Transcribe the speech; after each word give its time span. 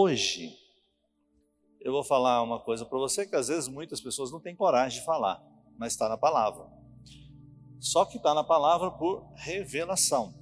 Hoje, 0.00 0.56
eu 1.80 1.90
vou 1.90 2.04
falar 2.04 2.40
uma 2.44 2.60
coisa 2.60 2.86
para 2.86 2.96
você 2.96 3.26
que 3.26 3.34
às 3.34 3.48
vezes 3.48 3.68
muitas 3.68 4.00
pessoas 4.00 4.30
não 4.30 4.38
têm 4.38 4.54
coragem 4.54 5.00
de 5.00 5.04
falar, 5.04 5.44
mas 5.76 5.92
está 5.92 6.08
na 6.08 6.16
palavra. 6.16 6.68
Só 7.80 8.04
que 8.04 8.16
está 8.16 8.32
na 8.32 8.44
palavra 8.44 8.92
por 8.92 9.28
revelação. 9.34 10.32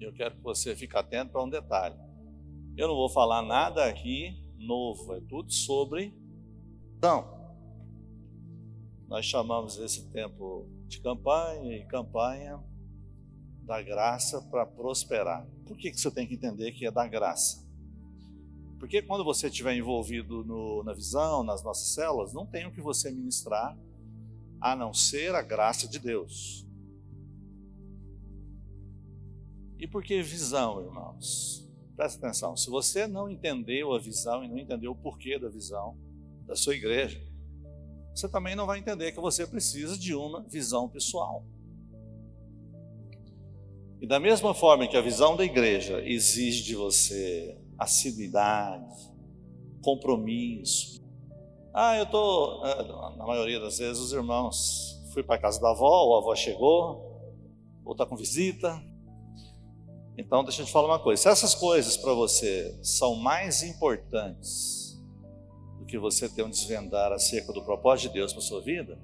Eu 0.00 0.12
quero 0.12 0.34
que 0.34 0.42
você 0.42 0.74
fique 0.74 0.96
atento 0.96 1.30
para 1.30 1.44
um 1.44 1.48
detalhe. 1.48 1.94
Eu 2.76 2.88
não 2.88 2.96
vou 2.96 3.08
falar 3.08 3.42
nada 3.42 3.84
aqui 3.84 4.44
novo, 4.58 5.14
é 5.14 5.20
tudo 5.20 5.52
sobre 5.52 6.12
então. 6.96 7.32
Nós 9.06 9.24
chamamos 9.24 9.78
esse 9.78 10.10
tempo 10.10 10.68
de 10.88 11.00
campanha 11.00 11.76
e 11.76 11.86
campanha 11.86 12.60
da 13.62 13.82
graça 13.82 14.40
para 14.42 14.66
prosperar. 14.66 15.46
Por 15.66 15.76
que, 15.76 15.90
que 15.90 16.00
você 16.00 16.10
tem 16.10 16.26
que 16.26 16.34
entender 16.34 16.72
que 16.72 16.86
é 16.86 16.90
da 16.90 17.06
graça? 17.06 17.62
Porque 18.78 19.00
quando 19.00 19.24
você 19.24 19.46
estiver 19.46 19.76
envolvido 19.76 20.44
no, 20.44 20.82
na 20.82 20.92
visão, 20.92 21.44
nas 21.44 21.62
nossas 21.62 21.94
células, 21.94 22.32
não 22.32 22.44
tem 22.44 22.66
o 22.66 22.72
que 22.72 22.80
você 22.80 23.10
ministrar 23.10 23.78
a 24.60 24.74
não 24.74 24.92
ser 24.92 25.34
a 25.34 25.42
graça 25.42 25.86
de 25.86 25.98
Deus. 25.98 26.66
E 29.78 29.86
por 29.86 30.02
que 30.02 30.22
visão, 30.22 30.80
irmãos? 30.84 31.68
Presta 31.96 32.18
atenção, 32.18 32.56
se 32.56 32.70
você 32.70 33.06
não 33.06 33.28
entendeu 33.28 33.92
a 33.92 33.98
visão 33.98 34.44
e 34.44 34.48
não 34.48 34.58
entendeu 34.58 34.92
o 34.92 34.96
porquê 34.96 35.38
da 35.38 35.48
visão 35.48 35.96
da 36.46 36.56
sua 36.56 36.74
igreja, 36.74 37.20
você 38.14 38.28
também 38.28 38.54
não 38.54 38.66
vai 38.66 38.78
entender 38.78 39.12
que 39.12 39.20
você 39.20 39.46
precisa 39.46 39.98
de 39.98 40.14
uma 40.14 40.42
visão 40.42 40.88
pessoal. 40.88 41.44
E 44.02 44.06
da 44.06 44.18
mesma 44.18 44.52
forma 44.52 44.88
que 44.88 44.96
a 44.96 45.00
visão 45.00 45.36
da 45.36 45.44
igreja 45.44 46.02
exige 46.04 46.64
de 46.64 46.74
você 46.74 47.56
assiduidade, 47.78 48.92
compromisso, 49.80 51.00
ah, 51.72 51.96
eu 51.96 52.02
estou, 52.02 52.66
é, 52.66 52.82
na 53.16 53.24
maioria 53.24 53.60
das 53.60 53.78
vezes, 53.78 54.02
os 54.02 54.12
irmãos, 54.12 55.00
fui 55.12 55.22
para 55.22 55.36
a 55.36 55.38
casa 55.38 55.60
da 55.60 55.70
avó, 55.70 56.16
a 56.16 56.18
avó 56.18 56.34
chegou, 56.34 57.22
ou 57.84 57.92
está 57.92 58.04
com 58.04 58.16
visita. 58.16 58.82
Então, 60.18 60.42
deixa 60.42 60.62
eu 60.62 60.66
te 60.66 60.72
falar 60.72 60.88
uma 60.88 60.98
coisa: 60.98 61.22
se 61.22 61.28
essas 61.28 61.54
coisas 61.54 61.96
para 61.96 62.12
você 62.12 62.76
são 62.82 63.14
mais 63.14 63.62
importantes 63.62 65.00
do 65.78 65.86
que 65.86 65.96
você 65.96 66.28
ter 66.28 66.42
um 66.42 66.50
desvendar 66.50 67.12
acerca 67.12 67.52
do 67.52 67.62
propósito 67.62 68.08
de 68.08 68.14
Deus 68.14 68.32
para 68.32 68.42
sua 68.42 68.60
vida, 68.60 68.98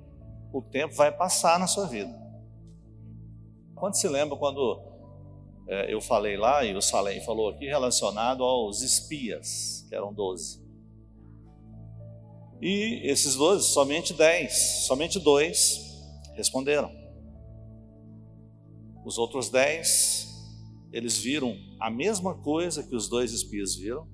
o 0.53 0.61
tempo 0.61 0.93
vai 0.97 1.13
passar 1.13 1.57
na 1.57 1.69
sua 1.69 1.87
vida. 1.87 2.27
Quando 3.77 3.95
se 3.95 4.09
lembra 4.09 4.37
quando 4.37 4.88
eu 5.69 6.00
falei 6.00 6.36
lá, 6.36 6.64
e 6.64 6.74
o 6.74 6.80
Salem 6.80 7.20
falou 7.20 7.50
aqui, 7.50 7.66
relacionado 7.66 8.42
aos 8.42 8.80
espias, 8.80 9.84
que 9.88 9.94
eram 9.94 10.14
doze. 10.14 10.66
E 12.61 13.02
esses 13.05 13.36
doze, 13.36 13.69
somente 13.69 14.14
dez, 14.14 14.86
somente 14.86 15.20
dois 15.20 15.78
responderam. 16.34 16.91
Os 19.05 19.19
outros 19.19 19.50
dez, 19.50 20.27
eles 20.91 21.19
viram 21.19 21.56
a 21.80 21.91
mesma 21.91 22.34
coisa 22.34 22.83
que 22.83 22.96
os 22.96 23.08
dois 23.08 23.33
espias 23.33 23.77
viram, 23.77 24.08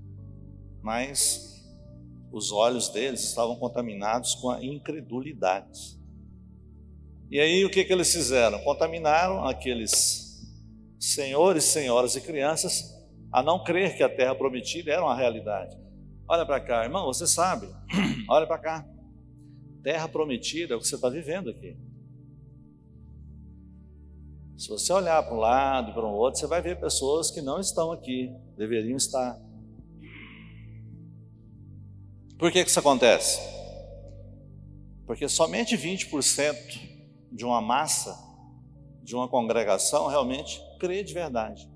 mas 0.82 1.64
os 2.32 2.50
olhos 2.50 2.88
deles 2.88 3.22
estavam 3.22 3.56
contaminados 3.56 4.34
com 4.34 4.50
a 4.50 4.62
incredulidade. 4.64 5.98
E 7.30 7.38
aí 7.38 7.64
o 7.64 7.70
que, 7.70 7.84
que 7.84 7.92
eles 7.92 8.12
fizeram? 8.12 8.62
Contaminaram 8.64 9.46
aqueles 9.46 10.23
senhores, 11.04 11.64
senhoras 11.64 12.16
e 12.16 12.20
crianças 12.20 12.94
a 13.30 13.42
não 13.42 13.62
crer 13.62 13.96
que 13.96 14.02
a 14.02 14.08
terra 14.08 14.34
prometida 14.34 14.92
era 14.92 15.02
uma 15.02 15.16
realidade. 15.16 15.76
Olha 16.26 16.46
para 16.46 16.60
cá, 16.60 16.84
irmão, 16.84 17.04
você 17.04 17.26
sabe, 17.26 17.68
olha 18.28 18.46
para 18.46 18.58
cá. 18.58 18.88
Terra 19.82 20.08
prometida 20.08 20.72
é 20.72 20.76
o 20.76 20.80
que 20.80 20.86
você 20.86 20.94
está 20.94 21.10
vivendo 21.10 21.50
aqui. 21.50 21.76
Se 24.56 24.68
você 24.68 24.92
olhar 24.92 25.22
para 25.22 25.34
um 25.34 25.38
lado 25.38 25.90
e 25.90 25.94
para 25.94 26.06
um 26.06 26.12
outro, 26.12 26.40
você 26.40 26.46
vai 26.46 26.62
ver 26.62 26.80
pessoas 26.80 27.30
que 27.30 27.42
não 27.42 27.60
estão 27.60 27.92
aqui, 27.92 28.32
deveriam 28.56 28.96
estar. 28.96 29.38
Por 32.38 32.50
que, 32.50 32.64
que 32.64 32.70
isso 32.70 32.78
acontece? 32.78 33.40
Porque 35.06 35.28
somente 35.28 35.76
20% 35.76 36.54
de 37.30 37.44
uma 37.44 37.60
massa, 37.60 38.16
de 39.02 39.14
uma 39.14 39.28
congregação, 39.28 40.06
realmente 40.06 40.63
crê 40.78 41.02
de 41.02 41.12
verdade. 41.12 41.70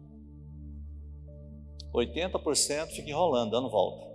80% 1.93 2.89
fica 2.89 3.11
enrolando, 3.11 3.51
dando 3.51 3.71
volta 3.71 4.09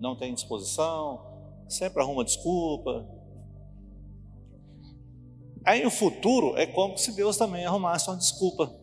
não 0.00 0.16
tem 0.16 0.34
disposição, 0.34 1.20
sempre 1.68 2.02
arruma 2.02 2.24
desculpa. 2.24 3.06
Aí 5.64 5.84
o 5.84 5.90
futuro 5.90 6.56
é 6.56 6.66
como 6.66 6.96
se 6.96 7.14
Deus 7.14 7.36
também 7.36 7.66
arrumasse 7.66 8.08
uma 8.08 8.16
desculpa. 8.16 8.74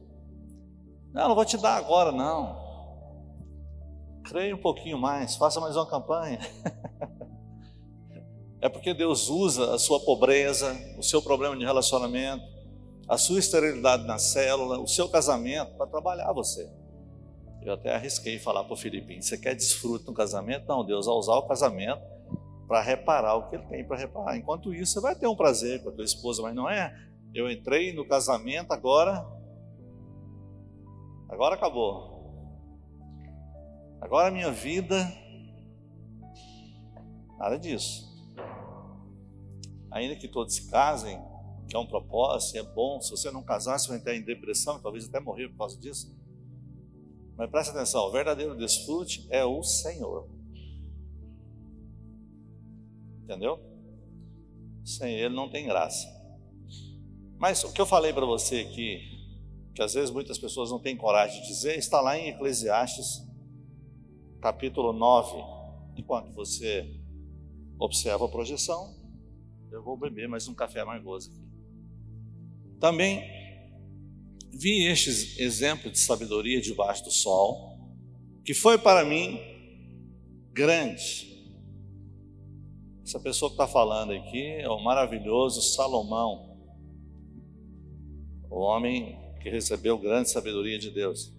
Não, 1.11 1.29
não 1.29 1.35
vou 1.35 1.43
te 1.43 1.57
dar 1.57 1.75
agora, 1.75 2.11
não. 2.11 2.67
Creia 4.25 4.55
um 4.55 4.61
pouquinho 4.61 4.99
mais, 4.99 5.35
faça 5.35 5.59
mais 5.59 5.75
uma 5.75 5.87
campanha. 5.87 6.39
é 8.61 8.69
porque 8.69 8.93
Deus 8.93 9.27
usa 9.27 9.73
a 9.73 9.79
sua 9.79 9.99
pobreza, 10.01 10.71
o 10.99 11.03
seu 11.03 11.19
problema 11.21 11.57
de 11.57 11.65
relacionamento, 11.65 12.45
a 13.07 13.17
sua 13.17 13.39
esterilidade 13.39 14.05
na 14.05 14.19
célula, 14.19 14.79
o 14.79 14.87
seu 14.87 15.07
casamento 15.07 15.75
para 15.75 15.87
trabalhar 15.87 16.31
você. 16.33 16.69
Eu 17.61 17.73
até 17.73 17.95
arrisquei 17.95 18.39
falar 18.39 18.63
para 18.63 18.73
o 18.73 18.77
Filipinho: 18.77 19.21
você 19.21 19.37
quer 19.37 19.55
desfrute 19.55 20.05
no 20.05 20.13
casamento? 20.13 20.67
Não, 20.67 20.85
Deus 20.85 21.05
vai 21.05 21.15
usar 21.15 21.35
o 21.35 21.47
casamento 21.47 22.01
para 22.67 22.81
reparar 22.81 23.35
o 23.35 23.49
que 23.49 23.55
ele 23.55 23.65
tem 23.67 23.87
para 23.87 23.97
reparar. 23.97 24.37
Enquanto 24.37 24.73
isso, 24.73 24.93
você 24.93 25.01
vai 25.01 25.15
ter 25.15 25.27
um 25.27 25.35
prazer 25.35 25.81
com 25.83 25.89
a 25.89 25.91
tua 25.93 26.03
esposa, 26.03 26.41
mas 26.41 26.53
não 26.53 26.69
é. 26.69 26.93
Eu 27.33 27.49
entrei 27.49 27.93
no 27.93 28.07
casamento, 28.07 28.71
agora. 28.71 29.25
Agora 31.29 31.55
acabou. 31.55 32.17
Agora 34.01 34.27
a 34.27 34.31
minha 34.31 34.51
vida. 34.51 34.95
Nada 37.37 37.57
disso. 37.57 38.07
Ainda 39.91 40.15
que 40.15 40.27
todos 40.27 40.55
se 40.55 40.69
casem, 40.69 41.19
que 41.67 41.75
é 41.75 41.79
um 41.79 41.85
propósito, 41.85 42.57
é 42.57 42.63
bom. 42.63 43.01
Se 43.01 43.11
você 43.11 43.29
não 43.29 43.43
casar, 43.43 43.77
você 43.77 43.89
vai 43.89 43.97
entrar 43.97 44.15
em 44.15 44.21
depressão, 44.21 44.79
talvez 44.79 45.05
até 45.05 45.19
morrer 45.19 45.49
por 45.49 45.57
causa 45.57 45.77
disso. 45.79 46.15
Mas 47.35 47.49
presta 47.49 47.71
atenção, 47.71 48.07
o 48.07 48.11
verdadeiro 48.11 48.55
desfrute 48.55 49.27
é 49.29 49.45
o 49.45 49.61
Senhor. 49.61 50.27
Entendeu? 53.23 53.59
Sem 54.83 55.13
Ele 55.13 55.35
não 55.35 55.49
tem 55.49 55.65
graça. 55.65 56.07
Mas 57.37 57.63
o 57.63 57.71
que 57.71 57.79
eu 57.79 57.85
falei 57.85 58.11
para 58.11 58.25
você 58.25 58.61
aqui, 58.61 59.01
que 59.75 59.81
às 59.83 59.93
vezes 59.93 60.09
muitas 60.09 60.39
pessoas 60.39 60.71
não 60.71 60.79
têm 60.79 60.97
coragem 60.97 61.39
de 61.41 61.47
dizer, 61.47 61.77
está 61.77 62.01
lá 62.01 62.17
em 62.17 62.29
Eclesiastes, 62.29 63.23
capítulo 64.41 64.91
9. 64.91 65.37
Enquanto 65.97 66.33
você 66.33 66.99
observa 67.77 68.25
a 68.25 68.29
projeção, 68.29 68.95
eu 69.71 69.83
vou 69.83 69.97
beber 69.97 70.27
mais 70.27 70.47
um 70.47 70.55
café 70.55 70.79
amargoso 70.79 71.29
aqui. 71.29 71.46
Também 72.79 73.23
vi 74.53 74.87
estes 74.87 75.39
exemplos 75.39 75.93
de 75.93 75.99
sabedoria 75.99 76.61
debaixo 76.61 77.03
do 77.03 77.11
sol, 77.11 77.77
que 78.43 78.53
foi 78.53 78.77
para 78.77 79.05
mim 79.05 79.39
grande. 80.51 81.27
Essa 83.03 83.19
pessoa 83.19 83.49
que 83.49 83.53
está 83.53 83.67
falando 83.67 84.11
aqui 84.11 84.43
é 84.59 84.69
o 84.69 84.83
maravilhoso 84.83 85.61
Salomão, 85.61 86.57
o 88.49 88.59
homem 88.59 89.17
que 89.41 89.49
recebeu 89.49 89.97
grande 89.97 90.29
sabedoria 90.29 90.77
de 90.77 90.89
Deus. 90.89 91.33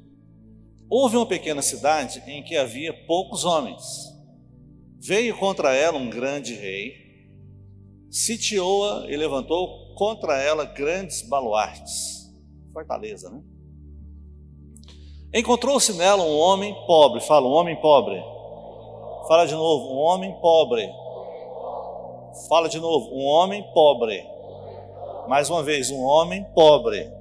Houve 0.89 1.17
uma 1.17 1.27
pequena 1.27 1.61
cidade 1.61 2.23
em 2.27 2.43
que 2.43 2.57
havia 2.57 2.93
poucos 3.07 3.45
homens. 3.45 3.83
Veio 4.99 5.37
contra 5.37 5.75
ela 5.75 5.99
um 5.99 6.09
grande 6.09 6.55
rei, 6.55 6.95
sitiou-a 8.11 9.11
e 9.11 9.17
levantou 9.17 9.88
contra 9.99 10.41
ela 10.41 10.65
grandes 10.65 11.23
baluartes 11.23 12.19
fortaleza, 12.73 13.29
né? 13.31 13.43
Encontrou-se 15.35 15.93
nela 15.95 16.23
um 16.23 16.39
homem 16.39 16.73
pobre, 16.87 17.21
fala, 17.21 17.49
um 17.49 17.51
homem 17.51 17.75
pobre. 17.81 18.23
Fala 19.27 19.45
de 19.45 19.55
novo, 19.55 19.93
um 19.93 19.99
homem 19.99 20.33
pobre. 20.41 20.89
Fala 22.49 22.69
de 22.69 22.79
novo, 22.79 23.11
um 23.13 23.27
homem 23.27 23.63
pobre. 23.75 24.25
Mais 25.27 25.51
uma 25.51 25.65
vez, 25.65 25.91
um 25.91 26.01
homem 26.03 26.45
pobre. 26.55 27.13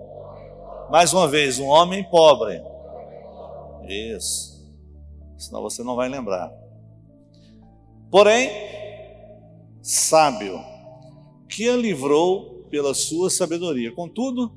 Mais 0.91 1.11
uma 1.11 1.27
vez, 1.27 1.59
um 1.59 1.67
homem 1.67 2.03
pobre. 2.03 2.61
Isso. 3.89 4.63
Senão 5.35 5.63
você 5.63 5.83
não 5.83 5.95
vai 5.95 6.07
lembrar. 6.07 6.53
Porém, 8.11 8.49
sábio, 9.81 10.63
que 11.49 11.67
a 11.67 11.75
livrou 11.75 12.56
pela 12.69 12.93
sua 12.93 13.29
sabedoria. 13.29 13.91
Contudo, 13.91 14.51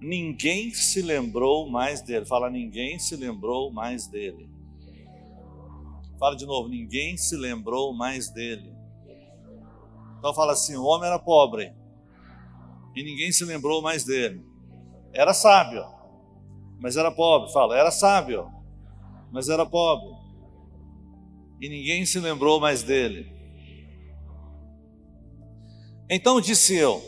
ninguém 0.00 0.72
se 0.72 1.02
lembrou 1.02 1.68
mais 1.68 2.02
dele. 2.02 2.24
Fala, 2.26 2.50
ninguém 2.50 2.98
se 2.98 3.16
lembrou 3.16 3.70
mais 3.72 4.06
dele. 4.06 4.50
Fala 6.18 6.36
de 6.36 6.46
novo, 6.46 6.68
ninguém 6.68 7.16
se 7.16 7.36
lembrou 7.36 7.92
mais 7.92 8.30
dele. 8.30 8.72
Então 10.18 10.32
fala 10.32 10.52
assim: 10.52 10.76
o 10.76 10.84
homem 10.84 11.08
era 11.08 11.18
pobre 11.18 11.72
e 12.94 13.02
ninguém 13.02 13.32
se 13.32 13.44
lembrou 13.44 13.82
mais 13.82 14.04
dele. 14.04 14.44
Era 15.12 15.34
sábio, 15.34 15.84
mas 16.78 16.96
era 16.96 17.10
pobre. 17.10 17.52
Fala, 17.52 17.76
era 17.76 17.90
sábio, 17.90 18.48
mas 19.32 19.48
era 19.48 19.66
pobre. 19.66 20.14
E 21.60 21.68
ninguém 21.68 22.06
se 22.06 22.20
lembrou 22.20 22.60
mais 22.60 22.84
dele. 22.84 23.32
Então 26.08 26.40
disse 26.40 26.76
eu: 26.76 27.02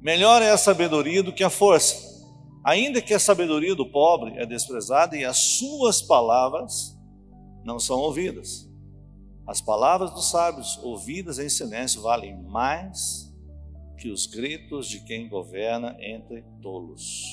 melhor 0.00 0.42
é 0.42 0.50
a 0.50 0.58
sabedoria 0.58 1.22
do 1.22 1.32
que 1.32 1.44
a 1.44 1.50
força, 1.50 1.96
ainda 2.64 3.00
que 3.00 3.14
a 3.14 3.18
sabedoria 3.18 3.74
do 3.74 3.90
pobre 3.90 4.38
é 4.38 4.46
desprezada 4.46 5.16
e 5.16 5.24
as 5.24 5.36
suas 5.36 6.02
palavras 6.02 6.96
não 7.64 7.78
são 7.78 7.98
ouvidas. 7.98 8.68
As 9.46 9.60
palavras 9.60 10.10
dos 10.12 10.30
sábios, 10.30 10.78
ouvidas 10.82 11.38
em 11.38 11.48
silêncio, 11.48 12.02
valem 12.02 12.36
mais 12.42 13.34
que 13.96 14.10
os 14.10 14.26
gritos 14.26 14.88
de 14.88 15.00
quem 15.04 15.28
governa 15.28 15.96
entre 16.00 16.42
tolos. 16.62 17.24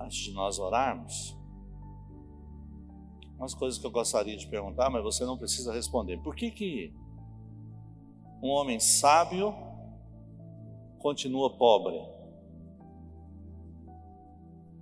Antes 0.00 0.18
de 0.18 0.32
nós 0.32 0.58
orarmos, 0.58 1.36
umas 3.38 3.54
coisas 3.54 3.78
que 3.78 3.86
eu 3.86 3.90
gostaria 3.90 4.36
de 4.36 4.48
perguntar, 4.48 4.90
mas 4.90 5.02
você 5.02 5.24
não 5.24 5.38
precisa 5.38 5.72
responder. 5.72 6.18
Por 6.18 6.34
que 6.34 6.50
que 6.50 6.92
um 8.42 8.48
homem 8.50 8.78
sábio 8.78 9.54
continua 10.98 11.56
pobre? 11.56 12.00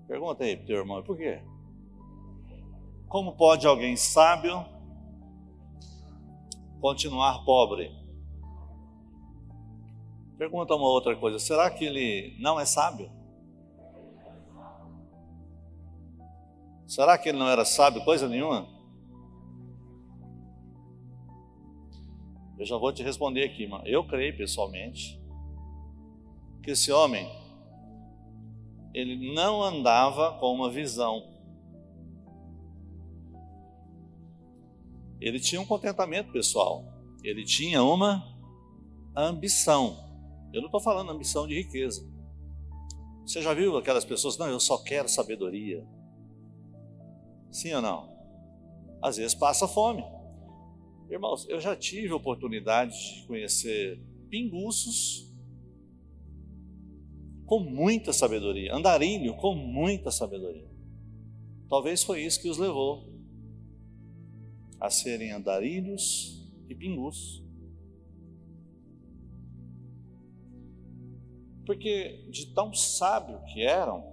Pergunta 0.06 0.44
aí 0.44 0.56
para 0.56 0.66
teu 0.66 0.76
irmão, 0.76 1.02
por 1.02 1.16
quê? 1.16 1.42
Como 3.08 3.36
pode 3.36 3.66
alguém 3.66 3.96
sábio 3.96 4.64
continuar 6.80 7.44
pobre? 7.44 7.90
Pergunta 10.38 10.74
uma 10.74 10.88
outra 10.88 11.16
coisa: 11.16 11.38
será 11.38 11.70
que 11.70 11.84
ele 11.84 12.36
não 12.38 12.60
é 12.60 12.64
sábio? 12.64 13.10
Será 16.86 17.18
que 17.18 17.30
ele 17.30 17.38
não 17.38 17.48
era 17.48 17.64
sábio 17.64 18.04
coisa 18.04 18.28
nenhuma? 18.28 18.75
Eu 22.58 22.64
já 22.64 22.76
vou 22.76 22.92
te 22.92 23.02
responder 23.02 23.44
aqui, 23.44 23.66
mano. 23.66 23.86
Eu 23.86 24.06
creio 24.06 24.36
pessoalmente 24.36 25.20
que 26.62 26.70
esse 26.70 26.90
homem 26.90 27.28
ele 28.94 29.34
não 29.34 29.62
andava 29.62 30.38
com 30.38 30.52
uma 30.54 30.70
visão 30.70 31.36
ele 35.20 35.40
tinha 35.40 35.60
um 35.60 35.66
contentamento 35.66 36.30
pessoal, 36.30 36.84
ele 37.22 37.44
tinha 37.44 37.82
uma 37.82 38.22
ambição. 39.16 39.96
Eu 40.52 40.60
não 40.60 40.66
estou 40.66 40.80
falando 40.80 41.10
ambição 41.10 41.46
de 41.46 41.54
riqueza. 41.54 42.08
Você 43.24 43.42
já 43.42 43.52
viu 43.52 43.76
aquelas 43.76 44.04
pessoas, 44.04 44.38
não, 44.38 44.46
eu 44.46 44.60
só 44.60 44.78
quero 44.82 45.08
sabedoria. 45.08 45.84
Sim 47.50 47.74
ou 47.74 47.82
não? 47.82 48.16
Às 49.02 49.16
vezes 49.16 49.34
passa 49.34 49.66
fome. 49.66 50.04
Irmãos, 51.08 51.48
eu 51.48 51.60
já 51.60 51.76
tive 51.76 52.12
oportunidade 52.12 52.92
de 52.92 53.26
conhecer 53.26 54.00
pinguços 54.28 55.32
com 57.46 57.60
muita 57.60 58.12
sabedoria, 58.12 58.74
andarilho 58.74 59.36
com 59.36 59.54
muita 59.54 60.10
sabedoria. 60.10 60.68
Talvez 61.68 62.02
foi 62.02 62.22
isso 62.22 62.42
que 62.42 62.48
os 62.48 62.58
levou 62.58 63.08
a 64.80 64.90
serem 64.90 65.30
andarilhos 65.30 66.44
e 66.68 66.74
pingus. 66.74 67.44
Porque 71.64 72.26
de 72.30 72.52
tão 72.52 72.72
sábio 72.74 73.42
que 73.44 73.62
eram, 73.62 74.04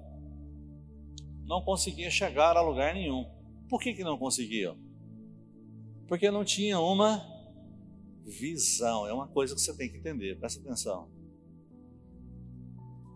não 1.45 1.63
conseguia 1.63 2.09
chegar 2.09 2.55
a 2.55 2.61
lugar 2.61 2.93
nenhum. 2.93 3.25
Por 3.67 3.81
que, 3.81 3.93
que 3.93 4.03
não 4.03 4.17
conseguiam? 4.17 4.77
Porque 6.13 6.29
não 6.29 6.45
tinha 6.45 6.79
uma 6.79 7.25
visão. 8.23 9.07
É 9.07 9.11
uma 9.11 9.27
coisa 9.27 9.55
que 9.55 9.61
você 9.61 9.75
tem 9.75 9.89
que 9.89 9.97
entender, 9.97 10.37
presta 10.37 10.61
atenção. 10.61 11.09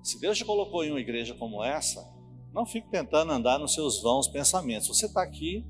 Se 0.01 0.19
Deus 0.19 0.35
te 0.35 0.43
colocou 0.43 0.83
em 0.83 0.89
uma 0.89 0.99
igreja 0.99 1.35
como 1.35 1.63
essa, 1.63 2.03
não 2.51 2.65
fique 2.65 2.89
tentando 2.89 3.31
andar 3.31 3.59
nos 3.59 3.75
seus 3.75 4.01
vãos 4.01 4.27
pensamentos. 4.27 4.87
Você 4.87 5.05
está 5.05 5.21
aqui 5.21 5.63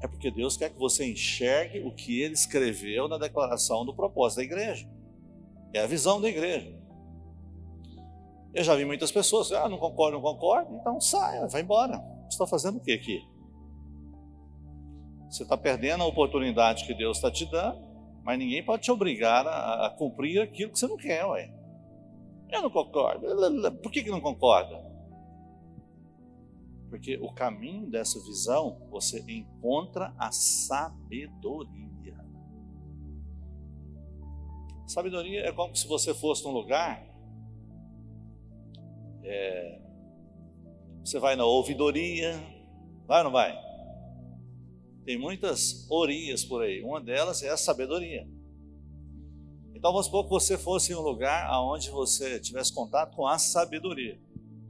é 0.00 0.08
porque 0.08 0.30
Deus 0.30 0.56
quer 0.56 0.70
que 0.70 0.78
você 0.78 1.04
enxergue 1.04 1.80
o 1.80 1.94
que 1.94 2.22
ele 2.22 2.32
escreveu 2.32 3.08
na 3.08 3.18
declaração 3.18 3.84
do 3.84 3.94
propósito 3.94 4.38
da 4.38 4.44
igreja. 4.44 4.88
É 5.74 5.80
a 5.80 5.86
visão 5.86 6.18
da 6.18 6.30
igreja. 6.30 6.74
Eu 8.54 8.64
já 8.64 8.74
vi 8.74 8.86
muitas 8.86 9.12
pessoas, 9.12 9.52
ah, 9.52 9.68
não 9.68 9.76
concordo, 9.76 10.16
não 10.16 10.22
concordo, 10.22 10.74
então 10.76 10.98
saia, 10.98 11.46
vai 11.46 11.60
embora. 11.60 11.98
Você 12.22 12.30
está 12.30 12.46
fazendo 12.46 12.78
o 12.78 12.80
que 12.80 12.92
aqui? 12.92 13.31
Você 15.32 15.44
está 15.44 15.56
perdendo 15.56 16.02
a 16.02 16.06
oportunidade 16.06 16.84
que 16.84 16.92
Deus 16.92 17.16
está 17.16 17.30
te 17.30 17.46
dando, 17.46 17.80
mas 18.22 18.38
ninguém 18.38 18.62
pode 18.62 18.82
te 18.82 18.92
obrigar 18.92 19.46
a, 19.46 19.86
a, 19.86 19.90
cumprir 19.90 20.42
aquilo 20.42 20.70
que 20.70 20.78
você 20.78 20.86
não 20.86 20.98
quer, 20.98 21.24
ué. 21.24 21.50
Eu 22.50 22.60
não 22.60 22.68
concordo. 22.70 23.26
Por 23.78 23.90
que, 23.90 24.02
que 24.02 24.10
não 24.10 24.20
concorda? 24.20 24.76
Porque 26.90 27.16
o 27.16 27.32
caminho 27.32 27.88
dessa 27.88 28.22
visão, 28.22 28.86
você 28.90 29.24
encontra 29.26 30.14
a 30.18 30.30
sabedoria. 30.30 31.72
Sabedoria 34.86 35.46
é 35.46 35.52
como 35.52 35.74
se 35.74 35.88
você 35.88 36.12
fosse 36.12 36.44
num 36.44 36.50
lugar, 36.50 37.02
é, 39.24 39.80
você 41.02 41.18
vai 41.18 41.36
na 41.36 41.46
ouvidoria, 41.46 42.38
vai 43.06 43.20
ou 43.20 43.24
não 43.24 43.32
vai? 43.32 43.71
Tem 45.04 45.18
muitas 45.18 45.86
orias 45.90 46.44
por 46.44 46.62
aí, 46.62 46.82
uma 46.82 47.00
delas 47.00 47.42
é 47.42 47.50
a 47.50 47.56
sabedoria. 47.56 48.26
Então 49.74 49.90
vamos 49.90 50.06
supor 50.06 50.24
que 50.24 50.30
você 50.30 50.56
fosse 50.56 50.92
em 50.92 50.94
um 50.94 51.00
lugar 51.00 51.50
onde 51.60 51.90
você 51.90 52.38
tivesse 52.38 52.72
contato 52.72 53.16
com 53.16 53.26
a 53.26 53.36
sabedoria. 53.36 54.20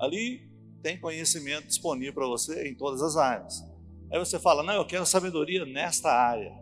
Ali 0.01 0.51
tem 0.83 0.99
conhecimento 0.99 1.67
disponível 1.67 2.15
para 2.15 2.27
você 2.27 2.69
em 2.69 2.75
todas 2.75 3.03
as 3.03 3.17
áreas. 3.17 3.63
Aí 4.11 4.19
você 4.19 4.39
fala, 4.39 4.63
não, 4.63 4.75
eu 4.75 4.87
quero 4.87 5.05
sabedoria 5.07 5.65
nesta 5.67 6.11
área. 6.11 6.53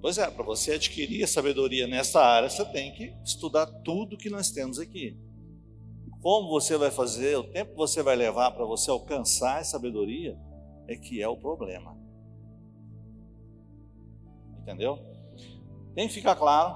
Pois 0.00 0.18
é, 0.18 0.30
para 0.30 0.44
você 0.44 0.72
adquirir 0.72 1.26
sabedoria 1.26 1.86
nesta 1.86 2.20
área, 2.20 2.50
você 2.50 2.64
tem 2.66 2.92
que 2.92 3.14
estudar 3.24 3.66
tudo 3.84 4.18
que 4.18 4.28
nós 4.28 4.50
temos 4.50 4.78
aqui. 4.78 5.16
Como 6.20 6.48
você 6.48 6.76
vai 6.76 6.90
fazer, 6.90 7.36
o 7.36 7.44
tempo 7.44 7.70
que 7.70 7.76
você 7.76 8.02
vai 8.02 8.14
levar 8.14 8.50
para 8.50 8.64
você 8.66 8.90
alcançar 8.90 9.60
a 9.60 9.64
sabedoria, 9.64 10.36
é 10.86 10.96
que 10.96 11.22
é 11.22 11.28
o 11.28 11.36
problema. 11.36 12.03
Entendeu? 14.64 14.98
Tem 15.94 16.08
que 16.08 16.14
ficar 16.14 16.34
claro 16.36 16.74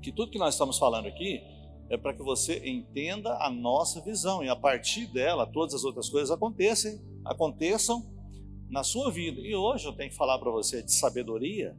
que 0.00 0.12
tudo 0.12 0.30
que 0.30 0.38
nós 0.38 0.54
estamos 0.54 0.78
falando 0.78 1.06
aqui 1.06 1.42
é 1.90 1.96
para 1.96 2.14
que 2.14 2.22
você 2.22 2.64
entenda 2.64 3.36
a 3.44 3.50
nossa 3.50 4.00
visão 4.00 4.44
e 4.44 4.48
a 4.48 4.54
partir 4.54 5.12
dela 5.12 5.44
todas 5.44 5.74
as 5.74 5.82
outras 5.82 6.08
coisas 6.08 6.30
aconteçam, 6.30 6.92
aconteçam 7.24 8.08
na 8.68 8.84
sua 8.84 9.10
vida. 9.10 9.40
E 9.40 9.56
hoje 9.56 9.86
eu 9.86 9.92
tenho 9.92 10.10
que 10.10 10.16
falar 10.16 10.38
para 10.38 10.52
você 10.52 10.84
de 10.84 10.92
sabedoria, 10.94 11.76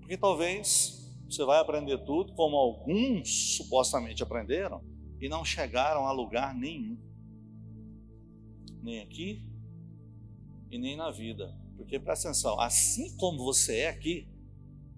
porque 0.00 0.18
talvez 0.18 1.02
você 1.26 1.42
vai 1.46 1.58
aprender 1.58 1.96
tudo 2.04 2.34
como 2.34 2.56
alguns 2.56 3.56
supostamente 3.56 4.22
aprenderam 4.22 4.84
e 5.18 5.30
não 5.30 5.42
chegaram 5.42 6.06
a 6.06 6.12
lugar 6.12 6.54
nenhum. 6.54 6.98
Nem 8.82 9.00
aqui 9.00 9.42
e 10.70 10.78
nem 10.78 10.94
na 10.94 11.10
vida. 11.10 11.63
Porque 11.76 11.98
presta 11.98 12.28
atenção, 12.28 12.60
assim 12.60 13.16
como 13.16 13.44
você 13.44 13.78
é 13.78 13.88
aqui, 13.88 14.28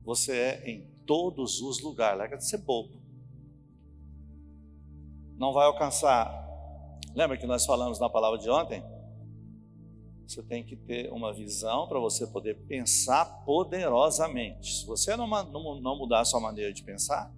você 0.05 0.33
é 0.37 0.71
em 0.71 0.87
todos 1.07 1.61
os 1.61 1.83
lugares. 1.83 2.19
Larga 2.19 2.37
de 2.37 2.47
ser 2.47 2.59
bobo 2.59 3.07
não 5.39 5.53
vai 5.53 5.67
alcançar. 5.67 6.45
Lembra 7.15 7.37
que 7.37 7.47
nós 7.47 7.65
falamos 7.65 7.99
na 7.99 8.09
palavra 8.09 8.39
de 8.39 8.49
ontem? 8.51 8.83
Você 10.27 10.43
tem 10.43 10.65
que 10.65 10.75
ter 10.75 11.13
uma 11.13 11.33
visão 11.33 11.87
para 11.87 12.01
você 12.01 12.27
poder 12.27 12.55
pensar 12.67 13.25
poderosamente. 13.45 14.81
Se 14.81 14.87
você 14.87 15.17
não, 15.17 15.27
não, 15.27 15.81
não 15.81 15.97
mudar 15.97 16.21
a 16.21 16.25
sua 16.25 16.41
maneira 16.41 16.73
de 16.73 16.83
pensar, 16.83 17.33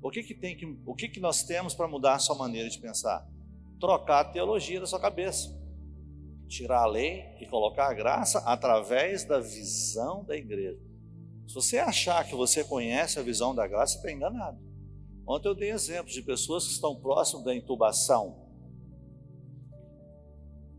o 0.00 0.10
que, 0.10 0.22
que, 0.22 0.34
tem 0.34 0.56
que, 0.56 0.78
o 0.86 0.94
que, 0.94 1.08
que 1.08 1.20
nós 1.20 1.42
temos 1.42 1.74
para 1.74 1.86
mudar 1.86 2.14
a 2.14 2.18
sua 2.18 2.34
maneira 2.34 2.68
de 2.68 2.78
pensar? 2.78 3.28
Trocar 3.78 4.20
a 4.20 4.24
teologia 4.24 4.80
da 4.80 4.86
sua 4.86 4.98
cabeça. 4.98 5.60
Tirar 6.52 6.82
a 6.82 6.86
lei 6.86 7.24
e 7.40 7.46
colocar 7.46 7.88
a 7.88 7.94
graça 7.94 8.40
através 8.40 9.24
da 9.24 9.40
visão 9.40 10.22
da 10.22 10.36
igreja. 10.36 10.78
Se 11.48 11.54
você 11.54 11.78
achar 11.78 12.28
que 12.28 12.34
você 12.34 12.62
conhece 12.62 13.18
a 13.18 13.22
visão 13.22 13.54
da 13.54 13.66
graça, 13.66 13.96
está 13.96 14.12
enganado. 14.12 14.58
Ontem 15.26 15.48
eu 15.48 15.54
dei 15.54 15.70
exemplos 15.70 16.12
de 16.12 16.20
pessoas 16.20 16.66
que 16.66 16.74
estão 16.74 16.94
próximas 17.00 17.42
da 17.46 17.54
intubação. 17.54 18.36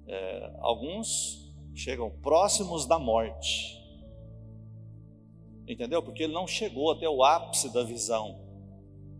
É, 0.08 0.54
alguns 0.60 1.52
chegam 1.74 2.12
próximos 2.22 2.86
da 2.86 3.00
morte. 3.00 3.82
Entendeu? 5.68 6.04
Porque 6.04 6.22
ele 6.22 6.34
não 6.34 6.46
chegou 6.46 6.92
até 6.92 7.10
o 7.10 7.24
ápice 7.24 7.74
da 7.74 7.84
visão. 7.84 8.40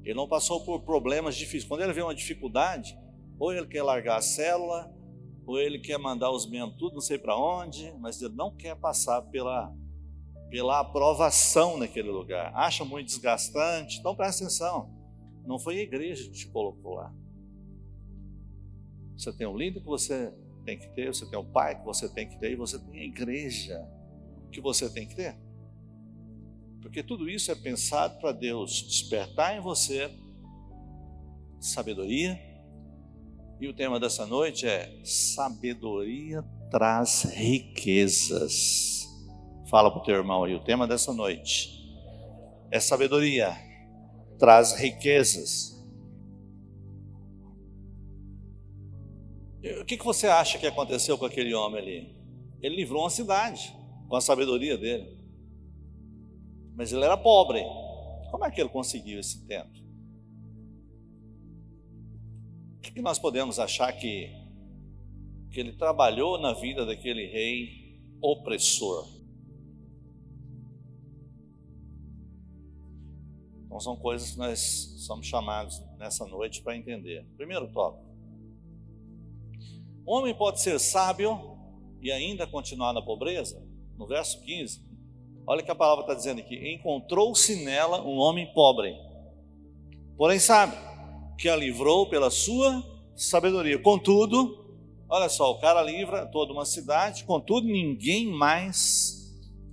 Ele 0.04 0.14
não 0.14 0.28
passou 0.28 0.64
por 0.64 0.84
problemas 0.84 1.36
difíceis. 1.36 1.66
Quando 1.66 1.82
ele 1.82 1.94
vê 1.94 2.04
uma 2.04 2.14
dificuldade, 2.14 2.96
ou 3.40 3.52
ele 3.52 3.66
quer 3.66 3.82
largar 3.82 4.18
a 4.18 4.22
célula, 4.22 4.94
ou 5.46 5.60
ele 5.60 5.80
quer 5.80 5.98
mandar 5.98 6.32
os 6.32 6.50
membros 6.50 6.78
tudo, 6.80 6.94
não 6.94 7.02
sei 7.02 7.18
para 7.18 7.38
onde, 7.38 7.92
mas 8.00 8.22
ele 8.22 8.34
não 8.34 8.56
quer 8.56 8.76
passar 8.76 9.22
pela, 9.24 9.74
pela 10.50 10.80
aprovação 10.80 11.78
naquele 11.78 12.10
lugar. 12.10 12.54
Acha 12.56 12.86
muito 12.86 13.08
desgastante. 13.08 14.00
Então 14.00 14.16
presta 14.16 14.46
atenção. 14.46 14.90
Não 15.46 15.60
foi 15.60 15.80
a 15.80 15.82
igreja 15.82 16.24
que 16.24 16.32
te 16.32 16.48
colocou 16.48 16.96
lá. 16.96 17.14
Você 19.18 19.32
tem 19.34 19.46
um 19.46 19.56
líder 19.56 19.82
que 19.82 19.86
você 19.86 20.34
tem 20.66 20.80
que 20.80 20.88
ter, 20.90 21.14
você 21.14 21.30
tem 21.30 21.38
um 21.38 21.52
pai 21.52 21.78
que 21.78 21.86
você 21.86 22.08
tem 22.08 22.28
que 22.28 22.40
ter, 22.40 22.52
e 22.52 22.56
você 22.56 22.80
tem 22.80 23.02
a 23.02 23.04
igreja 23.04 23.86
que 24.52 24.62
você 24.62 24.90
tem 24.90 25.08
que 25.08 25.16
ter. 25.16 25.38
Porque 26.82 27.04
tudo 27.04 27.30
isso 27.30 27.52
é 27.52 27.56
pensado 27.56 28.20
para 28.20 28.32
Deus 28.32 28.84
despertar 28.84 29.58
em 29.58 29.62
você 29.62 30.10
sabedoria. 31.60 32.53
E 33.60 33.68
o 33.68 33.74
tema 33.74 34.00
dessa 34.00 34.26
noite 34.26 34.68
é 34.68 35.00
sabedoria 35.04 36.44
traz 36.70 37.24
riquezas. 37.24 39.08
Fala 39.70 39.92
para 39.92 40.02
o 40.02 40.04
teu 40.04 40.16
irmão 40.16 40.44
aí, 40.44 40.56
o 40.56 40.64
tema 40.64 40.88
dessa 40.88 41.14
noite 41.14 41.70
é 42.72 42.80
sabedoria 42.80 43.56
traz 44.40 44.74
riquezas. 44.74 45.72
O 49.82 49.86
que, 49.86 49.98
que 49.98 50.04
você 50.04 50.28
acha 50.28 50.58
que 50.58 50.68
aconteceu 50.68 51.18
com 51.18 51.26
aquele 51.26 51.54
homem 51.54 51.80
ali? 51.80 52.16
Ele 52.62 52.76
livrou 52.76 53.04
uma 53.04 53.10
cidade 53.10 53.74
com 54.10 54.16
a 54.16 54.22
sabedoria 54.22 54.78
dele. 54.78 55.18
Mas 56.76 56.92
ele 56.92 57.06
era 57.06 57.16
pobre. 57.16 57.64
Como 58.32 58.44
é 58.46 58.52
que 58.52 58.60
ele 58.60 58.70
conseguiu 58.70 59.20
esse 59.20 59.46
tento? 59.46 59.83
O 62.84 62.92
que, 62.94 63.02
nós 63.02 63.18
podemos 63.18 63.60
achar 63.60 63.94
que, 63.94 64.30
que 65.50 65.58
ele 65.58 65.72
trabalhou 65.72 66.38
na 66.38 66.52
vida 66.52 66.86
daquele 66.86 67.26
rei 67.28 67.98
opressor? 68.22 69.08
Então 73.66 73.80
são 73.80 73.96
coisas 73.96 74.32
que 74.32 74.38
nós 74.38 74.60
somos 75.08 75.26
chamados 75.26 75.82
nessa 75.98 76.28
noite 76.28 76.62
para 76.62 76.76
entender. 76.76 77.26
Primeiro 77.38 77.72
tópico. 77.72 78.06
O 80.06 80.18
homem 80.18 80.36
pode 80.36 80.60
ser 80.60 80.78
sábio 80.78 81.58
e 82.02 82.12
ainda 82.12 82.46
continuar 82.46 82.92
na 82.92 83.02
pobreza? 83.02 83.66
No 83.98 84.06
verso 84.06 84.42
15, 84.42 84.86
olha 85.48 85.64
que 85.64 85.72
a 85.72 85.76
palavra 85.76 86.04
está 86.04 86.14
dizendo 86.14 86.42
aqui: 86.42 86.74
encontrou-se 86.74 87.64
nela 87.64 88.04
um 88.04 88.18
homem 88.18 88.54
pobre, 88.54 88.94
porém 90.18 90.38
sabe 90.38 90.93
que 91.38 91.50
a 91.50 91.56
livrou 91.56 92.10
pela 92.10 92.30
sua 92.30 92.84
sabedoria. 93.16 93.80
Contudo, 93.80 94.66
olha 95.10 95.30
só, 95.30 95.52
o 95.52 95.60
cara 95.60 95.82
livra 95.82 96.26
toda 96.26 96.54
uma 96.54 96.66
cidade, 96.66 97.24
contudo, 97.24 97.68
ninguém 97.68 98.28
mais 98.28 99.24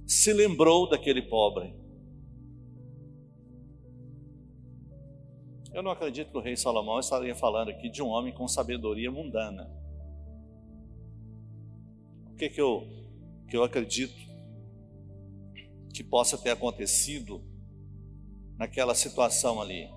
se 0.06 0.32
lembrou 0.32 0.88
daquele 0.88 1.22
pobre. 1.22 1.74
Eu 5.72 5.82
não 5.82 5.92
acredito 5.92 6.32
que 6.32 6.36
o 6.36 6.40
rei 6.40 6.56
Salomão 6.56 6.98
estaria 6.98 7.34
falando 7.34 7.70
aqui 7.70 7.88
de 7.88 8.02
um 8.02 8.08
homem 8.08 8.34
com 8.34 8.48
sabedoria 8.48 9.10
mundana. 9.10 9.70
O 12.32 12.34
que, 12.34 12.48
que, 12.48 12.60
eu, 12.60 12.88
que 13.48 13.56
eu 13.56 13.62
acredito 13.62 14.18
que 15.94 16.02
possa 16.02 16.36
ter 16.36 16.50
acontecido 16.50 17.40
naquela 18.56 18.94
situação 18.96 19.60
ali? 19.60 19.88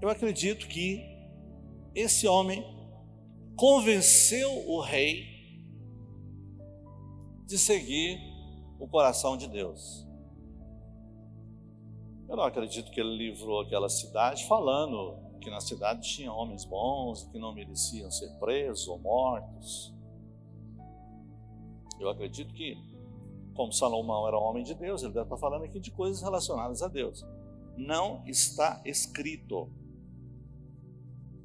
Eu 0.00 0.08
acredito 0.08 0.68
que 0.68 1.04
esse 1.94 2.26
homem 2.28 2.64
convenceu 3.56 4.68
o 4.68 4.80
rei 4.80 5.26
de 7.46 7.58
seguir 7.58 8.20
o 8.78 8.86
coração 8.86 9.36
de 9.36 9.48
Deus. 9.48 10.06
Eu 12.28 12.36
não 12.36 12.44
acredito 12.44 12.90
que 12.90 13.00
ele 13.00 13.16
livrou 13.16 13.62
aquela 13.62 13.88
cidade 13.88 14.46
falando 14.46 15.18
que 15.40 15.50
na 15.50 15.60
cidade 15.60 16.08
tinha 16.08 16.32
homens 16.32 16.64
bons 16.64 17.22
e 17.22 17.30
que 17.30 17.38
não 17.38 17.54
mereciam 17.54 18.10
ser 18.10 18.28
presos 18.38 18.86
ou 18.86 18.98
mortos. 18.98 19.94
Eu 21.98 22.08
acredito 22.10 22.52
que, 22.54 22.76
como 23.54 23.72
Salomão 23.72 24.28
era 24.28 24.38
homem 24.38 24.62
de 24.62 24.74
Deus, 24.74 25.02
ele 25.02 25.12
deve 25.12 25.24
estar 25.24 25.38
falando 25.38 25.64
aqui 25.64 25.80
de 25.80 25.90
coisas 25.90 26.22
relacionadas 26.22 26.82
a 26.82 26.88
Deus. 26.88 27.26
Não 27.76 28.22
está 28.26 28.80
escrito. 28.84 29.72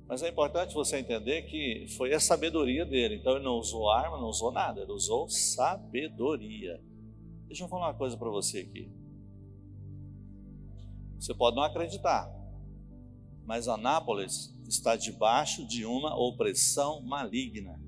Mas 0.08 0.22
é 0.22 0.30
importante 0.30 0.74
você 0.74 0.98
entender 0.98 1.44
que 1.44 1.88
foi 1.96 2.14
a 2.14 2.20
sabedoria 2.20 2.86
dele. 2.86 3.16
Então 3.16 3.36
ele 3.36 3.44
não 3.44 3.58
usou 3.58 3.90
arma, 3.90 4.18
não 4.18 4.28
usou 4.28 4.52
nada, 4.52 4.82
ele 4.82 4.92
usou 4.92 5.30
sabedoria. 5.30 6.82
Deixa 7.48 7.64
eu 7.64 7.68
falar 7.68 7.88
uma 7.88 7.98
coisa 7.98 8.18
para 8.18 8.30
você 8.30 8.60
aqui. 8.60 8.92
Você 11.20 11.34
pode 11.34 11.56
não 11.56 11.64
acreditar, 11.64 12.30
mas 13.46 13.68
Anápolis 13.68 14.54
está 14.68 14.96
debaixo 14.96 15.66
de 15.66 15.86
uma 15.86 16.16
opressão 16.20 17.02
maligna. 17.02 17.82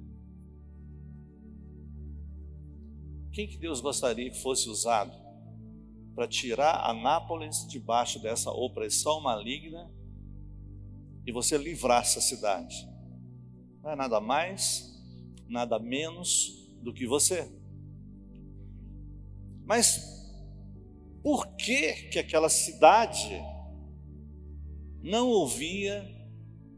Quem 3.34 3.48
que 3.48 3.58
Deus 3.58 3.82
gostaria 3.82 4.30
que 4.30 4.42
fosse 4.42 4.70
usado 4.70 5.14
para 6.16 6.28
tirar 6.28 6.90
Anápolis 6.90 7.68
debaixo 7.68 8.22
dessa 8.22 8.50
opressão 8.50 9.20
maligna 9.20 9.92
e 11.26 11.32
você 11.32 11.58
livrar 11.58 12.02
essa 12.02 12.22
cidade? 12.22 12.88
Não 13.82 13.92
é 13.92 13.96
nada 13.96 14.20
mais, 14.20 14.94
nada 15.48 15.80
menos 15.80 16.70
do 16.82 16.94
que 16.94 17.08
você. 17.08 17.50
Mas 19.66 20.16
por 21.24 21.48
que, 21.56 21.94
que 22.10 22.20
aquela 22.20 22.50
cidade 22.50 23.42
não 25.02 25.28
ouvia 25.28 26.08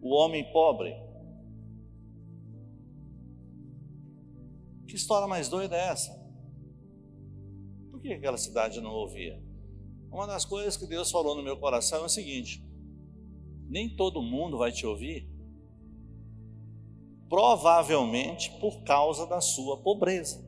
o 0.01 0.13
homem 0.13 0.49
pobre? 0.53 0.95
Que 4.87 4.95
história 4.95 5.27
mais 5.27 5.49
doida 5.49 5.75
é 5.75 5.89
essa? 5.89 6.11
Por 7.91 8.01
que 8.01 8.13
aquela 8.13 8.37
cidade 8.37 8.79
não 8.79 8.91
ouvia? 8.91 9.41
Uma 10.09 10.25
das 10.25 10.45
coisas 10.45 10.77
que 10.77 10.87
Deus 10.87 11.11
falou 11.11 11.35
no 11.35 11.43
meu 11.43 11.57
coração 11.57 12.03
é 12.03 12.05
o 12.05 12.09
seguinte: 12.09 12.63
nem 13.69 13.95
todo 13.95 14.21
mundo 14.21 14.57
vai 14.57 14.71
te 14.71 14.85
ouvir, 14.85 15.29
provavelmente 17.29 18.51
por 18.59 18.83
causa 18.83 19.27
da 19.27 19.41
sua 19.41 19.77
pobreza. 19.77 20.45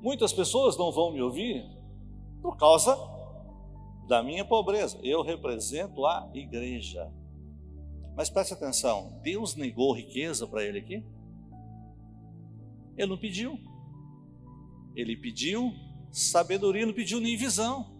Muitas 0.00 0.32
pessoas 0.32 0.76
não 0.76 0.92
vão 0.92 1.12
me 1.12 1.22
ouvir 1.22 1.64
por 2.42 2.56
causa 2.56 2.94
da 4.06 4.22
minha 4.22 4.44
pobreza. 4.44 4.98
Eu 5.02 5.22
represento 5.22 6.04
a 6.04 6.30
igreja. 6.34 7.10
Mas 8.14 8.28
preste 8.28 8.52
atenção: 8.52 9.18
Deus 9.22 9.54
negou 9.54 9.94
riqueza 9.94 10.46
para 10.46 10.62
ele 10.62 10.78
aqui? 10.78 11.04
Ele 12.96 13.08
não 13.08 13.18
pediu. 13.18 13.58
Ele 14.94 15.16
pediu 15.16 15.72
sabedoria, 16.12 16.86
não 16.86 16.92
pediu 16.92 17.18
nem 17.18 17.36
visão. 17.36 17.93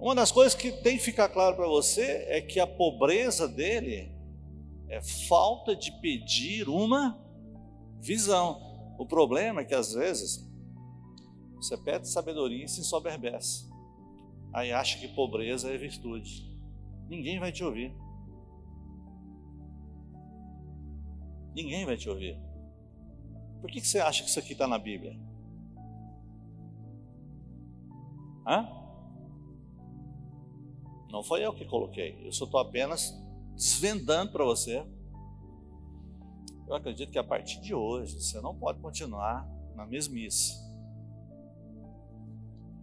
Uma 0.00 0.14
das 0.14 0.32
coisas 0.32 0.54
que 0.54 0.72
tem 0.72 0.96
que 0.96 1.04
ficar 1.04 1.28
claro 1.28 1.56
para 1.56 1.66
você 1.66 2.24
é 2.28 2.40
que 2.40 2.58
a 2.58 2.66
pobreza 2.66 3.46
dele 3.46 4.10
é 4.88 5.02
falta 5.28 5.76
de 5.76 5.92
pedir 6.00 6.70
uma 6.70 7.22
visão. 8.00 8.94
O 8.98 9.04
problema 9.04 9.60
é 9.60 9.64
que 9.64 9.74
às 9.74 9.92
vezes 9.92 10.48
você 11.56 11.76
pede 11.76 12.08
sabedoria 12.08 12.64
e 12.64 12.68
se 12.68 12.80
ensoberbece. 12.80 13.68
Aí 14.54 14.72
acha 14.72 14.98
que 14.98 15.06
pobreza 15.08 15.70
é 15.70 15.76
virtude. 15.76 16.50
Ninguém 17.06 17.38
vai 17.38 17.52
te 17.52 17.62
ouvir. 17.62 17.94
Ninguém 21.54 21.84
vai 21.84 21.98
te 21.98 22.08
ouvir. 22.08 22.40
Por 23.60 23.70
que, 23.70 23.82
que 23.82 23.86
você 23.86 23.98
acha 23.98 24.22
que 24.22 24.30
isso 24.30 24.38
aqui 24.38 24.54
está 24.54 24.66
na 24.66 24.78
Bíblia? 24.78 25.14
Hã? 28.46 28.79
Não 31.10 31.22
foi 31.22 31.44
eu 31.44 31.52
que 31.52 31.64
coloquei. 31.64 32.20
Eu 32.24 32.32
só 32.32 32.44
estou 32.44 32.60
apenas 32.60 33.12
desvendando 33.54 34.32
para 34.32 34.44
você 34.44 34.84
eu 36.70 36.76
acredito 36.76 37.10
que 37.10 37.18
a 37.18 37.24
partir 37.24 37.60
de 37.60 37.74
hoje 37.74 38.14
você 38.14 38.40
não 38.40 38.54
pode 38.54 38.78
continuar 38.78 39.44
na 39.74 39.84
mesmice. 39.84 40.54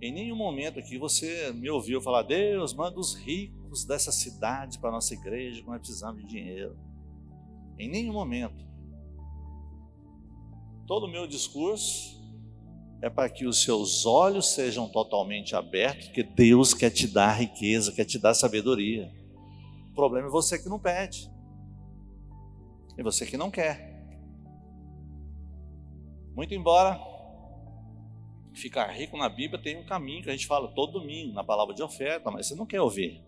Em 0.01 0.11
nenhum 0.11 0.35
momento 0.35 0.77
aqui 0.77 0.97
você 0.97 1.53
me 1.53 1.69
ouviu 1.69 2.01
falar, 2.01 2.23
Deus, 2.23 2.73
manda 2.73 2.99
os 2.99 3.15
ricos 3.15 3.85
dessa 3.85 4.11
cidade 4.11 4.77
para 4.77 4.89
a 4.89 4.91
nossa 4.91 5.13
igreja, 5.13 5.61
que 5.61 5.67
nós 5.67 5.79
precisamos 5.79 6.21
de 6.21 6.27
dinheiro. 6.27 6.77
Em 7.79 7.89
nenhum 7.89 8.11
momento. 8.11 8.67
Todo 10.85 11.05
o 11.05 11.09
meu 11.09 11.25
discurso 11.25 12.16
é 13.01 13.09
para 13.09 13.29
que 13.29 13.45
os 13.45 13.61
seus 13.61 14.05
olhos 14.05 14.53
sejam 14.53 14.89
totalmente 14.89 15.55
abertos, 15.55 16.07
porque 16.07 16.23
Deus 16.23 16.73
quer 16.73 16.89
te 16.89 17.07
dar 17.07 17.33
riqueza, 17.33 17.91
quer 17.91 18.05
te 18.05 18.17
dar 18.17 18.33
sabedoria. 18.33 19.11
O 19.91 19.93
problema 19.93 20.27
é 20.27 20.31
você 20.31 20.57
que 20.57 20.69
não 20.69 20.79
pede. 20.79 21.29
E 22.97 23.03
você 23.03 23.25
que 23.25 23.37
não 23.37 23.51
quer. 23.51 23.95
Muito 26.35 26.53
embora 26.53 26.99
ficar 28.53 28.87
rico 28.91 29.15
na 29.17 29.29
Bíblia 29.29 29.61
tem 29.61 29.77
um 29.77 29.85
caminho 29.85 30.23
que 30.23 30.29
a 30.29 30.33
gente 30.33 30.47
fala 30.47 30.67
todo 30.73 30.99
domingo, 30.99 31.33
na 31.33 31.43
palavra 31.43 31.75
de 31.75 31.83
oferta, 31.83 32.31
mas 32.31 32.47
você 32.47 32.55
não 32.55 32.65
quer 32.65 32.81
ouvir. 32.81 33.23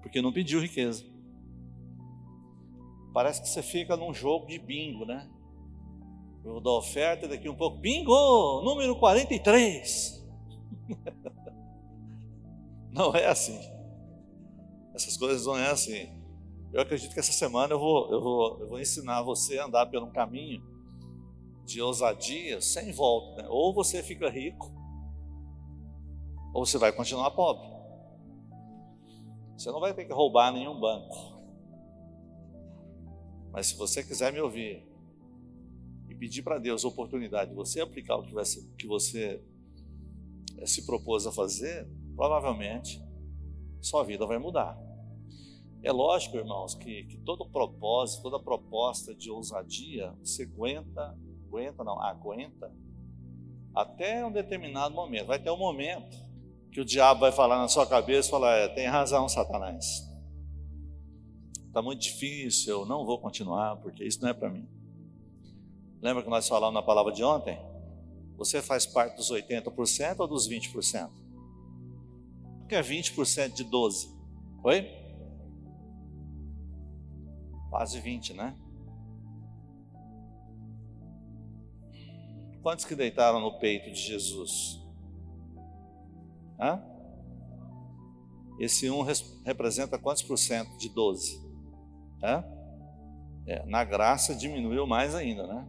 Porque 0.00 0.22
não 0.22 0.32
pediu 0.32 0.60
riqueza. 0.60 1.04
Parece 3.12 3.42
que 3.42 3.48
você 3.48 3.62
fica 3.62 3.96
num 3.96 4.14
jogo 4.14 4.46
de 4.46 4.58
bingo, 4.58 5.04
né? 5.04 5.28
Eu 6.46 6.52
vou 6.52 6.60
dar 6.60 6.70
oferta 6.70 7.26
daqui 7.26 7.48
um 7.48 7.56
pouco. 7.56 7.78
Bingo! 7.78 8.62
Número 8.62 8.94
43. 8.94 10.24
não 12.92 13.12
é 13.16 13.26
assim. 13.26 13.58
Essas 14.94 15.16
coisas 15.16 15.44
não 15.44 15.56
é 15.56 15.68
assim. 15.72 16.08
Eu 16.72 16.80
acredito 16.80 17.12
que 17.12 17.18
essa 17.18 17.32
semana 17.32 17.74
eu 17.74 17.80
vou, 17.80 18.12
eu 18.12 18.20
vou, 18.22 18.60
eu 18.60 18.68
vou 18.68 18.80
ensinar 18.80 19.22
você 19.22 19.58
a 19.58 19.66
andar 19.66 19.86
pelo 19.86 20.12
caminho 20.12 20.62
de 21.64 21.82
ousadia 21.82 22.60
sem 22.60 22.92
volta. 22.92 23.42
Né? 23.42 23.48
Ou 23.50 23.74
você 23.74 24.00
fica 24.00 24.30
rico, 24.30 24.72
ou 26.54 26.64
você 26.64 26.78
vai 26.78 26.92
continuar 26.92 27.32
pobre. 27.32 27.66
Você 29.58 29.68
não 29.72 29.80
vai 29.80 29.92
ter 29.94 30.04
que 30.04 30.12
roubar 30.12 30.52
nenhum 30.52 30.78
banco. 30.78 31.42
Mas 33.50 33.66
se 33.66 33.76
você 33.76 34.04
quiser 34.04 34.32
me 34.32 34.40
ouvir, 34.40 34.86
pedir 36.16 36.42
para 36.42 36.58
Deus 36.58 36.84
a 36.84 36.88
oportunidade 36.88 37.50
de 37.50 37.56
você 37.56 37.80
aplicar 37.80 38.16
o 38.16 38.22
que, 38.22 38.44
ser, 38.44 38.62
que 38.76 38.86
você 38.86 39.42
eh, 40.58 40.66
se 40.66 40.84
propôs 40.86 41.26
a 41.26 41.32
fazer, 41.32 41.88
provavelmente 42.14 43.02
sua 43.80 44.02
vida 44.02 44.26
vai 44.26 44.38
mudar. 44.38 44.76
É 45.82 45.92
lógico, 45.92 46.36
irmãos, 46.36 46.74
que, 46.74 47.04
que 47.04 47.16
todo 47.18 47.48
propósito, 47.48 48.22
toda 48.22 48.42
proposta 48.42 49.14
de 49.14 49.30
ousadia, 49.30 50.12
você 50.20 50.42
aguenta, 50.42 51.16
aguenta 51.46 51.84
não, 51.84 52.00
aguenta, 52.02 52.74
até 53.74 54.24
um 54.24 54.32
determinado 54.32 54.94
momento. 54.94 55.26
Vai 55.26 55.38
ter 55.38 55.50
um 55.50 55.58
momento 55.58 56.16
que 56.72 56.80
o 56.80 56.84
diabo 56.84 57.20
vai 57.20 57.30
falar 57.30 57.58
na 57.58 57.68
sua 57.68 57.86
cabeça, 57.86 58.30
falar, 58.30 58.56
é, 58.56 58.68
tem 58.68 58.86
razão, 58.86 59.28
Satanás. 59.28 60.04
Está 61.66 61.80
muito 61.80 62.00
difícil, 62.00 62.80
eu 62.80 62.86
não 62.86 63.04
vou 63.04 63.20
continuar, 63.20 63.76
porque 63.76 64.02
isso 64.02 64.20
não 64.22 64.30
é 64.30 64.34
para 64.34 64.50
mim. 64.50 64.66
Lembra 66.00 66.22
que 66.22 66.30
nós 66.30 66.48
falamos 66.48 66.74
na 66.74 66.82
palavra 66.82 67.12
de 67.12 67.24
ontem? 67.24 67.58
Você 68.36 68.60
faz 68.60 68.86
parte 68.86 69.16
dos 69.16 69.30
80% 69.30 70.20
ou 70.20 70.28
dos 70.28 70.48
20%? 70.48 71.10
O 72.62 72.66
que 72.66 72.74
é 72.74 72.82
20% 72.82 73.54
de 73.54 73.64
12? 73.64 74.14
Oi? 74.62 74.90
Quase 77.70 78.00
20, 78.00 78.34
né? 78.34 78.56
Quantos 82.62 82.84
que 82.84 82.94
deitaram 82.94 83.40
no 83.40 83.58
peito 83.58 83.90
de 83.90 84.00
Jesus? 84.00 84.84
Hã? 86.58 86.82
Esse 88.58 88.90
1 88.90 88.98
um 88.98 89.02
representa 89.44 89.98
quantos 89.98 90.22
por 90.22 90.36
cento 90.36 90.76
de 90.78 90.88
12? 90.88 91.40
Hã? 92.22 92.44
É, 93.46 93.64
na 93.66 93.84
graça 93.84 94.34
diminuiu 94.34 94.86
mais 94.86 95.14
ainda, 95.14 95.46
né? 95.46 95.68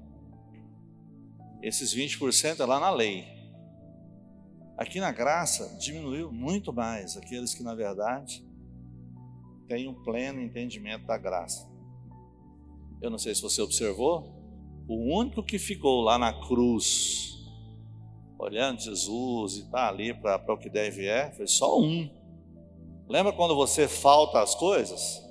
Esses 1.68 1.94
20% 1.94 2.62
é 2.62 2.66
lá 2.66 2.80
na 2.80 2.90
lei. 2.90 3.28
Aqui 4.78 5.02
na 5.02 5.12
graça 5.12 5.78
diminuiu 5.78 6.32
muito 6.32 6.72
mais 6.72 7.18
aqueles 7.18 7.54
que, 7.54 7.62
na 7.62 7.76
verdade, 7.76 8.42
têm 9.68 9.86
um 9.86 9.94
pleno 9.94 10.40
entendimento 10.40 11.06
da 11.06 11.18
graça. 11.18 11.70
Eu 13.02 13.10
não 13.10 13.18
sei 13.18 13.36
se 13.36 13.42
você 13.42 13.62
observou, 13.62 14.34
o 14.88 15.14
único 15.14 15.44
que 15.44 15.60
ficou 15.60 16.00
lá 16.04 16.18
na 16.18 16.32
cruz, 16.48 17.36
olhando 18.40 18.80
Jesus 18.80 19.58
e 19.58 19.64
está 19.64 19.90
ali 19.90 20.14
para 20.14 20.54
o 20.54 20.58
que 20.58 20.70
deve 20.70 21.06
é, 21.06 21.32
foi 21.32 21.48
só 21.48 21.78
um. 21.78 22.10
Lembra 23.10 23.34
quando 23.34 23.58
você 23.58 23.90
falta 23.90 24.42
as 24.42 24.56
coisas? 24.56 25.22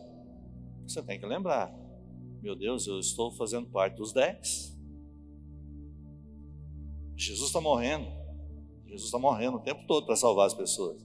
Você 0.87 1.03
tem 1.03 1.19
que 1.19 1.25
lembrar. 1.25 1.73
Meu 2.43 2.55
Deus, 2.55 2.87
eu 2.87 3.01
estou 3.01 3.33
fazendo 3.33 3.71
parte 3.71 3.97
dos 3.97 4.13
dez. 4.13 4.76
Jesus 7.17 7.49
está 7.49 7.61
morrendo. 7.61 8.07
Jesus 8.85 9.07
está 9.07 9.19
morrendo 9.19 9.57
o 9.57 9.61
tempo 9.61 9.87
todo 9.87 10.07
para 10.07 10.17
salvar 10.17 10.47
as 10.47 10.55
pessoas. 10.55 11.05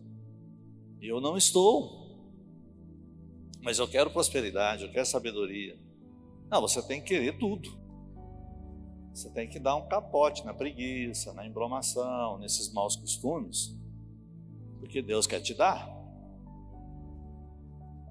E 1.00 1.08
eu 1.08 1.22
não 1.22 1.38
estou. 1.38 2.02
Mas 3.62 3.80
eu 3.80 3.88
quero 3.88 4.12
prosperidade, 4.12 4.84
eu 4.84 4.92
quero 4.92 5.06
sabedoria. 5.06 5.80
Não, 6.50 6.62
você 6.62 6.82
tem 6.82 7.00
que 7.00 7.08
querer 7.08 7.38
tudo. 7.38 7.80
Você 9.14 9.30
tem 9.30 9.48
que 9.48 9.60
dar 9.60 9.76
um 9.76 9.88
capote 9.88 10.46
na 10.46 10.54
preguiça, 10.54 11.34
na 11.34 11.46
embromação, 11.46 12.38
nesses 12.40 12.72
maus 12.74 12.96
costumes, 12.96 13.78
porque 14.80 15.02
Deus 15.02 15.28
quer 15.28 15.42
te 15.42 15.54
dar. 15.54 15.90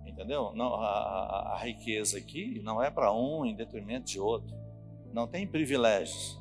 Entendeu? 0.07 0.53
Não, 0.55 0.75
a, 0.75 0.89
a, 0.89 1.55
a 1.55 1.59
riqueza 1.59 2.19
aqui 2.19 2.61
não 2.63 2.83
é 2.83 2.91
para 2.91 3.13
um 3.13 3.45
em 3.45 3.55
detrimento 3.55 4.07
de 4.07 4.21
outro. 4.21 4.55
Não 5.13 5.27
tem 5.27 5.47
privilégios. 5.47 6.40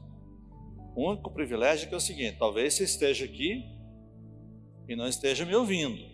O 0.96 1.10
único 1.10 1.32
privilégio 1.32 1.88
é 1.90 1.94
é 1.94 1.98
o 1.98 2.00
seguinte: 2.00 2.38
talvez 2.38 2.74
você 2.74 2.84
esteja 2.84 3.26
aqui 3.26 3.64
e 4.88 4.96
não 4.96 5.08
esteja 5.08 5.46
me 5.46 5.56
ouvindo. 5.56 6.10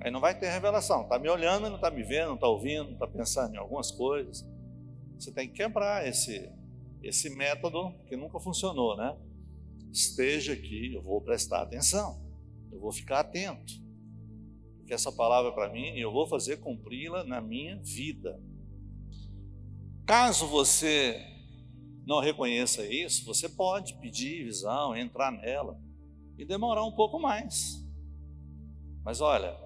Aí 0.00 0.10
não 0.10 0.20
vai 0.20 0.36
ter 0.36 0.50
revelação. 0.50 1.02
Está 1.02 1.18
me 1.18 1.28
olhando, 1.28 1.68
não 1.68 1.76
está 1.76 1.90
me 1.90 2.02
vendo, 2.02 2.28
não 2.28 2.34
está 2.34 2.48
ouvindo, 2.48 2.84
não 2.84 2.94
está 2.94 3.06
pensando 3.06 3.54
em 3.54 3.58
algumas 3.58 3.90
coisas. 3.92 4.44
Você 5.18 5.32
tem 5.32 5.46
que 5.46 5.54
quebrar 5.54 6.06
esse, 6.06 6.50
esse 7.02 7.30
método 7.36 7.94
que 8.06 8.16
nunca 8.16 8.40
funcionou, 8.40 8.96
né? 8.96 9.16
Esteja 9.92 10.54
aqui, 10.54 10.94
eu 10.94 11.02
vou 11.02 11.20
prestar 11.20 11.62
atenção, 11.62 12.20
eu 12.72 12.80
vou 12.80 12.90
ficar 12.90 13.20
atento, 13.20 13.74
porque 14.78 14.92
essa 14.92 15.12
palavra 15.12 15.52
é 15.52 15.54
para 15.54 15.72
mim 15.72 15.94
e 15.94 16.00
eu 16.00 16.10
vou 16.10 16.26
fazer 16.26 16.56
cumpri-la 16.56 17.22
na 17.22 17.40
minha 17.40 17.76
vida. 17.76 18.40
Caso 20.04 20.48
você 20.48 21.31
não 22.06 22.20
reconheça 22.20 22.84
isso, 22.86 23.24
você 23.24 23.48
pode 23.48 23.94
pedir 23.98 24.44
visão, 24.44 24.96
entrar 24.96 25.30
nela 25.30 25.80
e 26.36 26.44
demorar 26.44 26.84
um 26.84 26.92
pouco 26.92 27.18
mais. 27.18 27.86
Mas 29.04 29.20
olha, 29.20 29.56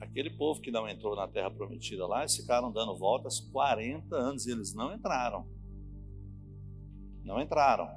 aquele 0.00 0.30
povo 0.30 0.60
que 0.60 0.70
não 0.70 0.88
entrou 0.88 1.16
na 1.16 1.26
terra 1.26 1.50
prometida 1.50 2.06
lá, 2.06 2.20
eles 2.20 2.36
ficaram 2.36 2.70
dando 2.70 2.96
voltas 2.96 3.40
40 3.40 4.14
anos 4.14 4.46
e 4.46 4.52
eles 4.52 4.74
não 4.74 4.94
entraram. 4.94 5.46
Não 7.24 7.40
entraram. 7.40 7.88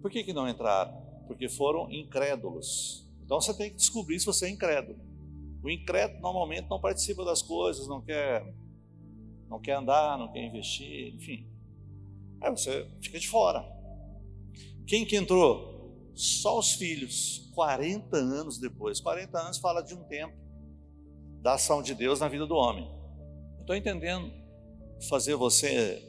Por 0.00 0.10
que, 0.10 0.24
que 0.24 0.32
não 0.32 0.48
entraram? 0.48 0.94
Porque 1.26 1.48
foram 1.48 1.90
incrédulos. 1.90 3.06
Então 3.22 3.40
você 3.40 3.56
tem 3.56 3.70
que 3.70 3.76
descobrir 3.76 4.18
se 4.18 4.26
você 4.26 4.46
é 4.46 4.50
incrédulo. 4.50 4.98
O 5.62 5.70
incrédulo 5.70 6.20
normalmente 6.20 6.68
não 6.70 6.80
participa 6.80 7.24
das 7.24 7.42
coisas, 7.42 7.88
não 7.88 8.00
quer, 8.00 8.54
não 9.48 9.60
quer 9.60 9.74
andar, 9.74 10.18
não 10.18 10.32
quer 10.32 10.44
investir, 10.44 11.14
enfim. 11.14 11.55
Aí 12.40 12.50
você 12.50 12.88
fica 13.00 13.18
de 13.18 13.28
fora. 13.28 13.64
Quem 14.86 15.04
que 15.04 15.16
entrou? 15.16 16.12
Só 16.14 16.58
os 16.58 16.72
filhos, 16.72 17.50
40 17.54 18.16
anos 18.16 18.58
depois. 18.58 19.00
40 19.00 19.38
anos 19.38 19.58
fala 19.58 19.82
de 19.82 19.94
um 19.94 20.04
tempo 20.04 20.34
da 21.42 21.54
ação 21.54 21.82
de 21.82 21.94
Deus 21.94 22.20
na 22.20 22.28
vida 22.28 22.46
do 22.46 22.54
homem. 22.54 22.90
Estou 23.60 23.74
entendendo 23.76 24.32
fazer 25.08 25.34
você 25.34 26.02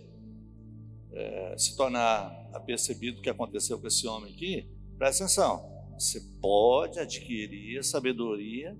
é, 1.11 1.55
se 1.57 1.75
tornar 1.75 2.49
apercebido 2.53 3.17
do 3.17 3.21
que 3.21 3.29
aconteceu 3.29 3.79
com 3.79 3.87
esse 3.87 4.07
homem 4.07 4.33
aqui. 4.33 4.69
Presta 4.97 5.23
atenção. 5.23 5.77
Você 5.97 6.21
pode 6.39 6.99
adquirir 6.99 7.83
sabedoria, 7.83 8.77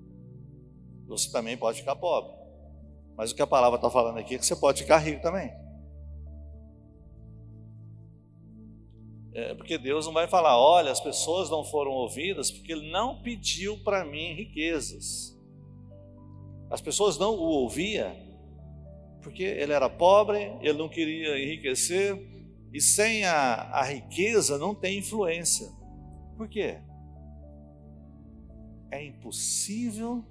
você 1.06 1.30
também 1.32 1.56
pode 1.56 1.80
ficar 1.80 1.96
pobre. 1.96 2.32
Mas 3.16 3.32
o 3.32 3.34
que 3.34 3.42
a 3.42 3.46
palavra 3.46 3.76
está 3.76 3.90
falando 3.90 4.18
aqui 4.18 4.36
é 4.36 4.38
que 4.38 4.46
você 4.46 4.54
pode 4.54 4.82
ficar 4.82 4.98
rico 4.98 5.20
também. 5.20 5.50
É, 9.34 9.54
porque 9.54 9.76
Deus 9.76 10.06
não 10.06 10.12
vai 10.12 10.26
falar, 10.26 10.58
olha, 10.58 10.90
as 10.90 11.00
pessoas 11.00 11.50
não 11.50 11.62
foram 11.62 11.92
ouvidas 11.92 12.50
porque 12.50 12.72
Ele 12.72 12.90
não 12.90 13.20
pediu 13.22 13.78
para 13.84 14.04
mim 14.04 14.34
riquezas. 14.34 15.38
As 16.70 16.80
pessoas 16.80 17.18
não 17.18 17.34
o 17.34 17.42
ouviam 17.42 18.28
porque 19.28 19.42
ele 19.42 19.72
era 19.72 19.90
pobre, 19.90 20.38
ele 20.60 20.78
não 20.78 20.88
queria 20.88 21.38
enriquecer, 21.38 22.16
e 22.72 22.80
sem 22.80 23.24
a, 23.24 23.70
a 23.72 23.82
riqueza 23.82 24.58
não 24.58 24.74
tem 24.74 24.98
influência. 24.98 25.68
Por 26.36 26.48
quê? 26.48 26.78
É 28.90 29.04
impossível 29.04 30.24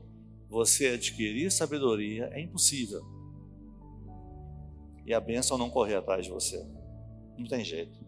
você 0.49 0.87
adquirir 0.87 1.51
sabedoria, 1.51 2.29
é 2.33 2.41
impossível. 2.41 3.01
E 5.05 5.13
a 5.13 5.19
bênção 5.19 5.57
não 5.57 5.69
correr 5.69 5.95
atrás 5.95 6.25
de 6.25 6.31
você. 6.31 6.65
Não 7.37 7.45
tem 7.45 7.63
jeito. 7.63 8.06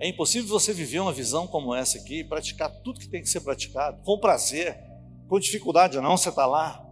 É 0.00 0.08
impossível 0.08 0.48
você 0.48 0.72
viver 0.72 1.00
uma 1.00 1.12
visão 1.12 1.46
como 1.46 1.74
essa 1.74 1.98
aqui, 1.98 2.22
praticar 2.22 2.70
tudo 2.82 3.00
que 3.00 3.08
tem 3.08 3.20
que 3.20 3.28
ser 3.28 3.40
praticado, 3.40 4.00
com 4.02 4.18
prazer, 4.18 4.78
com 5.26 5.40
dificuldade 5.40 6.00
não, 6.00 6.16
você 6.16 6.28
está 6.28 6.46
lá. 6.46 6.84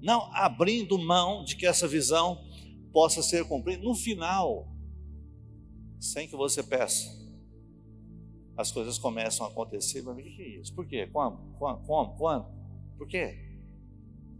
Não 0.00 0.34
abrindo 0.34 0.98
mão 0.98 1.44
de 1.44 1.54
que 1.54 1.66
essa 1.66 1.86
visão 1.86 2.42
possa 2.92 3.22
ser 3.22 3.44
cumprida 3.46 3.82
no 3.82 3.94
final, 3.94 4.66
sem 5.98 6.26
que 6.26 6.34
você 6.34 6.62
peça. 6.62 7.20
As 8.56 8.72
coisas 8.72 8.98
começam 8.98 9.46
a 9.46 9.50
acontecer, 9.50 10.02
mas 10.02 10.16
o 10.16 10.18
que 10.18 10.42
é 10.42 10.60
isso? 10.60 10.74
Por 10.74 10.86
quê? 10.86 11.06
Como? 11.06 11.54
Como? 11.58 11.86
Como? 11.86 12.16
Quando? 12.16 12.46
Por 12.96 13.06
quê? 13.06 13.38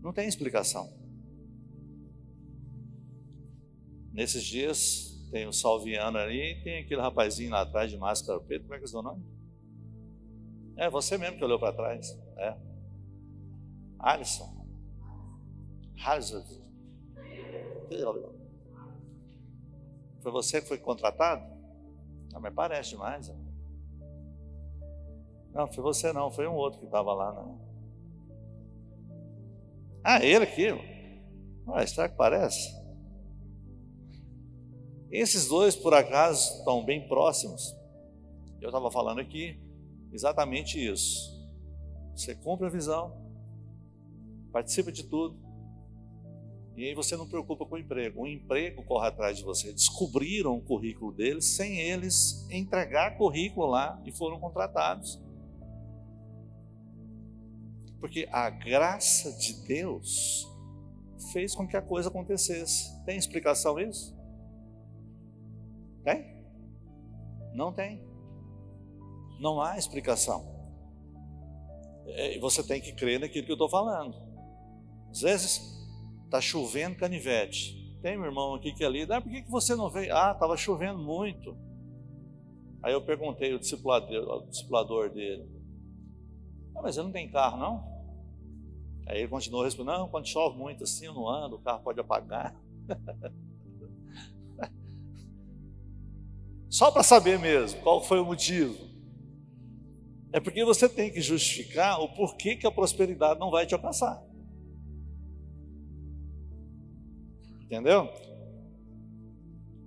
Não 0.02 0.12
tem 0.12 0.26
explicação. 0.26 0.90
Nesses 4.12 4.42
dias, 4.42 5.09
tem 5.30 5.46
o 5.46 5.52
Salviano 5.52 6.18
ali 6.18 6.60
tem 6.62 6.78
aquele 6.78 7.00
rapazinho 7.00 7.50
lá 7.50 7.62
atrás 7.62 7.90
de 7.90 7.96
máscara 7.96 8.40
preta, 8.40 8.64
como 8.64 8.74
é 8.74 8.78
que 8.78 8.94
é 8.94 8.98
o 8.98 9.02
nome? 9.02 9.24
É, 10.76 10.90
você 10.90 11.18
mesmo 11.18 11.36
que 11.36 11.44
olhou 11.44 11.58
para 11.58 11.74
trás. 11.74 12.18
É. 12.36 12.56
Alisson. 13.98 14.66
Alisson. 16.04 16.60
Foi 20.20 20.32
você 20.32 20.60
que 20.60 20.68
foi 20.68 20.78
contratado? 20.78 21.44
Não, 22.32 22.40
mas 22.40 22.54
parece 22.54 22.90
demais. 22.90 23.28
Né? 23.28 23.36
Não, 25.52 25.66
foi 25.70 25.82
você 25.82 26.12
não, 26.12 26.30
foi 26.30 26.46
um 26.46 26.54
outro 26.54 26.80
que 26.80 26.86
estava 26.86 27.12
lá. 27.12 27.32
Né? 27.32 27.58
Ah, 30.02 30.24
ele 30.24 30.44
aqui. 30.44 30.68
Ah, 31.66 31.86
será 31.86 32.08
que 32.08 32.16
parece? 32.16 32.79
Esses 35.10 35.48
dois, 35.48 35.74
por 35.74 35.92
acaso, 35.92 36.58
estão 36.58 36.84
bem 36.84 37.08
próximos. 37.08 37.76
Eu 38.60 38.68
estava 38.68 38.90
falando 38.90 39.20
aqui 39.20 39.58
exatamente 40.12 40.78
isso. 40.78 41.38
Você 42.14 42.34
compra 42.34 42.68
a 42.68 42.70
visão, 42.70 43.16
participa 44.52 44.92
de 44.92 45.04
tudo, 45.04 45.36
e 46.76 46.84
aí 46.84 46.94
você 46.94 47.16
não 47.16 47.26
preocupa 47.26 47.66
com 47.66 47.74
o 47.74 47.78
emprego. 47.78 48.22
O 48.22 48.26
emprego 48.26 48.82
corre 48.84 49.08
atrás 49.08 49.36
de 49.36 49.44
você. 49.44 49.72
Descobriram 49.72 50.56
o 50.56 50.62
currículo 50.62 51.12
deles 51.12 51.44
sem 51.56 51.78
eles 51.78 52.46
entregar 52.50 53.18
currículo 53.18 53.66
lá 53.66 54.00
e 54.04 54.12
foram 54.12 54.38
contratados. 54.38 55.20
Porque 57.98 58.26
a 58.32 58.48
graça 58.48 59.32
de 59.32 59.52
Deus 59.66 60.48
fez 61.32 61.54
com 61.54 61.66
que 61.66 61.76
a 61.76 61.82
coisa 61.82 62.08
acontecesse. 62.08 62.90
Tem 63.04 63.18
explicação 63.18 63.78
isso? 63.78 64.18
Tem? 66.04 66.24
Não 67.54 67.72
tem. 67.72 68.02
Não 69.40 69.60
há 69.60 69.78
explicação. 69.78 70.44
É, 72.06 72.38
você 72.38 72.62
tem 72.62 72.80
que 72.80 72.92
crer 72.92 73.20
naquilo 73.20 73.44
que 73.44 73.52
eu 73.52 73.54
estou 73.54 73.68
falando. 73.68 74.14
Às 75.10 75.20
vezes 75.20 75.80
Está 76.30 76.40
chovendo 76.40 76.94
canivete. 76.94 77.98
Tem 78.00 78.16
um 78.16 78.24
irmão 78.24 78.54
aqui 78.54 78.72
que 78.72 78.84
é 78.84 78.88
líder. 78.88 79.14
Ah, 79.14 79.20
por 79.20 79.28
que, 79.28 79.42
que 79.42 79.50
você 79.50 79.74
não 79.74 79.90
veio? 79.90 80.14
Ah, 80.14 80.30
estava 80.30 80.56
chovendo 80.56 81.00
muito. 81.00 81.58
Aí 82.84 82.92
eu 82.92 83.04
perguntei 83.04 83.52
ao 83.52 83.58
discipulador, 83.58 84.46
discipulador 84.46 85.10
dele. 85.10 85.44
Ah, 86.76 86.82
mas 86.82 86.96
ele 86.96 87.06
não 87.06 87.12
tem 87.12 87.28
carro, 87.28 87.58
não? 87.58 87.84
Aí 89.08 89.18
ele 89.18 89.28
continuou 89.28 89.64
respondendo, 89.64 89.98
não, 89.98 90.08
quando 90.08 90.28
chove 90.28 90.56
muito 90.56 90.84
assim, 90.84 91.06
eu 91.06 91.14
não 91.14 91.28
ando, 91.28 91.56
o 91.56 91.62
carro 91.62 91.82
pode 91.82 91.98
apagar. 91.98 92.54
Só 96.70 96.92
para 96.92 97.02
saber 97.02 97.36
mesmo 97.38 97.80
qual 97.80 98.02
foi 98.02 98.20
o 98.20 98.24
motivo. 98.24 98.88
É 100.32 100.38
porque 100.38 100.64
você 100.64 100.88
tem 100.88 101.12
que 101.12 101.20
justificar 101.20 102.00
o 102.00 102.14
porquê 102.14 102.54
que 102.54 102.66
a 102.66 102.70
prosperidade 102.70 103.40
não 103.40 103.50
vai 103.50 103.66
te 103.66 103.74
alcançar. 103.74 104.22
Entendeu? 107.62 108.08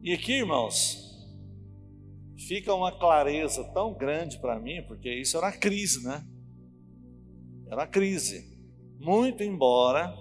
E 0.02 0.12
aqui, 0.12 0.34
irmãos, 0.34 1.00
fica 2.38 2.74
uma 2.74 2.92
clareza 2.92 3.64
tão 3.74 3.94
grande 3.94 4.38
para 4.40 4.60
mim, 4.60 4.84
porque 4.86 5.10
isso 5.10 5.38
era 5.38 5.48
uma 5.48 5.54
crise, 5.54 6.04
né? 6.04 6.22
Era 7.68 7.78
uma 7.78 7.88
crise. 7.88 8.52
Muito 9.00 9.42
embora 9.42 10.14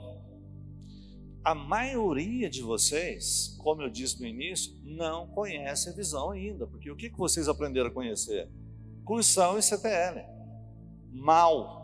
a 1.45 1.55
maioria 1.55 2.49
de 2.49 2.63
vocês, 2.63 3.57
como 3.59 3.83
eu 3.83 3.91
disse 3.91 4.21
no 4.21 4.27
início, 4.27 4.75
não 4.85 5.27
conhece 5.29 5.89
a 5.89 5.93
visão 5.93 6.31
ainda. 6.31 6.67
Porque 6.67 6.91
o 6.91 6.97
que 6.97 7.11
vocês 7.11 7.49
aprenderam 7.49 7.89
a 7.89 7.93
conhecer? 7.93 8.49
Cursão 9.05 9.59
e 9.59 9.63
CTL. 9.63 10.25
Mal. 11.11 11.83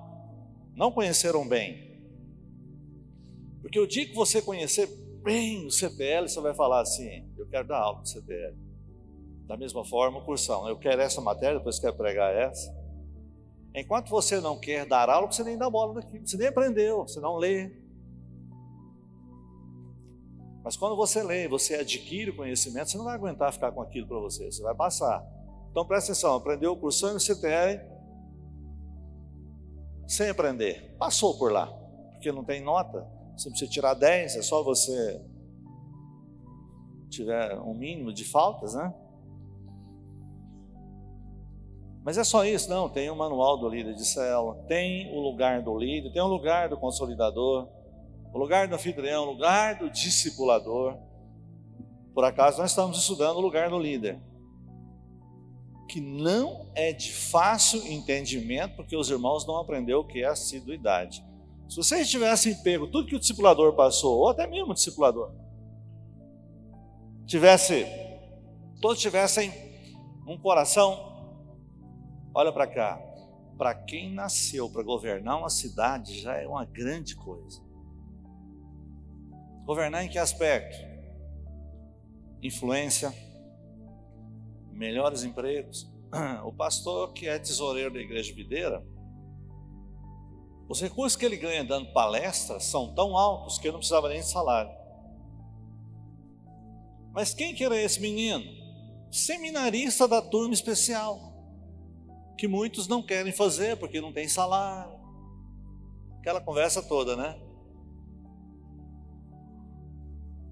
Não 0.75 0.93
conheceram 0.93 1.47
bem. 1.47 1.89
Porque 3.61 3.81
o 3.81 3.87
dia 3.87 4.07
que 4.07 4.15
você 4.15 4.41
conhecer 4.41 4.89
bem 5.23 5.67
o 5.67 5.71
CPL, 5.71 6.29
você 6.29 6.41
vai 6.41 6.55
falar 6.55 6.81
assim: 6.81 7.29
eu 7.37 7.47
quero 7.49 7.67
dar 7.67 7.81
aula 7.81 8.01
no 8.01 8.07
CPL. 8.07 8.57
Da 9.47 9.57
mesma 9.57 9.85
forma, 9.85 10.21
cursão, 10.25 10.69
eu 10.69 10.79
quero 10.79 11.01
essa 11.01 11.21
matéria, 11.21 11.59
depois 11.59 11.79
quero 11.79 11.97
pregar 11.97 12.35
essa. 12.35 12.75
Enquanto 13.75 14.11
você 14.11 14.41
não 14.41 14.59
quer 14.59 14.87
dar 14.87 15.09
aula, 15.09 15.31
você 15.31 15.43
nem 15.43 15.57
dá 15.59 15.69
bola 15.69 15.95
daqui, 15.95 16.19
você 16.19 16.37
nem 16.37 16.49
aprendeu, 16.49 17.03
você 17.03 17.21
não 17.21 17.37
lê. 17.37 17.71
Mas 20.69 20.77
quando 20.77 20.95
você 20.97 21.23
lê, 21.23 21.49
você 21.49 21.77
adquire 21.77 22.29
o 22.29 22.37
conhecimento, 22.37 22.91
você 22.91 22.99
não 22.99 23.07
vai 23.07 23.15
aguentar 23.15 23.51
ficar 23.51 23.73
com 23.73 23.81
aquilo 23.81 24.07
para 24.07 24.19
você, 24.19 24.53
você 24.53 24.63
vai 24.63 24.75
passar. 24.75 25.27
Então 25.71 25.83
presta 25.87 26.13
atenção, 26.13 26.35
aprendeu 26.35 26.73
o 26.73 26.77
cursão 26.77 27.15
no 27.15 27.19
CTL 27.19 27.81
sem 30.07 30.29
aprender, 30.29 30.95
passou 30.99 31.39
por 31.39 31.51
lá, 31.51 31.69
porque 32.13 32.31
não 32.31 32.45
tem 32.45 32.63
nota, 32.63 33.11
você 33.35 33.49
precisa 33.49 33.71
tirar 33.71 33.95
10, 33.95 34.37
é 34.37 34.43
só 34.43 34.63
você 34.63 35.25
tiver 37.09 37.59
um 37.61 37.73
mínimo 37.73 38.13
de 38.13 38.25
faltas, 38.25 38.75
né? 38.75 38.95
Mas 42.05 42.19
é 42.19 42.25
só 42.25 42.45
isso, 42.45 42.69
não. 42.69 42.91
Tem 42.91 43.09
o 43.09 43.17
manual 43.17 43.57
do 43.57 43.71
líder 43.71 43.95
de 43.95 44.07
célula, 44.07 44.63
tem 44.67 45.11
o 45.17 45.19
lugar 45.19 45.63
do 45.63 45.75
líder, 45.79 46.13
tem 46.13 46.21
o 46.21 46.27
lugar 46.27 46.69
do 46.69 46.77
consolidador, 46.77 47.78
o 48.33 48.39
lugar 48.39 48.69
do 48.69 48.75
anfitrião, 48.75 49.25
o 49.25 49.33
lugar 49.33 49.79
do 49.79 49.91
discipulador. 49.91 50.97
Por 52.15 52.25
acaso 52.25 52.61
nós 52.61 52.71
estamos 52.71 52.99
estudando 52.99 53.37
o 53.37 53.41
lugar 53.41 53.71
do 53.71 53.79
líder, 53.79 54.21
que 55.89 56.01
não 56.01 56.71
é 56.75 56.93
de 56.93 57.13
fácil 57.13 57.87
entendimento, 57.87 58.77
porque 58.77 58.97
os 58.97 59.11
irmãos 59.11 59.47
não 59.47 59.57
aprenderam 59.57 60.01
o 60.01 60.07
que 60.07 60.23
é 60.23 60.27
assiduidade. 60.27 61.25
Se 61.69 61.77
vocês 61.77 62.11
tivessem 62.11 62.55
pego 62.63 62.87
tudo 62.87 63.09
que 63.09 63.17
o 63.17 63.21
discipulador 63.21 63.75
passou, 63.75 64.19
ou 64.19 64.29
até 64.29 64.47
mesmo 64.47 64.73
o 64.73 64.75
discipulador, 64.75 65.33
tivesse, 67.27 67.87
todos 68.81 69.01
tivessem 69.01 69.53
um 70.27 70.39
coração, 70.39 70.99
olha 72.35 72.53
para 72.53 72.67
cá, 72.67 73.01
para 73.57 73.75
quem 73.75 74.13
nasceu 74.13 74.71
para 74.71 74.83
governar 74.83 75.39
uma 75.39 75.51
cidade 75.51 76.21
já 76.21 76.37
é 76.37 76.47
uma 76.47 76.65
grande 76.65 77.15
coisa. 77.17 77.68
Governar 79.69 80.03
em 80.03 80.09
que 80.09 80.17
aspecto? 80.17 80.79
Influência, 82.43 83.13
melhores 84.73 85.25
empregos. 85.25 85.87
O 86.43 86.51
pastor 86.51 87.13
que 87.13 87.29
é 87.29 87.39
tesoureiro 87.39 87.93
da 87.93 88.01
igreja 88.01 88.35
videira, 88.35 88.83
os 90.71 90.81
recursos 90.81 91.17
que 91.17 91.27
ele 91.27 91.37
ganha 91.37 91.63
dando 91.63 91.93
palestras 91.93 92.65
são 92.65 92.95
tão 92.95 93.15
altos 93.15 93.59
que 93.59 93.67
ele 93.67 93.73
não 93.73 93.81
precisava 93.81 94.09
nem 94.09 94.21
de 94.21 94.27
salário. 94.27 94.75
Mas 97.13 97.35
quem 97.35 97.55
que 97.55 97.63
era 97.63 97.79
esse 97.79 98.01
menino? 98.01 98.47
Seminarista 99.13 100.09
da 100.09 100.23
turma 100.23 100.55
especial. 100.55 101.21
Que 102.39 102.49
muitos 102.49 102.89
não 102.89 103.03
querem 103.03 103.35
fazer 103.35 103.77
porque 103.77 104.01
não 104.01 104.15
tem 104.15 104.31
salário. 104.31 104.99
Aquela 106.21 106.41
conversa 106.41 106.83
toda, 106.83 107.15
né? 107.15 107.39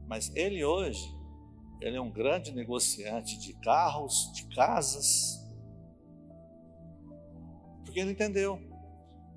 Mas 0.07 0.35
ele 0.35 0.64
hoje, 0.64 1.14
ele 1.81 1.97
é 1.97 2.01
um 2.01 2.11
grande 2.11 2.53
negociante 2.53 3.38
de 3.38 3.53
carros, 3.55 4.33
de 4.33 4.47
casas. 4.55 5.45
Porque 7.85 8.01
ele 8.01 8.12
entendeu. 8.12 8.61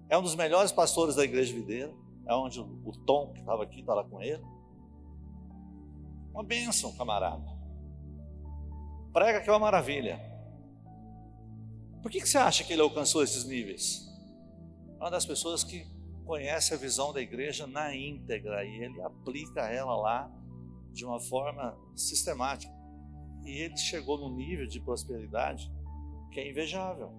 É 0.09 0.17
um 0.17 0.21
dos 0.21 0.35
melhores 0.35 0.71
pastores 0.71 1.15
da 1.15 1.23
igreja 1.23 1.53
videira. 1.53 1.93
É 2.27 2.33
onde 2.33 2.59
o 2.59 2.91
Tom, 3.05 3.33
que 3.33 3.39
estava 3.39 3.63
aqui, 3.63 3.79
está 3.79 3.93
lá 3.93 4.03
com 4.03 4.21
ele. 4.21 4.43
Uma 6.31 6.43
bênção, 6.43 6.95
camarada. 6.95 7.45
Prega 9.11 9.41
que 9.41 9.49
é 9.49 9.51
uma 9.51 9.59
maravilha. 9.59 10.19
Por 12.01 12.11
que, 12.11 12.21
que 12.21 12.29
você 12.29 12.37
acha 12.37 12.63
que 12.63 12.71
ele 12.71 12.81
alcançou 12.81 13.23
esses 13.23 13.43
níveis? 13.45 14.07
É 14.97 15.03
uma 15.03 15.09
das 15.09 15.25
pessoas 15.25 15.63
que 15.63 15.85
conhece 16.25 16.73
a 16.73 16.77
visão 16.77 17.11
da 17.11 17.19
igreja 17.19 17.65
na 17.65 17.95
íntegra 17.95 18.63
e 18.63 18.83
ele 18.83 19.01
aplica 19.01 19.61
ela 19.61 19.95
lá 19.95 20.38
de 20.91 21.05
uma 21.05 21.19
forma 21.19 21.77
sistemática. 21.95 22.73
E 23.43 23.63
ele 23.63 23.77
chegou 23.77 24.17
num 24.17 24.35
nível 24.35 24.67
de 24.67 24.79
prosperidade 24.79 25.71
que 26.31 26.39
é 26.39 26.49
invejável. 26.49 27.11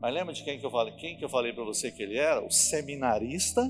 Mas 0.00 0.12
lembra 0.12 0.34
de 0.34 0.42
quem 0.42 0.58
que 0.58 0.66
eu 0.66 0.70
falei? 0.70 0.94
Quem 0.96 1.16
que 1.16 1.24
eu 1.24 1.28
falei 1.28 1.52
para 1.52 1.64
você 1.64 1.90
que 1.90 2.02
ele 2.02 2.16
era? 2.16 2.44
O 2.44 2.50
seminarista 2.50 3.62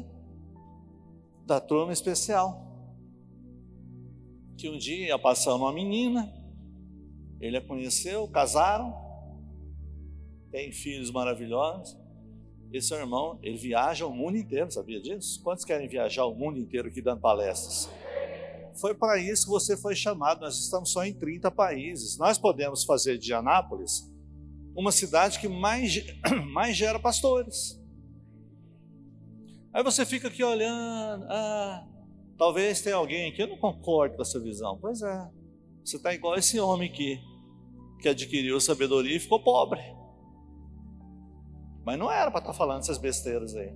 da 1.47 1.61
turma 1.61 1.93
especial. 1.93 2.71
Que 4.57 4.69
um 4.69 4.79
dia 4.79 5.09
ia 5.09 5.19
passando 5.19 5.63
uma 5.63 5.73
menina, 5.73 6.33
ele 7.41 7.57
a 7.57 7.61
conheceu, 7.61 8.27
casaram, 8.29 8.95
tem 10.51 10.73
filhos 10.73 11.11
maravilhosos. 11.11 12.02
Esse 12.73 12.95
irmão, 12.95 13.39
ele 13.43 13.59
viaja 13.59 14.07
o 14.07 14.15
mundo 14.15 14.39
inteiro, 14.39 14.71
sabia 14.71 15.01
disso? 15.01 15.43
Quantos 15.43 15.65
querem 15.65 15.87
viajar 15.87 16.25
o 16.25 16.35
mundo 16.35 16.59
inteiro 16.59 16.89
aqui 16.89 17.03
dando 17.03 17.21
palestras? 17.21 17.91
Foi 18.75 18.95
para 18.95 19.19
isso 19.19 19.45
que 19.45 19.51
você 19.51 19.77
foi 19.77 19.95
chamado. 19.95 20.41
Nós 20.41 20.59
estamos 20.59 20.91
só 20.91 21.05
em 21.05 21.13
30 21.13 21.51
países. 21.51 22.17
Nós 22.17 22.39
podemos 22.39 22.85
fazer 22.85 23.19
de 23.19 23.35
Anápolis 23.35 24.11
uma 24.75 24.91
cidade 24.91 25.39
que 25.39 25.49
mais, 25.49 26.03
mais 26.53 26.75
gera 26.75 26.99
pastores. 26.99 27.79
Aí 29.75 29.83
você 29.83 30.05
fica 30.05 30.29
aqui 30.29 30.43
olhando, 30.43 31.25
ah, 31.29 31.87
talvez 32.39 32.81
tenha 32.81 32.97
alguém 32.97 33.31
aqui, 33.31 33.43
eu 33.43 33.49
não 33.49 33.57
concordo 33.57 34.17
com 34.17 34.23
essa 34.23 34.41
visão. 34.41 34.79
Pois 34.81 35.03
é, 35.03 35.31
você 35.85 35.97
está 35.97 36.15
igual 36.15 36.37
esse 36.37 36.59
homem 36.61 36.91
aqui, 36.91 37.21
que 38.01 38.09
adquiriu 38.09 38.61
sabedoria 38.61 39.17
e 39.17 39.21
ficou 39.21 39.43
pobre. 39.43 39.81
Mas 41.85 41.99
não 41.99 42.11
era 42.11 42.31
para 42.31 42.41
estar 42.41 42.53
tá 42.53 42.59
falando 42.59 42.81
essas 42.81 42.99
besteiras 42.99 43.55
aí. 43.55 43.73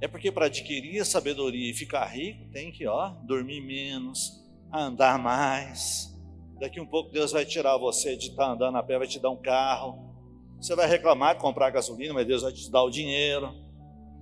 É 0.00 0.08
porque 0.08 0.32
para 0.32 0.46
adquirir 0.46 1.04
sabedoria 1.04 1.70
e 1.70 1.74
ficar 1.74 2.06
rico, 2.06 2.50
tem 2.50 2.72
que, 2.72 2.86
ó, 2.86 3.10
dormir 3.24 3.60
menos, 3.60 4.42
andar 4.72 5.18
mais. 5.18 6.10
Daqui 6.58 6.80
um 6.80 6.86
pouco 6.86 7.10
Deus 7.10 7.32
vai 7.32 7.44
tirar 7.44 7.76
você 7.76 8.16
de 8.16 8.28
estar 8.28 8.46
tá 8.46 8.52
andando 8.52 8.78
a 8.78 8.82
pé, 8.82 8.98
vai 8.98 9.06
te 9.06 9.18
dar 9.18 9.30
um 9.30 9.36
carro. 9.36 10.10
Você 10.58 10.74
vai 10.74 10.86
reclamar 10.86 11.34
de 11.34 11.40
comprar 11.40 11.70
gasolina, 11.70 12.14
mas 12.14 12.26
Deus 12.26 12.42
vai 12.42 12.52
te 12.52 12.70
dar 12.70 12.82
o 12.82 12.90
dinheiro. 12.90 13.54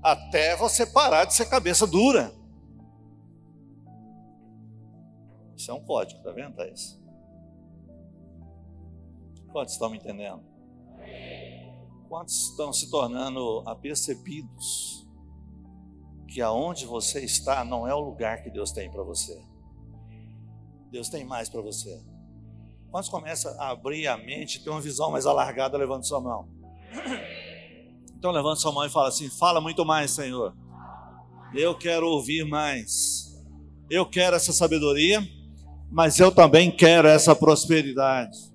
Até 0.03 0.57
você 0.57 0.87
parar 0.87 1.25
de 1.25 1.35
ser 1.35 1.47
cabeça 1.47 1.87
dura. 1.87 2.33
Isso 5.57 5.71
é 5.71 5.75
um 5.75 5.85
código, 5.85 6.23
tá 6.23 6.31
vendo, 6.31 6.55
Thaís? 6.55 7.01
Quantos 9.51 9.75
estão 9.75 9.91
me 9.91 9.97
entendendo? 9.99 10.48
Quantos 12.09 12.49
estão 12.49 12.73
se 12.73 12.91
tornando 12.91 13.63
apercebidos 13.67 15.07
que 16.27 16.41
aonde 16.41 16.87
você 16.87 17.23
está 17.23 17.63
não 17.65 17.87
é 17.87 17.95
o 17.95 18.01
lugar 18.01 18.43
que 18.43 18.51
Deus 18.51 18.73
tem 18.73 18.91
para 18.91 19.03
você? 19.03 19.39
Deus 20.91 21.11
tem 21.11 21.25
mais 21.25 21.51
para 21.51 21.61
você. 21.61 22.03
Quantos 22.91 23.11
começam 23.11 23.53
a 23.61 23.69
abrir 23.71 24.07
a 24.07 24.17
mente, 24.17 24.65
ter 24.65 24.71
uma 24.71 24.81
visão 24.81 25.11
mais 25.11 25.27
alargada, 25.27 25.77
levando 25.77 26.05
sua 26.05 26.21
mão? 26.21 26.49
Então 28.19 28.33
levanta 28.33 28.57
sua 28.57 28.73
mão 28.73 28.85
e 28.85 28.91
fala 28.91 29.07
assim: 29.07 29.31
fala 29.31 29.61
muito 29.61 29.85
mais, 29.85 30.11
Senhor. 30.11 30.53
Eu 31.55 31.79
quero 31.79 32.09
ouvir 32.09 32.45
mais. 32.45 33.33
Eu 33.89 34.05
quero 34.05 34.35
essa 34.35 34.53
sabedoria, 34.53 35.25
mas 35.89 36.19
eu 36.19 36.35
também 36.35 36.69
quero 36.69 37.07
essa 37.07 37.33
prosperidade. 37.37 38.48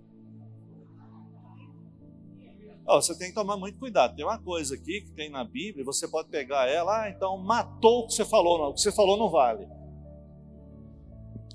Oh, 2.85 3.01
você 3.01 3.17
tem 3.17 3.29
que 3.29 3.33
tomar 3.33 3.55
muito 3.55 3.79
cuidado. 3.79 4.15
Tem 4.15 4.25
uma 4.25 4.37
coisa 4.37 4.75
aqui 4.75 5.01
que 5.01 5.11
tem 5.11 5.29
na 5.29 5.43
Bíblia, 5.43 5.85
você 5.85 6.07
pode 6.07 6.27
pegar 6.29 6.67
ela, 6.67 7.03
ah, 7.03 7.09
então 7.09 7.37
matou 7.37 8.01
o 8.01 8.07
que 8.07 8.13
você 8.13 8.25
falou, 8.25 8.57
não. 8.57 8.69
O 8.69 8.73
que 8.73 8.81
você 8.81 8.91
falou 8.91 9.17
não 9.17 9.29
vale. 9.29 9.67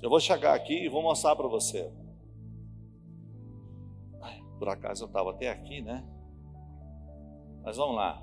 Eu 0.01 0.09
vou 0.09 0.19
chegar 0.19 0.55
aqui 0.55 0.85
e 0.85 0.89
vou 0.89 1.03
mostrar 1.03 1.35
para 1.35 1.47
você. 1.47 1.91
por 4.57 4.67
acaso 4.67 5.03
eu 5.03 5.07
estava 5.07 5.29
até 5.29 5.49
aqui, 5.49 5.81
né? 5.81 6.03
Mas 7.63 7.77
vamos 7.77 7.95
lá. 7.95 8.21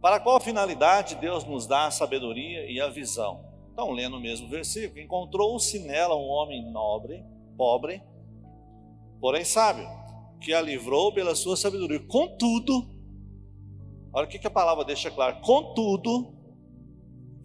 Para 0.00 0.20
qual 0.20 0.40
finalidade 0.40 1.16
Deus 1.16 1.44
nos 1.44 1.66
dá 1.66 1.86
a 1.86 1.90
sabedoria 1.90 2.70
e 2.70 2.80
a 2.80 2.88
visão? 2.88 3.44
Então, 3.72 3.90
lendo 3.90 4.16
o 4.16 4.20
mesmo 4.20 4.48
versículo, 4.48 5.00
encontrou-se 5.00 5.78
nela 5.80 6.14
um 6.14 6.28
homem 6.28 6.70
nobre, 6.70 7.24
pobre, 7.56 8.02
porém 9.20 9.44
sábio 9.44 9.99
que 10.40 10.54
a 10.54 10.60
livrou 10.60 11.12
pela 11.12 11.34
sua 11.34 11.56
sabedoria. 11.56 12.00
Contudo, 12.00 12.88
olha 14.12 14.26
o 14.26 14.28
que, 14.28 14.44
a 14.44 14.50
palavra 14.50 14.84
deixa 14.84 15.10
claro: 15.10 15.40
contudo, 15.42 16.34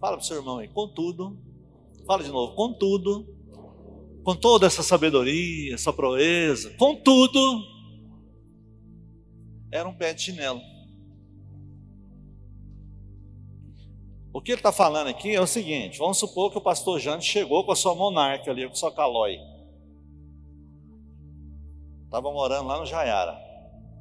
fala 0.00 0.16
para 0.16 0.22
o 0.22 0.26
seu 0.26 0.38
irmão 0.38 0.58
aí, 0.58 0.68
contudo, 0.68 1.38
fala 2.06 2.24
de 2.24 2.30
novo, 2.30 2.54
contudo, 2.54 3.26
com 4.24 4.34
toda 4.34 4.66
essa 4.66 4.82
sabedoria, 4.82 5.74
essa 5.74 5.92
proeza, 5.92 6.70
contudo, 6.76 7.38
era 9.70 9.88
um 9.88 9.94
pé 9.94 10.14
de 10.14 10.22
chinelo. 10.22 10.60
O 14.32 14.40
que 14.42 14.52
ele 14.52 14.58
está 14.58 14.70
falando 14.70 15.08
aqui 15.08 15.34
é 15.34 15.40
o 15.40 15.46
seguinte: 15.46 15.98
vamos 15.98 16.18
supor 16.18 16.50
que 16.50 16.58
o 16.58 16.60
pastor 16.60 17.00
Jane 17.00 17.22
chegou 17.22 17.64
com 17.64 17.72
a 17.72 17.76
sua 17.76 17.94
monarca 17.94 18.50
ali, 18.50 18.66
com 18.66 18.72
a 18.72 18.76
sua 18.76 18.92
calói. 18.92 19.38
Estava 22.06 22.32
morando 22.32 22.66
lá 22.66 22.78
no 22.78 22.86
Jaiara. 22.86 23.36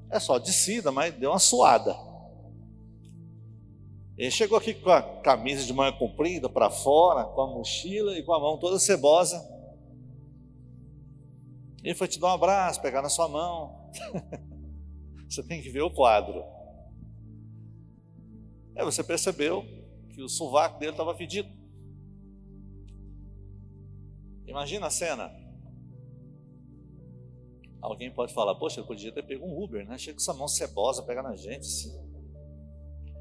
É 0.10 0.20
só 0.20 0.40
descida, 0.40 0.92
mas 0.92 1.14
deu 1.14 1.32
uma 1.32 1.40
suada. 1.40 1.96
Ele 4.18 4.32
chegou 4.32 4.58
aqui 4.58 4.74
com 4.74 4.90
a 4.90 5.02
camisa 5.02 5.66
de 5.66 5.74
manga 5.74 5.98
comprida 5.98 6.48
para 6.48 6.70
fora, 6.70 7.26
com 7.26 7.42
a 7.42 7.48
mochila 7.48 8.18
e 8.18 8.24
com 8.24 8.34
a 8.34 8.40
mão 8.40 8.58
toda 8.58 8.80
cebosa. 8.80 9.44
Ele 11.84 11.94
foi 11.94 12.08
te 12.08 12.20
dar 12.20 12.28
um 12.28 12.34
abraço, 12.36 12.82
pegar 12.82 13.02
na 13.02 13.10
sua 13.10 13.28
mão. 13.28 13.92
você 15.30 15.44
tem 15.44 15.62
que 15.62 15.70
ver 15.70 15.82
o 15.82 15.92
quadro. 15.92 16.44
Aí 18.78 18.86
você 18.86 19.04
percebeu 19.04 19.64
que 20.14 20.22
o 20.22 20.30
sovaco 20.30 20.80
dele 20.80 20.92
estava 20.92 21.16
fedido. 21.16 21.50
Imagina 24.48 24.88
a 24.88 24.92
cena. 24.92 25.45
Alguém 27.86 28.12
pode 28.12 28.34
falar, 28.34 28.56
poxa, 28.56 28.80
eu 28.80 28.86
podia 28.86 29.12
ter 29.12 29.22
pego 29.22 29.46
um 29.46 29.64
Uber, 29.64 29.86
né? 29.86 29.96
Chega 29.96 30.18
com 30.18 30.22
essa 30.22 30.34
mão 30.34 30.48
cebosa, 30.48 31.04
pega 31.04 31.22
na 31.22 31.36
gente. 31.36 31.60
Assim. 31.60 31.94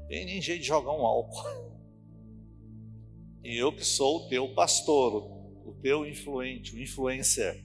Tem 0.07 0.25
nem 0.25 0.41
jeito 0.41 0.61
de 0.61 0.67
jogar 0.67 0.91
um 0.91 1.05
álcool. 1.05 1.75
E 3.43 3.57
eu 3.57 3.71
que 3.71 3.85
sou 3.85 4.25
o 4.25 4.27
teu 4.27 4.55
pastor, 4.55 5.31
o 5.63 5.71
teu 5.79 6.03
influente, 6.03 6.75
o 6.75 6.81
influencer. 6.81 7.63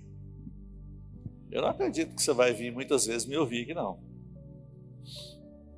Eu 1.51 1.63
não 1.63 1.71
acredito 1.71 2.15
que 2.15 2.21
você 2.21 2.35
vai 2.35 2.53
vir 2.53 2.71
muitas 2.71 3.07
vezes 3.07 3.27
me 3.27 3.35
ouvir 3.35 3.63
aqui, 3.63 3.73
não. 3.73 3.99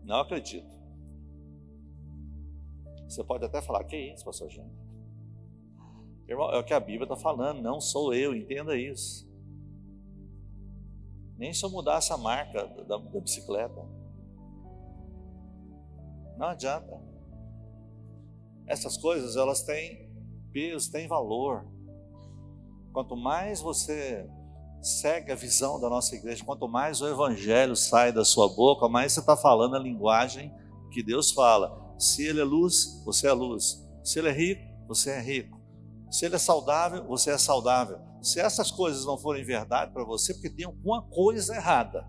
Não 0.02 0.16
acredito. 0.16 0.76
Você 3.08 3.22
pode 3.22 3.44
até 3.44 3.62
falar, 3.62 3.84
que 3.84 3.96
isso, 3.96 4.24
pastor 4.24 4.50
Jean? 4.50 4.68
Irmão, 6.26 6.50
é 6.50 6.58
o 6.58 6.64
que 6.64 6.74
a 6.74 6.80
Bíblia 6.80 7.04
está 7.04 7.16
falando, 7.16 7.62
não 7.62 7.80
sou 7.80 8.12
eu, 8.12 8.34
entenda 8.34 8.76
isso. 8.76 9.31
Nem 11.36 11.52
se 11.52 11.64
eu 11.64 11.70
mudasse 11.70 12.12
a 12.12 12.16
marca 12.16 12.66
da, 12.66 12.96
da 12.96 13.20
bicicleta. 13.20 13.80
Não 16.36 16.48
adianta. 16.48 17.00
Essas 18.66 18.96
coisas, 18.96 19.36
elas 19.36 19.62
têm 19.62 20.10
peso, 20.52 20.90
têm 20.90 21.08
valor. 21.08 21.66
Quanto 22.92 23.16
mais 23.16 23.60
você 23.60 24.28
segue 24.80 25.30
a 25.30 25.36
visão 25.36 25.80
da 25.80 25.88
nossa 25.88 26.14
igreja, 26.14 26.44
quanto 26.44 26.68
mais 26.68 27.00
o 27.00 27.08
evangelho 27.08 27.76
sai 27.76 28.12
da 28.12 28.24
sua 28.24 28.48
boca, 28.48 28.88
mais 28.88 29.12
você 29.12 29.20
está 29.20 29.36
falando 29.36 29.76
a 29.76 29.78
linguagem 29.78 30.52
que 30.90 31.02
Deus 31.02 31.30
fala. 31.30 31.94
Se 31.98 32.26
ele 32.26 32.40
é 32.40 32.44
luz, 32.44 33.02
você 33.04 33.28
é 33.28 33.32
luz. 33.32 33.80
Se 34.02 34.18
ele 34.18 34.28
é 34.28 34.32
rico, 34.32 34.62
você 34.88 35.10
é 35.10 35.20
rico. 35.20 35.61
Se 36.12 36.26
ele 36.26 36.36
é 36.36 36.38
saudável, 36.38 37.06
você 37.06 37.30
é 37.30 37.38
saudável 37.38 37.98
se 38.22 38.38
essas 38.38 38.70
coisas 38.70 39.04
não 39.04 39.18
forem 39.18 39.42
verdade 39.42 39.92
para 39.92 40.04
você, 40.04 40.34
porque 40.34 40.50
tem 40.50 40.66
alguma 40.66 41.02
coisa 41.02 41.56
errada. 41.56 42.06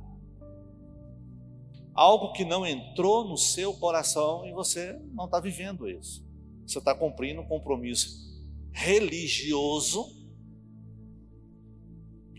Algo 1.94 2.34
que 2.34 2.44
não 2.44 2.66
entrou 2.66 3.28
no 3.28 3.38
seu 3.38 3.74
coração 3.74 4.46
e 4.46 4.52
você 4.52 5.00
não 5.13 5.26
está 5.26 5.39
vivendo 5.39 5.89
isso. 5.89 6.24
Você 6.68 6.80
está 6.80 6.94
cumprindo 6.94 7.42
um 7.42 7.48
compromisso 7.48 8.10
religioso, 8.72 10.06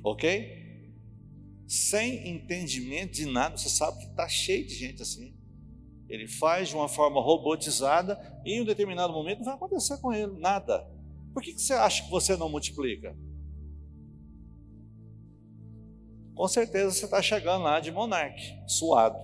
ok? 0.05 0.93
Sem 1.67 2.29
entendimento 2.29 3.13
de 3.13 3.27
nada, 3.27 3.57
você 3.57 3.71
sabe 3.71 3.99
que 3.99 4.11
está 4.11 4.29
cheio 4.29 4.67
de 4.67 4.75
gente 4.75 5.03
assim. 5.03 5.35
Ele 6.09 6.29
faz 6.29 6.69
de 6.69 6.77
uma 6.77 6.89
forma 6.89 7.23
robotizada 7.23 8.21
e 8.45 8.53
em 8.53 8.61
um 8.61 8.65
determinado 8.65 9.13
momento 9.15 9.39
não 9.39 9.47
vai 9.47 9.55
acontecer 9.55 9.97
com 9.99 10.13
ele 10.13 10.39
nada. 10.39 10.94
Por 11.35 11.43
que, 11.43 11.53
que 11.53 11.61
você 11.61 11.75
acha 11.75 12.05
que 12.05 12.11
você 12.11 12.37
não 12.37 12.49
multiplica? 12.49 13.15
com 16.35 16.49
certeza 16.49 16.91
você 16.91 17.05
está 17.05 17.23
chegando 17.23 17.63
lá 17.63 17.81
de 17.81 17.93
monarca, 17.93 18.43
suado, 18.67 19.17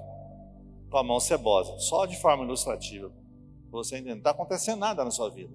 com 0.88 0.96
a 0.96 1.03
mão 1.03 1.18
cebosa, 1.18 1.77
só 1.79 2.07
de 2.07 2.16
forma 2.16 2.44
ilustrativa. 2.44 3.12
Você 3.70 3.96
entende? 3.96 4.11
Não 4.11 4.18
está 4.18 4.31
acontecendo 4.31 4.79
nada 4.79 5.05
na 5.05 5.11
sua 5.11 5.29
vida. 5.29 5.55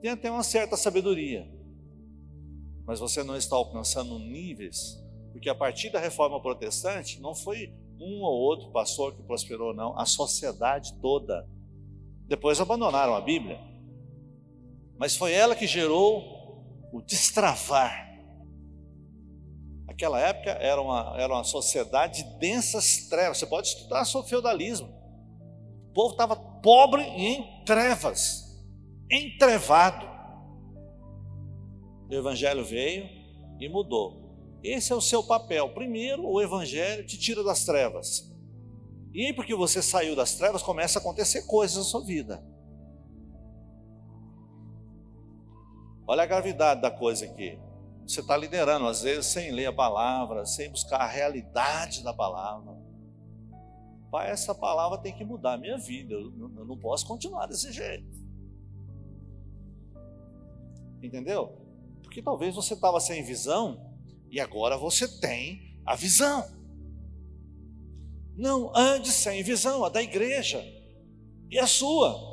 Tem 0.00 0.10
até 0.10 0.30
uma 0.30 0.42
certa 0.42 0.76
sabedoria, 0.76 1.48
mas 2.84 3.00
você 3.00 3.22
não 3.22 3.36
está 3.36 3.56
alcançando 3.56 4.18
níveis, 4.18 5.02
porque 5.32 5.48
a 5.48 5.54
partir 5.54 5.90
da 5.90 6.00
reforma 6.00 6.40
protestante 6.40 7.20
não 7.20 7.34
foi 7.34 7.72
um 8.00 8.22
ou 8.22 8.40
outro 8.40 8.70
pastor 8.70 9.14
que 9.14 9.22
prosperou, 9.22 9.74
não, 9.74 9.98
a 9.98 10.06
sociedade 10.06 10.94
toda. 11.00 11.48
Depois 12.26 12.60
abandonaram 12.60 13.14
a 13.14 13.20
Bíblia, 13.20 13.60
mas 15.00 15.16
foi 15.16 15.32
ela 15.32 15.56
que 15.56 15.66
gerou 15.66 16.62
o 16.92 17.02
destravar 17.02 18.10
Naquela 20.00 20.18
época 20.18 20.52
era 20.52 20.80
uma, 20.80 21.14
era 21.18 21.30
uma 21.30 21.44
sociedade 21.44 22.22
de 22.22 22.38
densas 22.38 23.06
trevas. 23.10 23.36
Você 23.36 23.44
pode 23.44 23.68
estudar 23.68 24.06
sobre 24.06 24.30
feudalismo. 24.30 24.88
O 25.90 25.92
povo 25.92 26.12
estava 26.12 26.34
pobre 26.34 27.02
e 27.02 27.26
em 27.26 27.64
trevas, 27.66 28.64
entrevado. 29.10 30.08
O 32.08 32.14
Evangelho 32.14 32.64
veio 32.64 33.10
e 33.60 33.68
mudou. 33.68 34.58
Esse 34.64 34.90
é 34.90 34.96
o 34.96 35.02
seu 35.02 35.22
papel. 35.22 35.68
Primeiro, 35.74 36.26
o 36.26 36.40
Evangelho 36.40 37.06
te 37.06 37.18
tira 37.18 37.44
das 37.44 37.66
trevas. 37.66 38.34
E 39.12 39.26
aí, 39.26 39.32
porque 39.34 39.54
você 39.54 39.82
saiu 39.82 40.16
das 40.16 40.34
trevas, 40.34 40.62
começa 40.62 40.98
a 40.98 41.02
acontecer 41.02 41.42
coisas 41.42 41.76
na 41.76 41.84
sua 41.84 42.02
vida. 42.02 42.42
Olha 46.10 46.24
a 46.24 46.26
gravidade 46.26 46.82
da 46.82 46.90
coisa 46.90 47.24
aqui. 47.24 47.56
Você 48.04 48.20
está 48.20 48.36
liderando, 48.36 48.84
às 48.88 49.02
vezes, 49.02 49.26
sem 49.26 49.52
ler 49.52 49.66
a 49.66 49.72
palavra, 49.72 50.44
sem 50.44 50.68
buscar 50.68 51.02
a 51.02 51.06
realidade 51.06 52.02
da 52.02 52.12
palavra. 52.12 52.76
Pai, 54.10 54.28
essa 54.28 54.52
palavra 54.52 54.98
tem 54.98 55.16
que 55.16 55.24
mudar 55.24 55.52
a 55.52 55.56
minha 55.56 55.78
vida. 55.78 56.12
Eu 56.12 56.66
não 56.66 56.76
posso 56.76 57.06
continuar 57.06 57.46
desse 57.46 57.70
jeito. 57.70 58.10
Entendeu? 61.00 61.56
Porque 62.02 62.20
talvez 62.20 62.56
você 62.56 62.74
estava 62.74 62.98
sem 62.98 63.22
visão 63.22 63.80
e 64.28 64.40
agora 64.40 64.76
você 64.76 65.06
tem 65.20 65.80
a 65.86 65.94
visão. 65.94 66.44
Não 68.36 68.76
ande 68.76 69.12
sem 69.12 69.44
visão, 69.44 69.84
a 69.84 69.88
da 69.88 70.02
igreja 70.02 70.60
e 71.48 71.56
a 71.56 71.68
sua. 71.68 72.29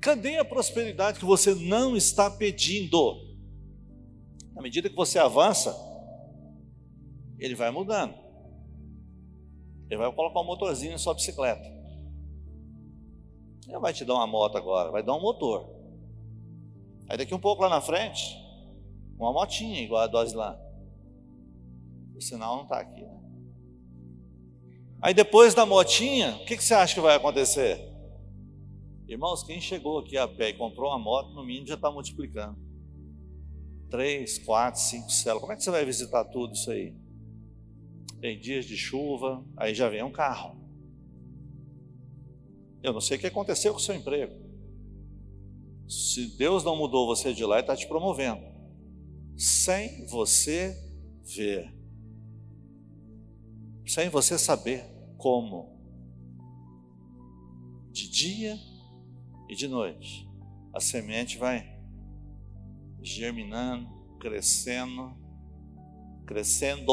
Cadê 0.00 0.38
a 0.38 0.44
prosperidade 0.44 1.18
que 1.18 1.24
você 1.24 1.54
não 1.54 1.94
está 1.96 2.30
pedindo? 2.30 3.20
À 4.56 4.62
medida 4.62 4.88
que 4.88 4.96
você 4.96 5.18
avança, 5.18 5.76
ele 7.38 7.54
vai 7.54 7.70
mudando. 7.70 8.14
Ele 9.90 9.98
vai 9.98 10.12
colocar 10.12 10.40
um 10.40 10.46
motorzinho 10.46 10.92
na 10.92 10.98
sua 10.98 11.14
bicicleta. 11.14 11.68
Ele 13.68 13.78
vai 13.78 13.92
te 13.92 14.04
dar 14.04 14.14
uma 14.14 14.26
moto 14.26 14.56
agora, 14.56 14.90
vai 14.90 15.02
dar 15.02 15.14
um 15.14 15.20
motor. 15.20 15.68
Aí 17.08 17.18
daqui 17.18 17.34
um 17.34 17.40
pouco 17.40 17.62
lá 17.62 17.68
na 17.68 17.80
frente, 17.80 18.36
uma 19.18 19.32
motinha 19.32 19.82
igual 19.82 20.02
a 20.02 20.06
do 20.06 20.16
Aslan. 20.16 20.58
O 22.16 22.20
sinal 22.20 22.56
não 22.56 22.62
está 22.62 22.78
aqui. 22.78 23.02
Né? 23.02 23.20
Aí 25.02 25.12
depois 25.12 25.54
da 25.54 25.66
motinha, 25.66 26.36
o 26.36 26.44
que, 26.44 26.56
que 26.56 26.64
você 26.64 26.74
acha 26.74 26.94
que 26.94 27.00
vai 27.00 27.16
acontecer? 27.16 27.89
Irmãos, 29.10 29.42
quem 29.42 29.60
chegou 29.60 29.98
aqui 29.98 30.16
a 30.16 30.28
pé 30.28 30.50
e 30.50 30.54
comprou 30.54 30.88
uma 30.88 30.98
moto, 30.98 31.34
no 31.34 31.44
mínimo 31.44 31.66
já 31.66 31.74
está 31.74 31.90
multiplicando 31.90 32.56
três, 33.90 34.38
quatro, 34.38 34.80
cinco 34.80 35.10
células. 35.10 35.40
Como 35.40 35.52
é 35.52 35.56
que 35.56 35.64
você 35.64 35.70
vai 35.72 35.84
visitar 35.84 36.24
tudo 36.26 36.54
isso 36.54 36.70
aí? 36.70 36.94
Tem 38.20 38.38
dias 38.38 38.64
de 38.64 38.76
chuva, 38.76 39.44
aí 39.56 39.74
já 39.74 39.88
vem 39.88 40.04
um 40.04 40.12
carro. 40.12 40.56
Eu 42.82 42.92
não 42.92 43.00
sei 43.00 43.16
o 43.16 43.20
que 43.20 43.26
aconteceu 43.26 43.72
com 43.72 43.80
o 43.80 43.82
seu 43.82 43.96
emprego. 43.96 44.32
Se 45.88 46.36
Deus 46.36 46.62
não 46.62 46.76
mudou 46.76 47.04
você 47.04 47.34
de 47.34 47.44
lá, 47.44 47.56
Ele 47.56 47.62
está 47.62 47.74
te 47.74 47.88
promovendo, 47.88 48.42
sem 49.36 50.06
você 50.06 50.72
ver, 51.24 51.74
sem 53.84 54.08
você 54.08 54.38
saber 54.38 54.84
como. 55.18 55.80
De 57.90 58.08
dia 58.08 58.69
e 59.50 59.56
de 59.56 59.66
noite, 59.66 60.30
a 60.72 60.78
semente 60.78 61.36
vai 61.36 61.76
germinando, 63.02 63.88
crescendo, 64.20 65.12
crescendo. 66.24 66.86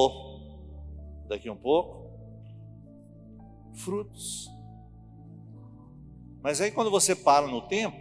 Daqui 1.27 1.51
um 1.51 1.55
pouco, 1.55 2.09
frutos. 3.75 4.49
Mas 6.41 6.59
aí 6.59 6.71
quando 6.71 6.89
você 6.89 7.15
para 7.15 7.45
no 7.45 7.61
tempo, 7.61 7.95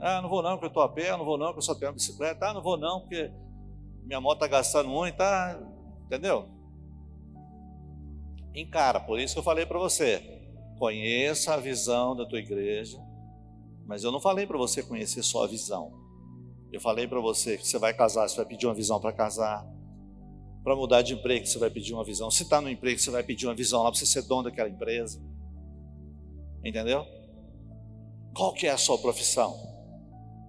ah, 0.00 0.20
não 0.20 0.28
vou 0.28 0.42
não 0.42 0.52
porque 0.52 0.64
eu 0.64 0.68
estou 0.68 0.82
a 0.82 0.88
pé, 0.88 1.12
não 1.12 1.24
vou 1.24 1.38
não 1.38 1.46
porque 1.46 1.58
eu 1.58 1.62
só 1.62 1.74
tenho 1.76 1.92
uma 1.92 1.94
bicicleta, 1.94 2.48
ah, 2.48 2.54
não 2.54 2.62
vou 2.62 2.76
não 2.76 3.02
porque 3.02 3.30
minha 4.02 4.20
moto 4.20 4.38
está 4.38 4.48
gastando 4.48 4.88
muito, 4.88 5.18
tá, 5.18 5.56
entendeu? 6.06 6.48
Encara, 8.52 8.98
por 8.98 9.20
isso 9.20 9.34
que 9.34 9.38
eu 9.38 9.44
falei 9.44 9.66
para 9.66 9.78
você, 9.78 10.50
conheça 10.80 11.54
a 11.54 11.58
visão 11.58 12.16
da 12.16 12.26
tua 12.26 12.40
igreja, 12.40 13.03
mas 13.86 14.04
eu 14.04 14.10
não 14.10 14.20
falei 14.20 14.46
para 14.46 14.58
você 14.58 14.82
conhecer 14.82 15.22
só 15.22 15.44
a 15.44 15.46
visão. 15.46 15.92
Eu 16.72 16.80
falei 16.80 17.06
para 17.06 17.20
você 17.20 17.56
que 17.56 17.66
você 17.66 17.78
vai 17.78 17.94
casar, 17.94 18.28
você 18.28 18.36
vai 18.36 18.46
pedir 18.46 18.66
uma 18.66 18.74
visão 18.74 19.00
para 19.00 19.12
casar. 19.12 19.64
Para 20.62 20.74
mudar 20.74 21.02
de 21.02 21.14
emprego, 21.14 21.46
você 21.46 21.58
vai 21.58 21.70
pedir 21.70 21.94
uma 21.94 22.04
visão. 22.04 22.30
Se 22.30 22.42
está 22.42 22.60
no 22.60 22.70
emprego, 22.70 22.98
você 22.98 23.10
vai 23.10 23.22
pedir 23.22 23.46
uma 23.46 23.54
visão 23.54 23.82
lá 23.82 23.90
para 23.90 23.98
você 23.98 24.06
ser 24.06 24.22
dono 24.22 24.44
daquela 24.44 24.68
empresa. 24.68 25.22
Entendeu? 26.64 27.04
Qual 28.34 28.52
que 28.54 28.66
é 28.66 28.70
a 28.70 28.78
sua 28.78 28.98
profissão? 28.98 29.54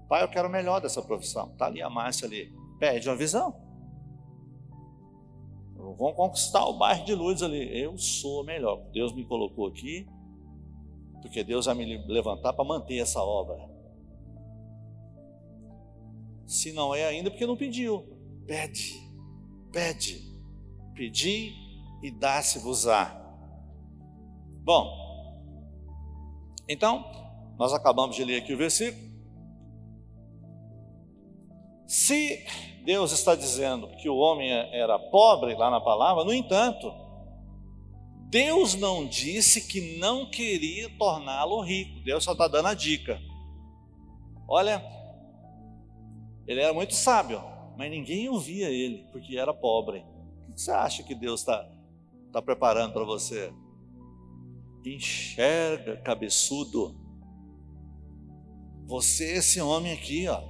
Pai, 0.07 0.23
eu 0.23 0.27
quero 0.27 0.47
o 0.47 0.51
melhor 0.51 0.79
dessa 0.81 1.01
profissão. 1.01 1.51
Está 1.51 1.65
ali 1.65 1.81
a 1.81 1.89
Márcia 1.89 2.27
ali. 2.27 2.51
Pede 2.79 3.07
uma 3.09 3.15
visão. 3.15 3.55
Vamos 5.75 6.15
conquistar 6.15 6.65
o 6.65 6.73
bairro 6.73 7.05
de 7.05 7.13
luz 7.13 7.43
ali. 7.43 7.77
Eu 7.77 7.97
sou 7.97 8.43
melhor. 8.43 8.81
Deus 8.91 9.13
me 9.13 9.25
colocou 9.25 9.67
aqui, 9.67 10.07
porque 11.25 11.43
Deus 11.43 11.65
vai 11.65 11.73
me 11.73 11.97
levantar 12.05 12.53
para 12.53 12.63
manter 12.63 12.99
essa 12.99 13.19
obra. 13.19 13.57
Se 16.45 16.71
não 16.71 16.93
é 16.93 17.03
ainda, 17.03 17.31
porque 17.31 17.47
não 17.47 17.57
pediu. 17.57 18.05
Pede, 18.45 18.93
pede. 19.71 20.21
Pedi 20.93 21.51
e 22.03 22.11
dá-se-vos-á. 22.11 23.19
Bom, 24.63 24.87
então, 26.69 27.03
nós 27.57 27.73
acabamos 27.73 28.15
de 28.15 28.23
ler 28.23 28.43
aqui 28.43 28.53
o 28.53 28.57
versículo. 28.57 29.03
Se 31.87 32.45
Deus 32.85 33.11
está 33.11 33.33
dizendo 33.33 33.87
que 33.97 34.07
o 34.07 34.15
homem 34.15 34.51
era 34.51 34.99
pobre 34.99 35.55
lá 35.55 35.71
na 35.71 35.81
palavra, 35.81 36.23
no 36.23 36.31
entanto, 36.31 36.93
Deus 38.29 38.75
não 38.75 39.07
disse 39.07 39.61
que 39.61 39.97
não 39.97 40.29
queria 40.29 40.89
torná-lo 40.97 41.61
rico. 41.61 42.03
Deus 42.03 42.23
só 42.23 42.31
está 42.33 42.47
dando 42.47 42.67
a 42.67 42.73
dica. 42.73 43.19
Olha, 44.47 44.83
ele 46.47 46.61
era 46.61 46.73
muito 46.73 46.93
sábio, 46.93 47.41
mas 47.77 47.89
ninguém 47.89 48.29
ouvia 48.29 48.69
ele, 48.69 49.07
porque 49.11 49.37
era 49.37 49.53
pobre. 49.53 50.05
O 50.49 50.53
que 50.53 50.61
você 50.61 50.71
acha 50.71 51.03
que 51.03 51.15
Deus 51.15 51.41
está 51.41 51.67
tá 52.31 52.41
preparando 52.41 52.93
para 52.93 53.03
você? 53.03 53.51
Enxerga, 54.85 55.97
cabeçudo. 55.97 56.95
Você, 58.85 59.37
esse 59.37 59.59
homem 59.59 59.91
aqui, 59.93 60.27
ó. 60.27 60.43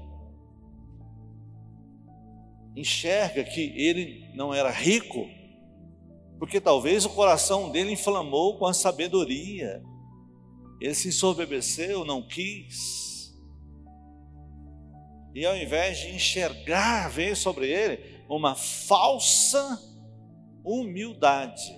Enxerga 2.75 3.43
que 3.45 3.61
ele 3.61 4.29
não 4.35 4.53
era 4.53 4.69
rico, 4.69 5.29
porque 6.45 6.61
talvez 6.61 7.05
o 7.05 7.09
coração 7.09 7.71
dele 7.71 7.93
inflamou 7.93 8.57
com 8.57 8.65
a 8.65 8.73
sabedoria. 8.73 9.83
Ele 10.79 10.93
se 10.93 11.07
ensoberbeceu, 11.07 12.05
não 12.05 12.21
quis 12.21 13.05
e 15.35 15.45
ao 15.45 15.55
invés 15.57 15.97
de 15.97 16.15
enxergar, 16.15 17.09
veio 17.09 17.35
sobre 17.35 17.69
ele 17.69 18.23
uma 18.29 18.55
falsa 18.55 19.77
humildade. 20.63 21.77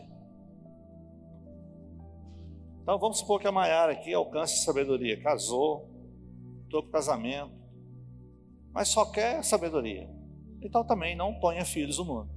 Então 2.83 2.99
vamos 2.99 3.17
supor 3.17 3.41
que 3.41 3.47
a 3.47 3.51
Maiara 3.51 3.93
aqui 3.93 4.13
alcance 4.13 4.63
sabedoria, 4.63 5.19
casou, 5.19 5.89
estou 6.65 6.83
com 6.83 6.91
casamento, 6.91 7.51
mas 8.71 8.89
só 8.89 9.05
quer 9.05 9.43
sabedoria. 9.43 10.07
Então 10.61 10.85
também 10.85 11.15
não 11.15 11.39
ponha 11.39 11.65
filhos 11.65 11.97
no 11.97 12.05
mundo, 12.05 12.29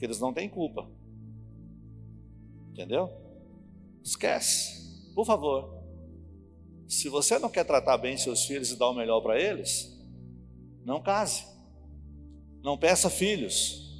porque 0.00 0.06
eles 0.06 0.18
não 0.18 0.32
têm 0.32 0.48
culpa. 0.48 0.90
Entendeu? 2.70 3.10
Esquece, 4.02 5.12
por 5.14 5.26
favor. 5.26 5.78
Se 6.88 7.10
você 7.10 7.38
não 7.38 7.50
quer 7.50 7.64
tratar 7.64 7.98
bem 7.98 8.16
seus 8.16 8.46
filhos 8.46 8.70
e 8.70 8.78
dar 8.78 8.88
o 8.88 8.94
melhor 8.94 9.20
para 9.20 9.38
eles, 9.38 9.94
não 10.86 11.02
case. 11.02 11.44
Não 12.62 12.78
peça 12.78 13.10
filhos. 13.10 13.94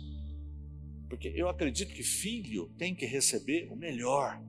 Porque 1.10 1.28
eu 1.36 1.50
acredito 1.50 1.92
que 1.92 2.02
filho 2.02 2.70
tem 2.78 2.94
que 2.94 3.04
receber 3.04 3.70
o 3.70 3.76
melhor. 3.76 4.42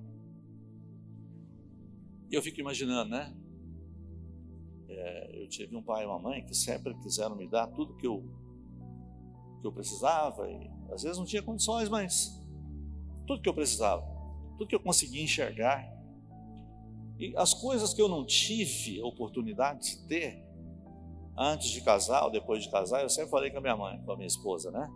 E 2.29 2.33
eu 2.33 2.41
fico 2.41 2.61
imaginando, 2.61 3.09
né? 3.09 3.35
É, 4.87 5.43
eu 5.43 5.49
tive 5.49 5.75
um 5.75 5.83
pai 5.83 6.03
e 6.03 6.05
uma 6.05 6.19
mãe 6.19 6.45
que 6.45 6.55
sempre 6.55 6.97
quiseram 6.99 7.35
me 7.35 7.45
dar 7.45 7.67
tudo 7.67 7.97
que 7.97 8.07
eu, 8.07 8.23
que 9.59 9.67
eu 9.67 9.73
precisava. 9.73 10.49
E 10.49 10.80
às 10.91 11.03
vezes 11.03 11.17
não 11.17 11.25
tinha 11.25 11.41
condições, 11.41 11.89
mas 11.89 12.39
tudo 13.25 13.41
que 13.41 13.49
eu 13.49 13.53
precisava, 13.53 14.05
tudo 14.57 14.67
que 14.67 14.75
eu 14.75 14.79
conseguia 14.79 15.23
enxergar. 15.23 15.89
E 17.17 17.35
as 17.37 17.53
coisas 17.53 17.93
que 17.93 18.01
eu 18.01 18.09
não 18.09 18.25
tive 18.25 19.01
oportunidade 19.01 19.81
de 19.81 20.07
ter 20.07 20.43
antes 21.37 21.69
de 21.69 21.81
casar 21.81 22.25
ou 22.25 22.31
depois 22.31 22.63
de 22.63 22.69
casar, 22.69 23.03
eu 23.03 23.09
sempre 23.09 23.29
falei 23.29 23.51
com 23.51 23.59
a 23.59 23.61
minha 23.61 23.77
mãe, 23.77 24.01
com 24.03 24.11
a 24.11 24.15
minha 24.15 24.27
esposa, 24.27 24.71
né? 24.71 24.89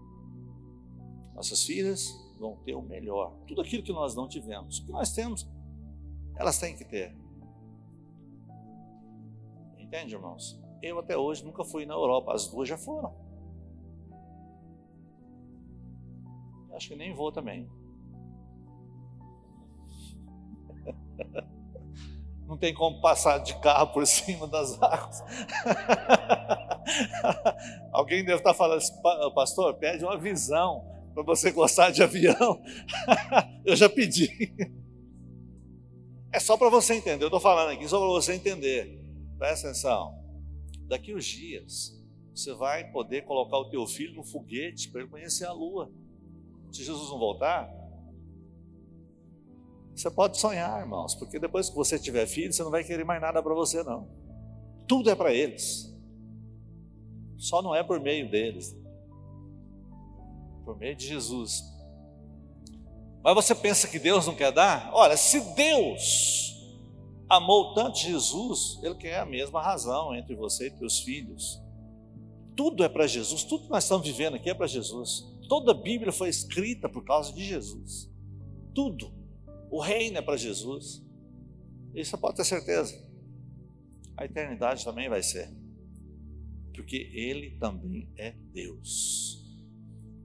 Nossas 1.34 1.64
filhas 1.64 2.14
vão 2.40 2.58
ter 2.58 2.76
o 2.76 2.82
melhor. 2.82 3.36
Tudo 3.48 3.62
aquilo 3.62 3.84
que 3.84 3.94
nós 3.94 4.16
não 4.16 4.28
tivemos, 4.28 4.80
o 4.80 4.86
que 4.86 4.92
nós 4.92 5.14
temos, 5.14 5.48
elas 6.36 6.58
têm 6.60 6.76
que 6.76 6.86
ter. 6.86 7.16
Entende, 9.78 10.16
irmãos? 10.16 10.60
Eu 10.82 11.00
até 11.00 11.18
hoje 11.18 11.44
nunca 11.46 11.64
fui 11.64 11.86
na 11.86 11.94
Europa, 11.94 12.34
as 12.34 12.48
duas 12.48 12.68
já 12.68 12.78
foram. 12.78 13.25
Acho 16.76 16.90
que 16.90 16.96
nem 16.96 17.14
vou 17.14 17.32
também. 17.32 17.70
Não 22.46 22.58
tem 22.58 22.74
como 22.74 23.02
passar 23.02 23.40
de 23.40 23.60
carro 23.60 23.94
por 23.94 24.06
cima 24.06 24.46
das 24.48 24.80
águas. 24.82 25.24
Alguém 27.92 28.24
deve 28.24 28.38
estar 28.38 28.54
falando, 28.54 28.84
pastor, 29.34 29.74
pede 29.76 30.04
uma 30.04 30.18
visão 30.18 30.86
para 31.14 31.24
você 31.24 31.52
gostar 31.52 31.90
de 31.92 32.04
avião. 32.04 32.62
Eu 33.66 33.76
já 33.76 33.90
pedi. 33.90 34.54
É 36.32 36.40
só 36.40 36.56
para 36.58 36.70
você 36.70 36.94
entender. 36.94 37.24
Eu 37.24 37.30
estou 37.30 37.40
falando 37.40 37.72
aqui 37.72 37.88
só 37.88 37.98
para 37.98 38.10
você 38.10 38.34
entender. 38.34 39.02
Presta 39.40 39.70
atenção. 39.70 40.14
Daqui 40.88 41.16
uns 41.16 41.26
dias, 41.26 42.06
você 42.34 42.54
vai 42.54 42.92
poder 42.92 43.24
colocar 43.24 43.58
o 43.58 43.70
teu 43.70 43.88
filho 43.88 44.14
no 44.14 44.24
foguete 44.24 44.92
para 44.92 45.02
ele 45.02 45.10
conhecer 45.10 45.46
a 45.46 45.54
lua. 45.54 45.92
Se 46.76 46.84
Jesus 46.84 47.10
não 47.10 47.18
voltar, 47.18 47.74
você 49.96 50.12
pode 50.12 50.38
sonhar, 50.38 50.82
irmãos, 50.82 51.16
porque 51.16 51.40
depois 51.40 51.70
que 51.70 51.76
você 51.76 51.98
tiver 51.98 52.26
filho, 52.28 52.52
você 52.52 52.62
não 52.64 52.70
vai 52.70 52.84
querer 52.84 53.06
mais 53.06 53.22
nada 53.22 53.42
para 53.42 53.54
você, 53.54 53.82
não. 53.82 54.10
Tudo 54.86 55.10
é 55.10 55.16
para 55.16 55.34
eles. 55.34 55.96
Só 57.38 57.62
não 57.62 57.74
é 57.74 57.82
por 57.82 58.02
meio 58.02 58.30
deles. 58.30 58.76
Por 60.66 60.78
meio 60.78 60.98
de 60.98 61.08
Jesus. 61.08 61.64
Mas 63.24 63.36
você 63.36 63.56
pensa 63.56 63.88
que 63.88 63.98
Deus 63.98 64.28
não 64.28 64.36
quer 64.36 64.52
dar? 64.52 64.92
Olha, 64.94 65.16
se 65.16 65.40
Deus 65.56 66.62
amou 67.30 67.74
tanto 67.74 68.00
Jesus, 68.00 68.82
Ele 68.84 68.96
quer 68.96 69.22
a 69.22 69.26
mesma 69.26 69.62
razão 69.62 70.14
entre 70.14 70.36
você 70.36 70.68
e 70.68 70.72
teus 70.72 71.00
filhos. 71.00 71.58
Tudo 72.54 72.84
é 72.84 72.90
para 72.90 73.08
Jesus, 73.08 73.46
tudo 73.46 73.64
que 73.64 73.70
nós 73.70 73.86
estamos 73.86 74.06
vivendo 74.06 74.36
aqui 74.36 74.50
é 74.50 74.54
para 74.54 74.68
Jesus. 74.68 75.35
Toda 75.48 75.72
a 75.72 75.76
Bíblia 75.76 76.12
foi 76.12 76.30
escrita 76.30 76.90
por 76.90 77.04
causa 77.04 77.34
de 77.34 77.44
Jesus. 77.44 78.12
Tudo. 78.74 79.14
O 79.70 79.80
reino 79.82 80.18
é 80.18 80.22
para 80.22 80.38
Jesus. 80.38 81.04
Isso 81.94 82.18
pode 82.18 82.38
ter 82.38 82.46
certeza. 82.46 82.94
A 84.18 84.26
eternidade 84.26 84.84
também 84.84 85.10
vai 85.10 85.22
ser. 85.24 85.50
Porque 86.74 87.10
Ele 87.14 87.58
também 87.58 88.10
é 88.18 88.32
Deus. 88.54 89.44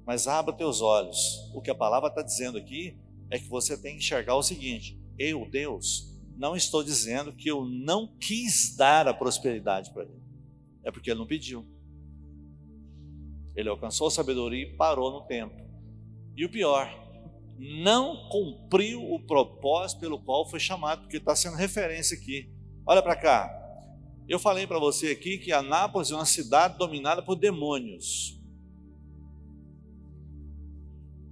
Mas 0.06 0.26
abra 0.26 0.52
teus 0.52 0.80
olhos. 0.80 1.50
O 1.54 1.60
que 1.60 1.70
a 1.70 1.74
palavra 1.74 2.08
está 2.08 2.22
dizendo 2.22 2.58
aqui 2.58 2.98
é 3.30 3.38
que 3.38 3.48
você 3.48 3.80
tem 3.80 3.92
que 3.92 3.98
enxergar 3.98 4.34
o 4.34 4.42
seguinte: 4.42 5.00
eu, 5.18 5.48
Deus, 5.48 6.18
não 6.36 6.56
estou 6.56 6.82
dizendo 6.82 7.32
que 7.32 7.50
eu 7.50 7.64
não 7.64 8.16
quis 8.18 8.74
dar 8.76 9.06
a 9.06 9.14
prosperidade 9.14 9.92
para 9.92 10.04
ele. 10.04 10.22
É 10.82 10.90
porque 10.90 11.10
ele 11.10 11.18
não 11.18 11.26
pediu. 11.26 11.64
Ele 13.60 13.68
alcançou 13.68 14.10
sabedoria 14.10 14.62
e 14.62 14.76
parou 14.76 15.10
no 15.10 15.22
tempo. 15.22 15.54
E 16.36 16.44
o 16.44 16.50
pior, 16.50 16.90
não 17.58 18.28
cumpriu 18.30 19.12
o 19.12 19.20
propósito 19.20 20.00
pelo 20.00 20.18
qual 20.18 20.48
foi 20.48 20.58
chamado, 20.58 21.02
porque 21.02 21.18
está 21.18 21.36
sendo 21.36 21.56
referência 21.56 22.16
aqui. 22.16 22.50
Olha 22.86 23.02
para 23.02 23.14
cá. 23.14 23.56
Eu 24.26 24.38
falei 24.38 24.66
para 24.66 24.78
você 24.78 25.08
aqui 25.08 25.38
que 25.38 25.52
Anápolis 25.52 26.10
é 26.10 26.14
uma 26.14 26.24
cidade 26.24 26.78
dominada 26.78 27.22
por 27.22 27.36
demônios. 27.36 28.40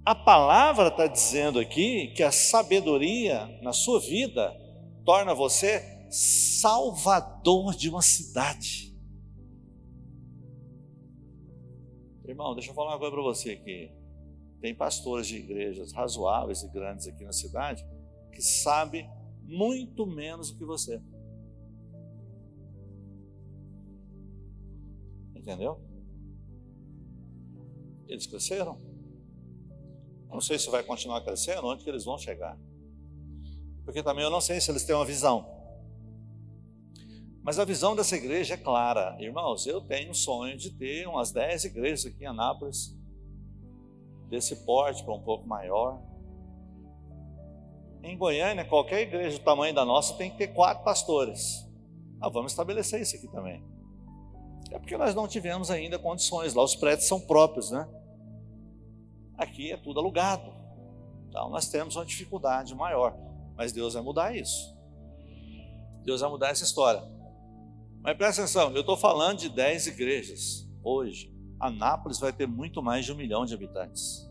A 0.05 0.13
palavra 0.13 0.89
está 0.89 1.07
dizendo 1.07 1.59
aqui 1.59 2.13
que 2.15 2.21
a 2.21 2.31
sabedoria 2.31 3.47
na 3.61 3.73
sua 3.73 3.99
vida 3.99 4.55
torna 5.05 5.33
você 5.33 6.07
salvador 6.11 7.75
de 7.75 7.89
uma 7.89 8.01
cidade. 8.01 8.88
Irmão, 12.29 12.53
deixa 12.53 12.71
eu 12.71 12.75
falar 12.75 12.91
uma 12.91 12.99
coisa 12.99 13.13
para 13.13 13.23
você 13.23 13.51
aqui. 13.51 13.91
Tem 14.61 14.75
pastores 14.75 15.27
de 15.27 15.37
igrejas 15.37 15.91
razoáveis 15.93 16.63
e 16.63 16.69
grandes 16.69 17.07
aqui 17.07 17.23
na 17.23 17.33
cidade 17.33 17.85
que 18.31 18.41
sabem 18.41 19.09
muito 19.43 20.05
menos 20.05 20.51
do 20.51 20.57
que 20.57 20.65
você. 20.65 21.01
Entendeu? 25.35 25.81
Eles 28.07 28.27
cresceram. 28.27 28.79
Não 30.27 30.41
sei 30.41 30.59
se 30.59 30.69
vai 30.69 30.83
continuar 30.83 31.21
crescendo, 31.21 31.65
onde 31.65 31.83
que 31.83 31.89
eles 31.89 32.05
vão 32.05 32.17
chegar 32.17 32.57
porque 33.89 34.03
também 34.03 34.23
eu 34.23 34.29
não 34.29 34.39
sei 34.39 34.61
se 34.61 34.69
eles 34.69 34.83
têm 34.83 34.95
uma 34.95 35.03
visão. 35.03 35.58
Mas 37.49 37.57
a 37.57 37.65
visão 37.65 37.95
dessa 37.95 38.15
igreja 38.15 38.53
é 38.53 38.57
clara. 38.57 39.17
Irmãos, 39.19 39.65
eu 39.65 39.81
tenho 39.81 40.11
um 40.11 40.13
sonho 40.13 40.55
de 40.55 40.69
ter 40.69 41.07
umas 41.07 41.31
10 41.31 41.65
igrejas 41.65 42.05
aqui 42.05 42.23
em 42.23 42.27
Anápolis, 42.27 42.95
desse 44.27 44.55
porte 44.57 45.03
para 45.03 45.15
um 45.15 45.23
pouco 45.23 45.47
maior. 45.47 45.99
Em 48.03 48.15
Goiânia, 48.15 48.63
qualquer 48.63 49.01
igreja 49.01 49.39
do 49.39 49.43
tamanho 49.43 49.73
da 49.73 49.83
nossa 49.83 50.13
tem 50.13 50.29
que 50.29 50.37
ter 50.37 50.49
quatro 50.49 50.83
pastores. 50.83 51.67
Ah, 52.21 52.29
vamos 52.29 52.51
estabelecer 52.51 53.01
isso 53.01 53.15
aqui 53.15 53.27
também. 53.29 53.63
É 54.69 54.77
porque 54.77 54.95
nós 54.95 55.15
não 55.15 55.27
tivemos 55.27 55.71
ainda 55.71 55.97
condições. 55.97 56.53
Lá 56.53 56.63
os 56.63 56.75
prédios 56.75 57.07
são 57.07 57.19
próprios, 57.19 57.71
né? 57.71 57.89
Aqui 59.39 59.71
é 59.71 59.77
tudo 59.77 59.99
alugado. 59.99 60.53
Então 61.27 61.49
nós 61.49 61.67
temos 61.67 61.95
uma 61.95 62.05
dificuldade 62.05 62.75
maior. 62.75 63.17
Mas 63.57 63.71
Deus 63.71 63.95
vai 63.95 64.03
mudar 64.03 64.35
isso. 64.35 64.77
Deus 66.03 66.21
vai 66.21 66.29
mudar 66.29 66.49
essa 66.49 66.63
história. 66.63 67.17
Mas 68.09 68.17
presta 68.17 68.41
atenção, 68.41 68.71
eu 68.71 68.79
estou 68.79 68.97
falando 68.97 69.37
de 69.37 69.49
10 69.49 69.85
igrejas 69.85 70.67
hoje. 70.83 71.31
Anápolis 71.59 72.17
vai 72.17 72.33
ter 72.33 72.47
muito 72.47 72.81
mais 72.81 73.05
de 73.05 73.11
um 73.11 73.15
milhão 73.15 73.45
de 73.45 73.53
habitantes. 73.53 74.27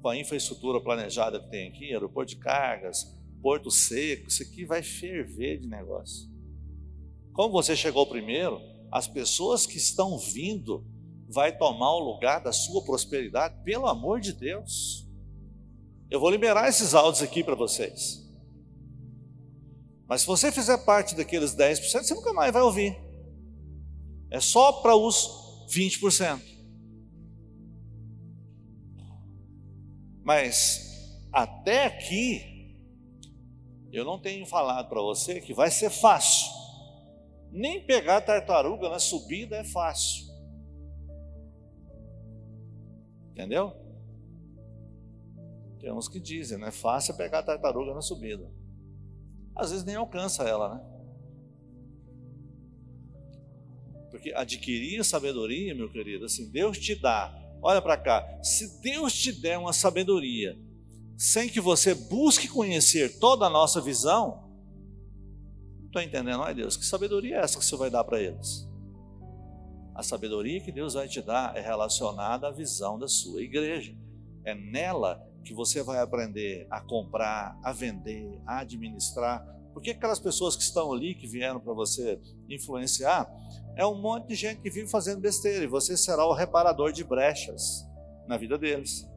Com 0.00 0.08
a 0.08 0.16
infraestrutura 0.16 0.80
planejada 0.80 1.38
que 1.38 1.50
tem 1.50 1.68
aqui, 1.68 1.92
aeroporto 1.92 2.30
de 2.30 2.38
cargas, 2.38 3.14
porto 3.42 3.70
seco, 3.70 4.28
isso 4.28 4.42
aqui 4.42 4.64
vai 4.64 4.82
ferver 4.82 5.58
de 5.58 5.68
negócio. 5.68 6.26
Como 7.34 7.52
você 7.52 7.76
chegou 7.76 8.06
primeiro, 8.06 8.62
as 8.90 9.06
pessoas 9.06 9.66
que 9.66 9.76
estão 9.76 10.16
vindo 10.16 10.82
vai 11.28 11.54
tomar 11.54 11.96
o 11.96 12.14
lugar 12.14 12.42
da 12.42 12.50
sua 12.50 12.82
prosperidade, 12.82 13.62
pelo 13.62 13.88
amor 13.88 14.20
de 14.20 14.32
Deus. 14.32 15.06
Eu 16.08 16.18
vou 16.18 16.30
liberar 16.30 16.66
esses 16.66 16.94
áudios 16.94 17.22
aqui 17.22 17.44
para 17.44 17.54
vocês. 17.54 18.25
Mas 20.08 20.20
se 20.20 20.26
você 20.26 20.52
fizer 20.52 20.78
parte 20.84 21.16
daqueles 21.16 21.54
10%, 21.54 21.80
você 21.80 22.14
nunca 22.14 22.32
mais 22.32 22.52
vai 22.52 22.62
ouvir. 22.62 22.96
É 24.30 24.38
só 24.38 24.72
para 24.72 24.94
os 24.94 25.66
20%. 25.68 26.40
Mas 30.22 31.20
até 31.32 31.86
aqui, 31.86 32.76
eu 33.92 34.04
não 34.04 34.20
tenho 34.20 34.46
falado 34.46 34.88
para 34.88 35.00
você 35.00 35.40
que 35.40 35.52
vai 35.52 35.70
ser 35.70 35.90
fácil. 35.90 36.52
Nem 37.50 37.84
pegar 37.84 38.20
tartaruga 38.20 38.88
na 38.88 38.98
subida 38.98 39.56
é 39.56 39.64
fácil. 39.64 40.26
Entendeu? 43.30 43.72
Tem 45.80 45.92
uns 45.92 46.08
que 46.08 46.20
dizem, 46.20 46.58
não 46.58 46.68
é 46.68 46.72
fácil 46.72 47.16
pegar 47.16 47.42
tartaruga 47.42 47.92
na 47.92 48.00
subida 48.00 48.55
às 49.56 49.70
vezes 49.70 49.84
nem 49.84 49.96
alcança 49.96 50.44
ela, 50.44 50.74
né? 50.74 50.80
Porque 54.10 54.32
adquirir 54.34 55.02
sabedoria, 55.04 55.74
meu 55.74 55.90
querido, 55.90 56.26
assim, 56.26 56.50
Deus 56.50 56.78
te 56.78 56.94
dá. 56.94 57.34
Olha 57.62 57.80
para 57.80 57.96
cá, 57.96 58.38
se 58.42 58.80
Deus 58.80 59.14
te 59.14 59.32
der 59.32 59.58
uma 59.58 59.72
sabedoria, 59.72 60.56
sem 61.16 61.48
que 61.48 61.60
você 61.60 61.94
busque 61.94 62.46
conhecer 62.46 63.18
toda 63.18 63.46
a 63.46 63.50
nossa 63.50 63.80
visão, 63.80 64.46
não 65.78 65.86
estou 65.86 66.02
entendendo, 66.02 66.42
ai 66.42 66.54
Deus, 66.54 66.76
que 66.76 66.84
sabedoria 66.84 67.36
é 67.36 67.40
essa 67.40 67.58
que 67.58 67.64
você 67.64 67.76
vai 67.76 67.90
dar 67.90 68.04
para 68.04 68.20
eles? 68.20 68.68
A 69.94 70.02
sabedoria 70.02 70.60
que 70.60 70.70
Deus 70.70 70.92
vai 70.92 71.08
te 71.08 71.22
dar 71.22 71.56
é 71.56 71.60
relacionada 71.60 72.48
à 72.48 72.50
visão 72.50 72.98
da 72.98 73.08
sua 73.08 73.42
igreja, 73.42 73.96
É 74.44 74.54
nela 74.54 75.25
que 75.46 75.54
você 75.54 75.80
vai 75.80 76.00
aprender 76.00 76.66
a 76.68 76.80
comprar, 76.80 77.56
a 77.62 77.72
vender, 77.72 78.40
a 78.44 78.58
administrar. 78.58 79.46
Porque 79.72 79.92
aquelas 79.92 80.18
pessoas 80.18 80.56
que 80.56 80.62
estão 80.62 80.92
ali, 80.92 81.14
que 81.14 81.26
vieram 81.26 81.60
para 81.60 81.72
você 81.72 82.20
influenciar, 82.48 83.30
é 83.76 83.86
um 83.86 83.94
monte 83.94 84.28
de 84.28 84.34
gente 84.34 84.60
que 84.60 84.68
vive 84.68 84.88
fazendo 84.88 85.20
besteira 85.20 85.62
e 85.62 85.68
você 85.68 85.96
será 85.96 86.26
o 86.26 86.32
reparador 86.32 86.92
de 86.92 87.04
brechas 87.04 87.86
na 88.26 88.36
vida 88.36 88.58
deles. 88.58 89.08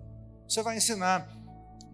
Você 0.48 0.62
vai 0.62 0.78
ensinar 0.78 1.28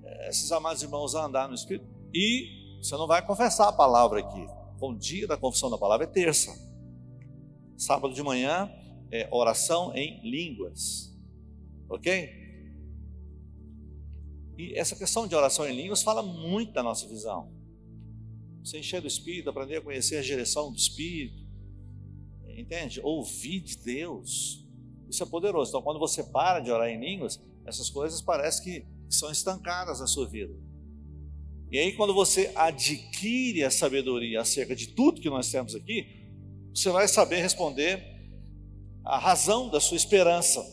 eh, 0.04 0.30
esses 0.30 0.52
amados 0.52 0.84
irmãos 0.84 1.16
a 1.16 1.26
andar 1.26 1.48
no 1.48 1.56
Espírito 1.56 1.88
e 2.14 2.78
você 2.84 2.96
não 2.98 3.08
vai 3.08 3.26
confessar 3.26 3.70
a 3.70 3.74
palavra 3.74 4.20
aqui. 4.20 4.46
O 4.82 4.94
dia 4.94 5.28
da 5.28 5.38
confissão 5.38 5.70
da 5.70 5.78
palavra 5.78 6.06
é 6.06 6.10
terça. 6.10 6.52
Sábado 7.78 8.14
de 8.14 8.22
manhã 8.22 8.70
é 9.12 9.30
oração 9.32 9.96
em 9.96 10.20
línguas. 10.30 11.16
Ok? 11.90 12.45
E 14.58 14.74
essa 14.78 14.96
questão 14.96 15.28
de 15.28 15.36
oração 15.36 15.68
em 15.68 15.76
línguas 15.76 16.02
fala 16.02 16.22
muito 16.22 16.72
da 16.74 16.82
nossa 16.82 17.08
visão. 17.08 17.52
Você 18.64 18.80
encher 18.80 19.02
do 19.02 19.08
Espírito, 19.08 19.50
aprender 19.50 19.78
a 19.78 19.82
conhecer 19.82 20.18
a 20.18 20.22
direção 20.22 20.72
do 20.72 20.78
Espírito, 20.78 21.46
entende? 22.58 23.00
Ouvir 23.04 23.60
de 23.60 23.78
Deus. 23.78 24.66
Isso 25.10 25.22
é 25.22 25.26
poderoso. 25.26 25.70
Então, 25.70 25.82
quando 25.82 26.00
você 26.00 26.24
para 26.24 26.60
de 26.60 26.72
orar 26.72 26.90
em 26.90 27.00
línguas, 27.00 27.40
essas 27.66 27.90
coisas 27.90 28.22
parecem 28.22 28.64
que 28.64 28.88
são 29.10 29.32
estancadas 29.32 30.00
na 30.00 30.08
sua 30.08 30.28
vida. 30.28 30.54
E 31.72 31.78
aí, 31.78 31.94
quando 31.94 32.14
você 32.14 32.52
adquire 32.56 33.64
a 33.64 33.72
sabedoria 33.72 34.42
acerca 34.42 34.76
de 34.76 34.88
tudo 34.88 35.22
que 35.22 35.30
nós 35.30 35.52
temos 35.52 35.76
aqui, 35.76 36.08
você 36.74 36.90
vai 36.90 37.08
saber 37.08 37.38
responder 37.42 38.04
a 39.04 39.18
razão 39.18 39.70
da 39.70 39.80
sua 39.80 39.98
esperança. 39.98 40.64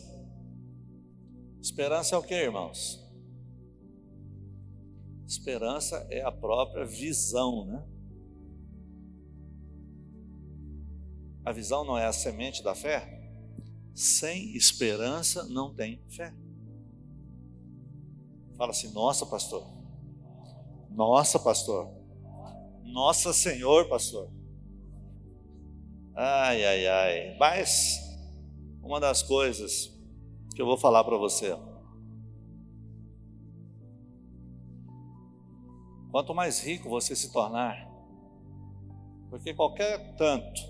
Esperança 1.61 2.15
é 2.15 2.17
o 2.17 2.23
que, 2.23 2.33
irmãos? 2.33 3.02
Esperança 5.27 6.05
é 6.09 6.21
a 6.21 6.31
própria 6.31 6.85
visão, 6.85 7.65
né? 7.65 7.83
A 11.45 11.51
visão 11.51 11.83
não 11.83 11.97
é 11.97 12.05
a 12.05 12.13
semente 12.13 12.63
da 12.63 12.73
fé? 12.73 13.21
Sem 13.93 14.55
esperança 14.55 15.43
não 15.49 15.73
tem 15.73 16.01
fé. 16.09 16.33
Fala 18.57 18.71
assim: 18.71 18.91
nossa, 18.93 19.25
pastor. 19.25 19.65
Nossa, 20.89 21.39
pastor. 21.39 21.89
Nossa 22.83 23.33
Senhor, 23.33 23.89
pastor. 23.89 24.29
Ai, 26.15 26.63
ai, 26.63 26.87
ai. 26.87 27.37
Mas 27.37 27.99
uma 28.81 28.99
das 28.99 29.23
coisas 29.23 29.91
que 30.55 30.61
eu 30.61 30.65
vou 30.65 30.77
falar 30.77 31.03
para 31.03 31.17
você. 31.17 31.57
Quanto 36.13 36.35
mais 36.35 36.63
rico 36.63 36.87
você 36.87 37.15
se 37.15 37.33
tornar, 37.33 37.89
porque 39.31 39.51
qualquer 39.51 40.15
tanto 40.15 40.61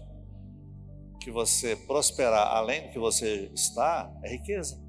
que 1.20 1.30
você 1.30 1.76
prosperar 1.76 2.56
além 2.56 2.84
do 2.84 2.94
que 2.94 2.98
você 2.98 3.52
está, 3.54 4.10
é 4.24 4.30
riqueza. 4.30 4.82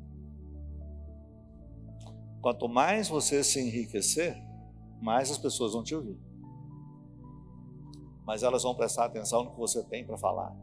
Quanto 2.40 2.68
mais 2.68 3.08
você 3.08 3.42
se 3.42 3.60
enriquecer, 3.60 4.40
mais 5.02 5.28
as 5.28 5.38
pessoas 5.38 5.72
vão 5.72 5.82
te 5.82 5.92
ouvir. 5.92 6.20
Mas 8.24 8.44
elas 8.44 8.62
vão 8.62 8.76
prestar 8.76 9.06
atenção 9.06 9.42
no 9.42 9.50
que 9.54 9.58
você 9.58 9.82
tem 9.82 10.06
para 10.06 10.16
falar. 10.16 10.54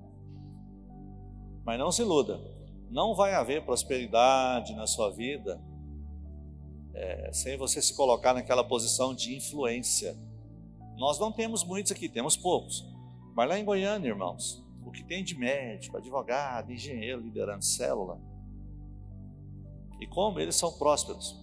Mas 1.65 1.77
não 1.77 1.91
se 1.91 2.01
iluda, 2.01 2.39
não 2.89 3.13
vai 3.13 3.33
haver 3.33 3.65
prosperidade 3.65 4.73
na 4.73 4.87
sua 4.87 5.11
vida 5.11 5.61
é, 6.93 7.31
sem 7.33 7.57
você 7.57 7.81
se 7.81 7.95
colocar 7.95 8.33
naquela 8.33 8.63
posição 8.63 9.13
de 9.13 9.35
influência. 9.35 10.17
Nós 10.97 11.19
não 11.19 11.31
temos 11.31 11.63
muitos 11.63 11.91
aqui, 11.91 12.09
temos 12.09 12.37
poucos. 12.37 12.85
Mas 13.35 13.49
lá 13.49 13.57
em 13.57 13.65
Goiânia, 13.65 14.09
irmãos, 14.09 14.63
o 14.85 14.91
que 14.91 15.03
tem 15.03 15.23
de 15.23 15.37
médico, 15.37 15.97
advogado, 15.97 16.71
engenheiro 16.71 17.21
liderando 17.21 17.63
célula, 17.63 18.19
e 19.99 20.07
como 20.07 20.39
eles 20.39 20.55
são 20.55 20.71
prósperos. 20.73 21.39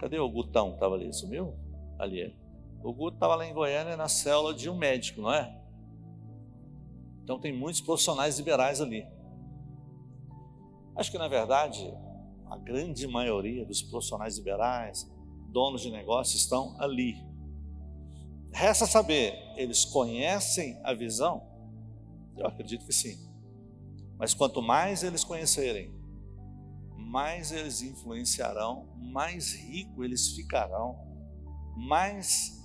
Cadê 0.00 0.18
o 0.18 0.30
Gutão? 0.30 0.74
Estava 0.74 0.94
ali, 0.94 1.12
sumiu? 1.12 1.54
Ali. 1.98 2.34
O 2.82 2.92
Guto 2.92 3.16
estava 3.16 3.34
lá 3.34 3.46
em 3.46 3.52
Goiânia 3.52 3.96
na 3.96 4.08
célula 4.08 4.54
de 4.54 4.70
um 4.70 4.76
médico, 4.76 5.20
não 5.20 5.32
é? 5.32 5.60
Então 7.22 7.38
tem 7.38 7.52
muitos 7.52 7.80
profissionais 7.80 8.38
liberais 8.38 8.80
ali. 8.80 9.06
Acho 10.96 11.10
que 11.10 11.18
na 11.18 11.28
verdade 11.28 11.92
a 12.50 12.56
grande 12.56 13.06
maioria 13.06 13.64
dos 13.64 13.82
profissionais 13.82 14.36
liberais, 14.36 15.10
donos 15.50 15.82
de 15.82 15.90
negócios, 15.90 16.40
estão 16.40 16.76
ali. 16.80 17.16
Resta 18.52 18.86
saber, 18.86 19.34
eles 19.56 19.84
conhecem 19.84 20.80
a 20.82 20.94
visão? 20.94 21.42
Eu 22.36 22.46
acredito 22.46 22.86
que 22.86 22.92
sim. 22.92 23.18
Mas 24.16 24.34
quanto 24.34 24.62
mais 24.62 25.02
eles 25.02 25.22
conhecerem, 25.22 25.92
mais 26.96 27.52
eles 27.52 27.82
influenciarão, 27.82 28.88
mais 28.96 29.54
rico 29.54 30.04
eles 30.04 30.28
ficarão, 30.30 30.98
mais 31.76 32.58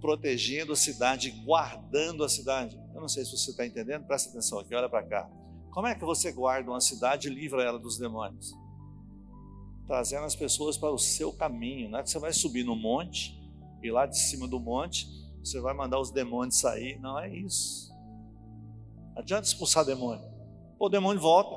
protegendo 0.00 0.72
a 0.72 0.76
cidade, 0.76 1.30
guardando 1.44 2.24
a 2.24 2.28
cidade. 2.28 2.78
Eu 2.94 3.00
não 3.00 3.08
sei 3.08 3.24
se 3.24 3.36
você 3.36 3.50
está 3.50 3.66
entendendo, 3.66 4.06
presta 4.06 4.30
atenção 4.30 4.58
aqui, 4.58 4.74
olha 4.74 4.88
para 4.88 5.02
cá. 5.06 5.30
Como 5.70 5.86
é 5.86 5.94
que 5.94 6.04
você 6.04 6.32
guarda 6.32 6.70
uma 6.70 6.80
cidade 6.80 7.28
e 7.28 7.34
livra 7.34 7.62
ela 7.62 7.78
dos 7.78 7.98
demônios? 7.98 8.54
Trazendo 9.86 10.24
as 10.24 10.34
pessoas 10.34 10.76
para 10.76 10.90
o 10.90 10.98
seu 10.98 11.32
caminho. 11.32 11.88
Não 11.88 11.98
é 11.98 12.02
que 12.02 12.10
você 12.10 12.18
vai 12.18 12.32
subir 12.32 12.64
no 12.64 12.74
monte 12.74 13.40
e 13.82 13.90
lá 13.90 14.06
de 14.06 14.18
cima 14.18 14.48
do 14.48 14.58
monte 14.58 15.06
você 15.40 15.60
vai 15.60 15.72
mandar 15.74 16.00
os 16.00 16.10
demônios 16.10 16.58
sair. 16.58 16.98
Não 17.00 17.18
é 17.18 17.28
isso. 17.28 17.94
Adianta 19.14 19.46
expulsar 19.46 19.84
demônio. 19.84 20.24
O 20.78 20.88
demônio 20.88 21.20
volta. 21.20 21.54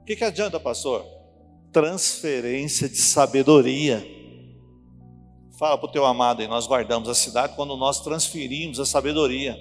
O 0.00 0.04
que, 0.04 0.14
que 0.14 0.24
adianta, 0.24 0.60
pastor? 0.60 1.04
Transferência 1.72 2.88
de 2.88 2.96
sabedoria. 2.96 4.04
Fala 5.58 5.78
para 5.78 5.88
o 5.88 5.92
teu 5.92 6.04
amado 6.04 6.40
aí, 6.40 6.48
nós 6.48 6.66
guardamos 6.66 7.08
a 7.08 7.14
cidade 7.14 7.54
quando 7.54 7.76
nós 7.76 8.00
transferimos 8.00 8.80
a 8.80 8.86
sabedoria, 8.86 9.56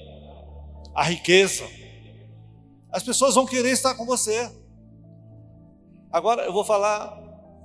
a 0.95 1.03
riqueza. 1.03 1.63
As 2.91 3.03
pessoas 3.03 3.36
vão 3.36 3.45
querer 3.45 3.69
estar 3.69 3.93
com 3.95 4.05
você. 4.05 4.51
Agora 6.11 6.43
eu 6.43 6.51
vou 6.51 6.65
falar 6.65 7.20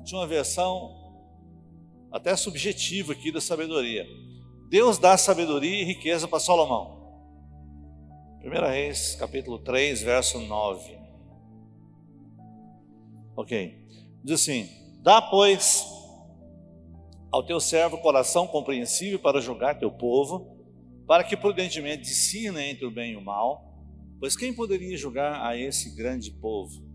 de 0.07 0.15
uma 0.15 0.27
versão 0.27 0.95
até 2.13 2.35
subjetiva 2.37 3.13
aqui 3.13 3.33
da 3.33 3.41
sabedoria. 3.41 4.07
Deus 4.71 4.99
dá 4.99 5.17
sabedoria 5.19 5.83
e 5.83 5.85
riqueza 5.85 6.29
para 6.29 6.39
Salomão. 6.39 6.97
1 8.45 8.49
Reis, 8.69 9.17
capítulo 9.17 9.59
3, 9.59 10.03
verso 10.03 10.39
9. 10.39 10.97
Ok. 13.37 13.85
Diz 14.23 14.41
assim: 14.41 14.69
Dá, 15.03 15.21
pois, 15.21 15.85
ao 17.33 17.45
teu 17.45 17.59
servo 17.59 17.99
coração 17.99 18.47
compreensível 18.47 19.19
para 19.19 19.41
julgar 19.41 19.77
teu 19.77 19.91
povo, 19.91 20.57
para 21.05 21.25
que 21.25 21.37
prudentemente 21.37 22.05
discina 22.05 22.65
entre 22.65 22.87
o 22.87 22.93
bem 22.93 23.15
e 23.15 23.17
o 23.17 23.21
mal, 23.21 23.77
pois 24.21 24.37
quem 24.37 24.55
poderia 24.55 24.97
julgar 24.97 25.45
a 25.45 25.57
esse 25.57 25.97
grande 25.97 26.31
povo? 26.31 26.87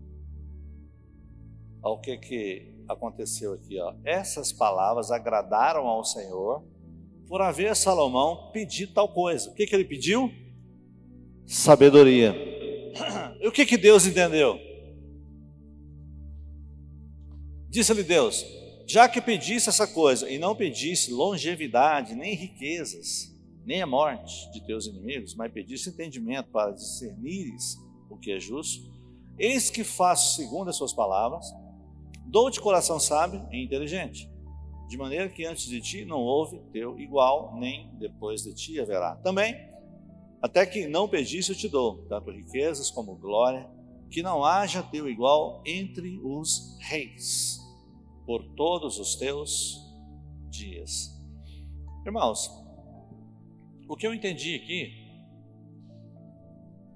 Ao 1.82 2.00
que 2.00 2.16
que 2.16 2.71
aconteceu 2.92 3.54
aqui, 3.54 3.78
ó. 3.80 3.94
Essas 4.04 4.52
palavras 4.52 5.10
agradaram 5.10 5.86
ao 5.86 6.04
Senhor, 6.04 6.64
por 7.26 7.40
haver 7.40 7.74
Salomão 7.74 8.50
pedido 8.52 8.92
tal 8.92 9.08
coisa. 9.08 9.50
O 9.50 9.54
que 9.54 9.66
que 9.66 9.74
ele 9.74 9.84
pediu? 9.84 10.30
sabedoria. 11.46 12.34
E 13.40 13.46
o 13.46 13.52
que, 13.52 13.66
que 13.66 13.76
Deus 13.76 14.06
entendeu? 14.06 14.58
Disse-lhe 17.68 18.02
Deus: 18.02 18.44
já 18.86 19.08
que 19.08 19.20
pedisse 19.20 19.68
essa 19.68 19.86
coisa 19.86 20.28
e 20.30 20.38
não 20.38 20.54
pedisse 20.54 21.10
longevidade, 21.10 22.14
nem 22.14 22.34
riquezas, 22.34 23.34
nem 23.64 23.82
a 23.82 23.86
morte 23.86 24.50
de 24.52 24.64
teus 24.64 24.86
inimigos, 24.86 25.34
mas 25.34 25.52
pedisse 25.52 25.90
entendimento 25.90 26.50
para 26.50 26.72
discernires 26.72 27.76
o 28.10 28.16
que 28.16 28.32
é 28.32 28.38
justo, 28.38 28.92
eis 29.38 29.70
que 29.70 29.84
faço 29.84 30.36
segundo 30.36 30.68
as 30.68 30.76
suas 30.76 30.92
palavras, 30.92 31.46
dou-te 32.32 32.58
coração 32.60 32.98
sábio 32.98 33.46
e 33.52 33.62
inteligente, 33.62 34.28
de 34.88 34.96
maneira 34.96 35.28
que 35.28 35.44
antes 35.44 35.66
de 35.66 35.80
ti 35.82 36.04
não 36.06 36.18
houve 36.18 36.58
teu 36.72 36.98
igual, 36.98 37.54
nem 37.58 37.94
depois 37.98 38.42
de 38.42 38.54
ti 38.54 38.80
haverá. 38.80 39.16
Também 39.16 39.54
até 40.40 40.64
que 40.64 40.88
não 40.88 41.06
pedisse, 41.06 41.50
eu 41.50 41.56
te 41.56 41.68
dou, 41.68 42.06
tanto 42.08 42.30
riquezas 42.30 42.90
como 42.90 43.14
glória, 43.14 43.70
que 44.10 44.22
não 44.22 44.44
haja 44.44 44.82
teu 44.82 45.08
igual 45.08 45.62
entre 45.64 46.18
os 46.24 46.78
reis, 46.80 47.60
por 48.26 48.42
todos 48.56 48.98
os 48.98 49.14
teus 49.14 49.78
dias. 50.50 51.12
Irmãos, 52.04 52.50
o 53.88 53.94
que 53.94 54.06
eu 54.06 54.14
entendi 54.14 54.56
aqui 54.56 54.90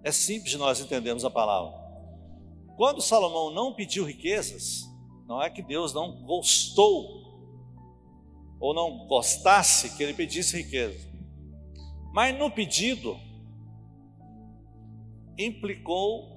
é 0.03 0.11
simples 0.11 0.51
de 0.51 0.59
nós 0.59 0.81
entendermos 0.81 1.27
a 1.27 1.31
palavra. 1.31 1.73
Quando 2.77 3.03
Salomão 3.03 3.53
não 3.53 3.75
pediu 3.75 4.05
riquezas, 4.05 4.96
Não 5.27 5.43
é 5.43 5.51
que 5.51 5.63
Deus 5.63 5.93
não 5.93 6.23
gostou 6.23 7.27
ou 8.61 8.75
não 8.75 9.07
gostasse 9.07 9.97
que 9.97 10.03
ele 10.03 10.15
pedisse 10.15 10.57
riqueza. 10.63 11.07
Mas 12.13 12.37
no 12.39 12.51
pedido 12.51 13.19
implicou 15.39 16.37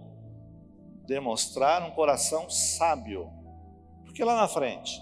demonstrar 1.06 1.82
um 1.84 1.92
coração 1.92 2.50
sábio. 2.50 3.30
Porque 4.04 4.24
lá 4.24 4.36
na 4.36 4.48
frente, 4.48 5.00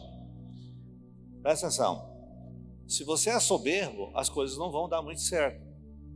presta 1.42 1.68
atenção, 1.68 2.08
se 2.88 3.04
você 3.04 3.32
é 3.32 3.40
soberbo, 3.40 4.12
as 4.16 4.30
coisas 4.30 4.58
não 4.58 4.72
vão 4.72 4.88
dar 4.88 5.02
muito 5.02 5.22
certo. 5.22 5.66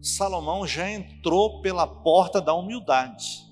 Salomão 0.01 0.65
já 0.65 0.89
entrou 0.89 1.61
pela 1.61 1.85
porta 1.85 2.41
da 2.41 2.53
humildade. 2.53 3.50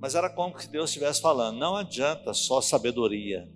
Mas 0.00 0.14
era 0.14 0.30
como 0.30 0.58
se 0.58 0.70
Deus 0.70 0.90
estivesse 0.90 1.20
falando: 1.20 1.58
não 1.58 1.76
adianta 1.76 2.32
só 2.32 2.60
sabedoria. 2.60 3.50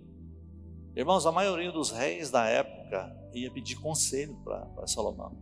Irmãos, 0.95 1.25
a 1.25 1.31
maioria 1.31 1.71
dos 1.71 1.89
reis 1.89 2.29
da 2.29 2.45
época 2.45 3.15
ia 3.33 3.51
pedir 3.51 3.75
conselho 3.75 4.35
para 4.43 4.85
Salomão. 4.85 5.35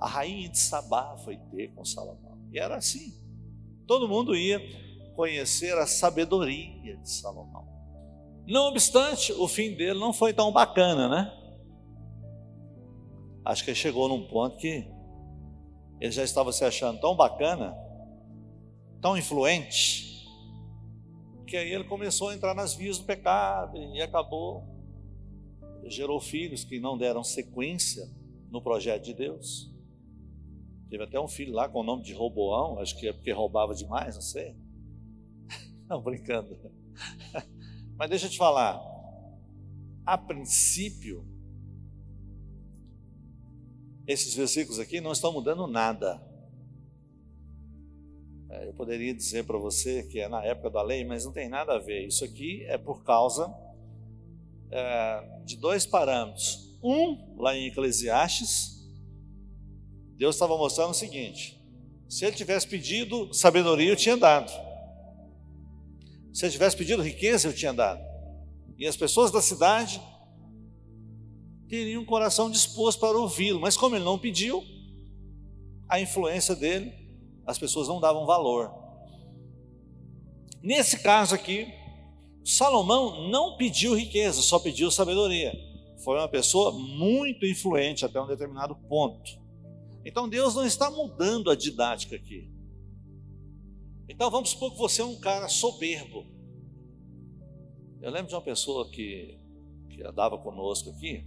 A 0.00 0.06
rainha 0.06 0.48
de 0.48 0.58
Sabá 0.58 1.16
foi 1.24 1.36
ter 1.50 1.68
com 1.74 1.84
Salomão. 1.84 2.38
E 2.52 2.58
era 2.58 2.76
assim. 2.76 3.12
Todo 3.86 4.08
mundo 4.08 4.36
ia 4.36 4.60
conhecer 5.16 5.76
a 5.78 5.86
sabedoria 5.86 6.96
de 6.96 7.10
Salomão. 7.10 7.66
Não 8.46 8.68
obstante, 8.68 9.32
o 9.32 9.48
fim 9.48 9.74
dele 9.74 9.98
não 9.98 10.12
foi 10.12 10.32
tão 10.32 10.52
bacana, 10.52 11.08
né? 11.08 11.32
Acho 13.44 13.64
que 13.64 13.70
ele 13.70 13.76
chegou 13.76 14.08
num 14.08 14.26
ponto 14.26 14.56
que 14.56 14.86
ele 16.00 16.10
já 16.12 16.22
estava 16.22 16.52
se 16.52 16.64
achando 16.64 17.00
tão 17.00 17.16
bacana, 17.16 17.74
tão 19.04 19.18
influente, 19.18 20.26
que 21.46 21.58
aí 21.58 21.70
ele 21.70 21.84
começou 21.84 22.30
a 22.30 22.34
entrar 22.34 22.54
nas 22.54 22.72
vias 22.72 22.96
do 22.96 23.04
pecado 23.04 23.76
e 23.76 24.00
acabou, 24.00 24.64
gerou 25.84 26.18
filhos 26.18 26.64
que 26.64 26.80
não 26.80 26.96
deram 26.96 27.22
sequência 27.22 28.10
no 28.50 28.62
projeto 28.62 29.04
de 29.04 29.12
Deus. 29.12 29.70
Teve 30.88 31.04
até 31.04 31.20
um 31.20 31.28
filho 31.28 31.52
lá 31.52 31.68
com 31.68 31.80
o 31.80 31.82
nome 31.82 32.02
de 32.02 32.14
Roboão, 32.14 32.78
acho 32.78 32.98
que 32.98 33.06
é 33.06 33.12
porque 33.12 33.30
roubava 33.30 33.74
demais, 33.74 34.14
não 34.14 34.22
sei. 34.22 34.56
Não, 35.86 36.00
brincando. 36.00 36.58
Mas 37.98 38.08
deixa 38.08 38.24
eu 38.24 38.30
te 38.30 38.38
falar, 38.38 38.80
a 40.06 40.16
princípio, 40.16 41.28
esses 44.06 44.34
versículos 44.34 44.80
aqui 44.80 44.98
não 44.98 45.12
estão 45.12 45.30
mudando 45.30 45.66
nada. 45.66 46.33
É, 48.50 48.68
eu 48.68 48.72
poderia 48.74 49.14
dizer 49.14 49.44
para 49.44 49.58
você 49.58 50.02
que 50.04 50.20
é 50.20 50.28
na 50.28 50.44
época 50.44 50.70
da 50.70 50.82
lei, 50.82 51.04
mas 51.04 51.24
não 51.24 51.32
tem 51.32 51.48
nada 51.48 51.74
a 51.74 51.78
ver. 51.78 52.06
Isso 52.06 52.24
aqui 52.24 52.64
é 52.66 52.76
por 52.78 53.02
causa 53.02 53.52
é, 54.70 55.40
de 55.44 55.56
dois 55.56 55.86
parâmetros. 55.86 56.78
Um, 56.82 57.36
lá 57.36 57.56
em 57.56 57.68
Eclesiastes, 57.68 58.74
Deus 60.16 60.34
estava 60.34 60.56
mostrando 60.56 60.90
o 60.90 60.94
seguinte: 60.94 61.60
se 62.08 62.24
ele 62.24 62.36
tivesse 62.36 62.66
pedido 62.66 63.32
sabedoria, 63.32 63.90
eu 63.90 63.96
tinha 63.96 64.16
dado. 64.16 64.50
Se 66.32 66.44
ele 66.44 66.52
tivesse 66.52 66.76
pedido 66.76 67.02
riqueza, 67.02 67.48
eu 67.48 67.52
tinha 67.52 67.72
dado. 67.72 68.00
E 68.76 68.86
as 68.86 68.96
pessoas 68.96 69.30
da 69.30 69.40
cidade 69.40 70.00
teriam 71.68 72.02
um 72.02 72.04
coração 72.04 72.50
disposto 72.50 73.00
para 73.00 73.16
ouvi-lo, 73.16 73.60
mas 73.60 73.76
como 73.76 73.96
ele 73.96 74.04
não 74.04 74.18
pediu, 74.18 74.62
a 75.88 76.00
influência 76.00 76.54
dele, 76.54 76.92
as 77.46 77.58
pessoas 77.58 77.88
não 77.88 78.00
davam 78.00 78.26
valor. 78.26 78.72
Nesse 80.62 81.02
caso 81.02 81.34
aqui, 81.34 81.66
Salomão 82.44 83.28
não 83.28 83.56
pediu 83.56 83.94
riqueza, 83.96 84.42
só 84.42 84.58
pediu 84.58 84.90
sabedoria. 84.90 85.52
Foi 86.02 86.18
uma 86.18 86.28
pessoa 86.28 86.72
muito 86.72 87.46
influente 87.46 88.04
até 88.04 88.20
um 88.20 88.26
determinado 88.26 88.74
ponto. 88.88 89.42
Então 90.04 90.28
Deus 90.28 90.54
não 90.54 90.66
está 90.66 90.90
mudando 90.90 91.50
a 91.50 91.56
didática 91.56 92.16
aqui. 92.16 92.50
Então 94.08 94.30
vamos 94.30 94.50
supor 94.50 94.72
que 94.72 94.78
você 94.78 95.00
é 95.00 95.04
um 95.04 95.18
cara 95.18 95.48
soberbo. 95.48 96.26
Eu 98.02 98.10
lembro 98.10 98.28
de 98.28 98.34
uma 98.34 98.42
pessoa 98.42 98.90
que, 98.90 99.38
que 99.88 100.02
andava 100.02 100.36
conosco 100.36 100.90
aqui, 100.90 101.26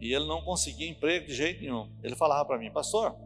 e 0.00 0.12
ele 0.12 0.26
não 0.26 0.42
conseguia 0.42 0.90
emprego 0.90 1.28
de 1.28 1.34
jeito 1.34 1.60
nenhum. 1.60 1.88
Ele 2.02 2.16
falava 2.16 2.44
para 2.44 2.58
mim, 2.58 2.72
pastor, 2.72 3.16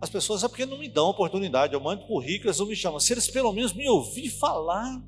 as 0.00 0.10
pessoas 0.10 0.44
é 0.44 0.48
porque 0.48 0.66
não 0.66 0.78
me 0.78 0.88
dão 0.88 1.08
oportunidade, 1.08 1.72
eu 1.72 1.80
mando 1.80 2.06
currículo, 2.06 2.48
eles 2.48 2.58
não 2.58 2.66
me 2.66 2.76
chamam. 2.76 3.00
Se 3.00 3.12
eles 3.12 3.30
pelo 3.30 3.52
menos 3.52 3.72
me 3.72 3.88
ouvir 3.88 4.28
falar, 4.28 5.02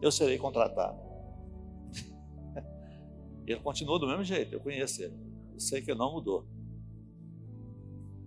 eu 0.00 0.10
serei 0.10 0.38
contratado. 0.38 0.98
ele 3.46 3.60
continua 3.60 3.98
do 3.98 4.06
mesmo 4.06 4.24
jeito, 4.24 4.54
eu 4.54 4.60
conheço 4.60 5.02
ele. 5.02 5.14
Eu 5.52 5.60
sei 5.60 5.82
que 5.82 5.90
ele 5.90 5.98
não 5.98 6.12
mudou. 6.12 6.46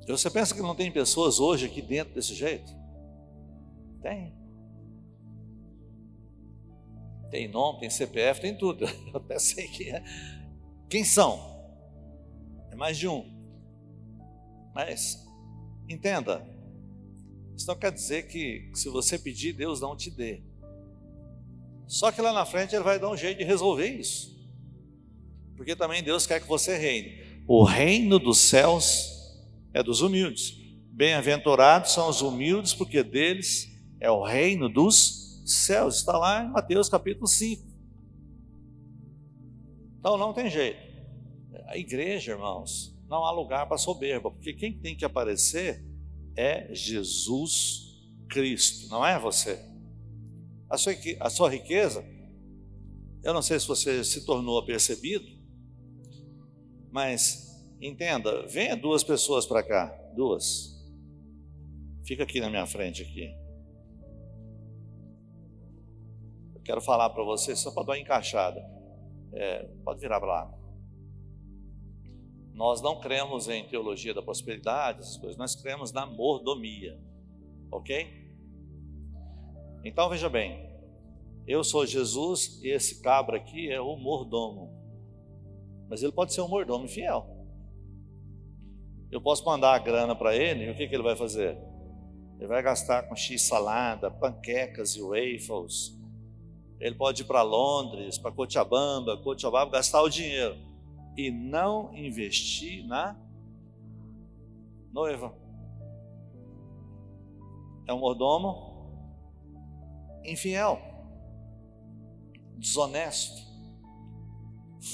Você 0.07 0.29
pensa 0.29 0.53
que 0.53 0.61
não 0.61 0.75
tem 0.75 0.91
pessoas 0.91 1.39
hoje 1.39 1.65
aqui 1.65 1.81
dentro 1.81 2.13
desse 2.13 2.35
jeito? 2.35 2.71
Tem. 4.01 4.35
Tem 7.31 7.47
nome, 7.47 7.79
tem 7.79 7.89
CPF, 7.89 8.41
tem 8.41 8.55
tudo. 8.55 8.85
Eu 9.11 9.17
até 9.17 9.39
sei 9.39 9.67
que 9.67 9.89
é. 9.89 10.03
Quem 10.89 11.03
são? 11.03 11.39
É 12.69 12.75
mais 12.75 12.97
de 12.97 13.07
um. 13.07 13.25
Mas, 14.75 15.22
entenda, 15.87 16.45
isso 17.55 17.67
não 17.67 17.75
quer 17.75 17.91
dizer 17.91 18.27
que 18.27 18.71
se 18.73 18.89
você 18.89 19.17
pedir, 19.17 19.53
Deus 19.53 19.79
não 19.79 19.95
te 19.95 20.09
dê. 20.09 20.41
Só 21.87 22.11
que 22.11 22.21
lá 22.21 22.33
na 22.33 22.45
frente 22.45 22.75
Ele 22.75 22.83
vai 22.83 22.99
dar 22.99 23.09
um 23.09 23.17
jeito 23.17 23.37
de 23.37 23.43
resolver 23.43 23.87
isso. 23.87 24.33
Porque 25.55 25.75
também 25.75 26.01
Deus 26.01 26.25
quer 26.25 26.41
que 26.41 26.47
você 26.47 26.77
reine. 26.77 27.43
O 27.47 27.63
reino 27.63 28.17
dos 28.17 28.39
céus 28.39 29.37
é 29.73 29.83
dos 29.83 30.01
humildes. 30.01 30.57
Bem-aventurados 30.91 31.91
são 31.91 32.09
os 32.09 32.21
humildes, 32.21 32.73
porque 32.73 33.03
deles 33.03 33.69
é 33.99 34.09
o 34.09 34.23
reino 34.23 34.69
dos 34.69 35.43
céus. 35.45 35.97
Está 35.97 36.17
lá 36.17 36.43
em 36.43 36.51
Mateus 36.51 36.89
capítulo 36.89 37.27
5. 37.27 37.63
Então 39.99 40.17
não 40.17 40.33
tem 40.33 40.49
jeito. 40.49 40.79
A 41.67 41.77
igreja, 41.77 42.33
irmãos, 42.33 42.92
não 43.07 43.25
há 43.25 43.31
lugar 43.31 43.67
para 43.67 43.77
soberba, 43.77 44.31
porque 44.31 44.53
quem 44.53 44.77
tem 44.79 44.95
que 44.95 45.05
aparecer 45.05 45.83
é 46.35 46.73
Jesus 46.73 48.03
Cristo, 48.29 48.89
não 48.89 49.05
é 49.05 49.19
você. 49.19 49.59
A 50.69 50.77
sua, 50.77 50.93
a 51.19 51.29
sua 51.29 51.49
riqueza, 51.49 52.03
eu 53.23 53.33
não 53.33 53.41
sei 53.41 53.59
se 53.59 53.67
você 53.67 54.03
se 54.03 54.25
tornou 54.25 54.57
apercebido, 54.57 55.25
mas 56.91 57.63
entenda, 57.81 58.45
venha 58.47 58.75
duas 58.75 59.03
pessoas 59.03 59.45
para 59.45 59.63
cá, 59.63 59.85
duas. 60.15 60.73
Fica 62.05 62.23
aqui 62.23 62.39
na 62.41 62.49
minha 62.49 62.65
frente 62.65 63.01
aqui. 63.01 63.33
Eu 66.55 66.61
quero 66.61 66.81
falar 66.81 67.09
para 67.11 67.23
você 67.23 67.55
só 67.55 67.71
para 67.71 67.83
dar 67.83 67.93
uma 67.93 67.99
encaixada. 67.99 68.61
É, 69.33 69.63
pode 69.83 69.99
virar 69.99 70.19
para 70.19 70.27
lá. 70.27 70.62
Nós 72.53 72.81
não 72.81 72.99
cremos 72.99 73.49
em 73.49 73.67
teologia 73.67 74.13
da 74.13 74.21
prosperidade, 74.21 74.99
essas 74.99 75.17
coisas, 75.17 75.37
nós 75.37 75.55
cremos 75.55 75.91
na 75.91 76.05
mordomia, 76.05 76.99
ok? 77.71 78.31
Então 79.83 80.07
veja 80.07 80.29
bem, 80.29 80.71
eu 81.47 81.63
sou 81.63 81.85
Jesus 81.85 82.61
e 82.63 82.69
esse 82.69 83.01
cabra 83.01 83.37
aqui 83.37 83.71
é 83.71 83.81
o 83.81 83.95
mordomo, 83.95 84.71
mas 85.89 86.03
ele 86.03 86.11
pode 86.11 86.31
ser 86.31 86.41
um 86.41 86.47
mordomo 86.47 86.87
fiel. 86.87 87.27
Eu 89.11 89.19
posso 89.19 89.43
mandar 89.45 89.73
a 89.73 89.79
grana 89.79 90.15
para 90.15 90.35
ele 90.35 90.65
e 90.65 90.69
o 90.69 90.75
que, 90.75 90.87
que 90.87 90.95
ele 90.95 91.03
vai 91.03 91.15
fazer? 91.15 91.57
Ele 92.37 92.47
vai 92.47 92.61
gastar 92.61 93.03
com 93.03 93.15
X 93.15 93.41
salada, 93.43 94.11
panquecas 94.11 94.95
e 94.95 95.01
waffles, 95.01 95.99
ele 96.79 96.95
pode 96.95 97.23
ir 97.23 97.25
para 97.25 97.41
Londres, 97.41 98.17
para 98.17 98.31
Cochabamba, 98.31 99.17
Cochabamba, 99.17 99.71
gastar 99.71 100.03
o 100.03 100.09
dinheiro 100.09 100.72
e 101.17 101.31
não 101.31 101.93
investir 101.95 102.85
na 102.87 103.19
noiva. 104.91 105.35
É 107.87 107.93
um 107.93 107.99
mordomo 107.99 108.73
infiel, 110.23 110.79
desonesto, 112.57 113.41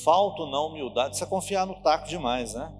falta 0.03 0.45
na 0.45 0.61
humildade. 0.61 1.15
Isso 1.15 1.23
é 1.23 1.27
confiar 1.27 1.65
no 1.65 1.81
taco 1.81 2.07
demais, 2.07 2.53
né? 2.53 2.75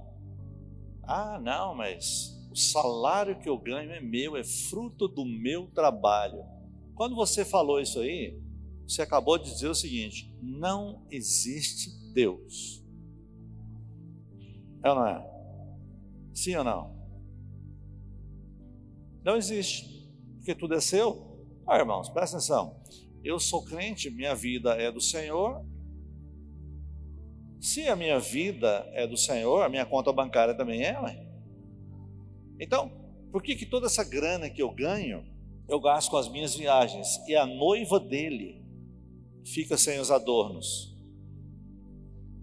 Ah, 1.04 1.40
não, 1.40 1.76
mas 1.76 2.40
o 2.52 2.56
salário 2.56 3.40
que 3.40 3.50
eu 3.50 3.58
ganho 3.58 3.92
é 3.92 4.00
meu, 4.00 4.36
é 4.36 4.44
fruto 4.44 5.08
do 5.08 5.26
meu 5.26 5.68
trabalho. 5.68 6.44
Quando 6.96 7.16
você 7.16 7.46
falou 7.46 7.80
isso 7.80 8.00
aí, 8.00 8.40
você 8.88 9.02
acabou 9.04 9.38
de 9.38 9.52
dizer 9.52 9.68
o 9.68 9.76
seguinte: 9.76 10.36
não 10.42 11.06
existe 11.12 11.92
Deus. 12.14 12.79
É 14.90 14.92
ou 14.92 14.96
não 14.96 15.08
é? 15.08 15.24
Sim 16.34 16.56
ou 16.56 16.64
não? 16.64 17.00
Não 19.24 19.36
existe, 19.36 20.10
porque 20.38 20.56
tudo 20.56 20.74
é 20.74 20.82
seu. 20.82 21.46
Ah, 21.68 21.78
irmãos, 21.78 22.10
presta 22.10 22.38
atenção. 22.38 22.82
Eu 23.24 23.40
sou 23.40 23.64
crente, 23.64 24.10
minha 24.10 24.34
vida 24.34 24.72
é 24.72 24.92
do 24.92 25.02
Senhor. 25.02 25.64
Se 27.62 27.88
a 27.88 27.96
minha 27.96 28.20
vida 28.20 28.90
é 28.94 29.06
do 29.06 29.18
Senhor, 29.18 29.62
a 29.62 29.70
minha 29.70 29.86
conta 29.86 30.12
bancária 30.12 30.56
também 30.56 30.84
é. 30.84 31.30
Então, 32.60 32.90
por 33.32 33.44
que, 33.44 33.56
que 33.56 33.66
toda 33.66 33.86
essa 33.86 34.04
grana 34.04 34.50
que 34.50 34.64
eu 34.64 34.72
ganho, 34.72 35.24
eu 35.68 35.80
gasto 35.80 36.10
com 36.10 36.18
as 36.18 36.30
minhas 36.30 36.56
viagens 36.56 37.18
e 37.28 37.36
a 37.36 37.46
noiva 37.46 38.00
dele 38.00 38.66
fica 39.46 39.78
sem 39.78 40.00
os 40.00 40.10
adornos? 40.10 40.98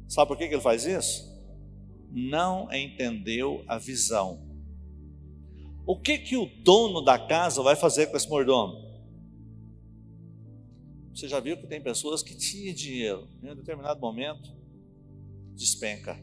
Sabe 0.06 0.28
por 0.28 0.36
que, 0.36 0.46
que 0.46 0.54
ele 0.54 0.62
faz 0.62 0.84
isso? 0.84 1.35
Não 2.10 2.72
entendeu 2.72 3.64
a 3.66 3.78
visão. 3.78 4.46
O 5.86 6.00
que 6.00 6.18
que 6.18 6.36
o 6.36 6.46
dono 6.62 7.00
da 7.00 7.18
casa 7.18 7.62
vai 7.62 7.76
fazer 7.76 8.06
com 8.06 8.16
esse 8.16 8.28
mordomo? 8.28 8.84
Você 11.14 11.28
já 11.28 11.40
viu 11.40 11.56
que 11.56 11.66
tem 11.66 11.80
pessoas 11.80 12.22
que 12.22 12.36
tinham 12.36 12.74
dinheiro, 12.74 13.28
em 13.42 13.50
um 13.50 13.54
determinado 13.54 14.00
momento, 14.00 14.54
despenca. 15.54 16.18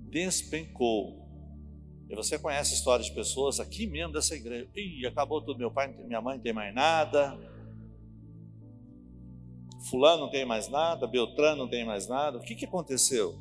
Despencou. 0.00 1.28
E 2.08 2.16
você 2.16 2.38
conhece 2.38 2.72
a 2.72 2.76
história 2.76 3.04
de 3.04 3.12
pessoas 3.12 3.60
aqui 3.60 3.86
mesmo 3.86 4.14
dessa 4.14 4.34
igreja. 4.34 4.68
Ih, 4.74 5.06
acabou 5.06 5.42
tudo, 5.42 5.58
meu 5.58 5.70
pai, 5.70 5.94
minha 6.06 6.20
mãe 6.20 6.36
não 6.36 6.42
tem 6.42 6.52
mais 6.52 6.74
nada. 6.74 7.38
Fulano 9.88 10.22
não 10.22 10.30
tem 10.30 10.44
mais 10.44 10.68
nada, 10.68 11.06
Beltrano 11.06 11.62
não 11.62 11.68
tem 11.68 11.84
mais 11.84 12.06
nada. 12.06 12.38
O 12.38 12.40
que, 12.40 12.54
que 12.54 12.64
aconteceu? 12.64 13.38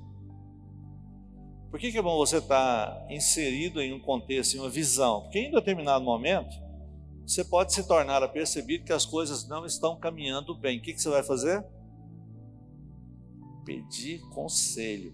Por 1.70 1.80
que, 1.80 1.92
que 1.92 1.98
é 1.98 2.02
bom 2.02 2.18
você 2.18 2.38
estar 2.38 2.92
tá 2.92 3.14
inserido 3.14 3.82
em 3.82 3.94
um 3.94 4.00
contexto, 4.00 4.56
em 4.56 4.60
uma 4.60 4.70
visão? 4.70 5.22
Porque 5.22 5.40
em 5.40 5.52
determinado 5.52 6.04
momento, 6.04 6.56
você 7.26 7.44
pode 7.44 7.74
se 7.74 7.86
tornar 7.86 8.24
a 8.24 8.28
perceber 8.28 8.80
que 8.80 8.94
as 8.94 9.06
coisas 9.06 9.48
não 9.48 9.66
estão 9.66 10.00
caminhando 10.00 10.56
bem. 10.56 10.80
O 10.80 10.82
que, 10.82 10.94
que 10.94 11.02
você 11.02 11.10
vai 11.10 11.24
fazer? 11.24 11.66
Pedir 13.66 14.22
conselho. 14.30 15.14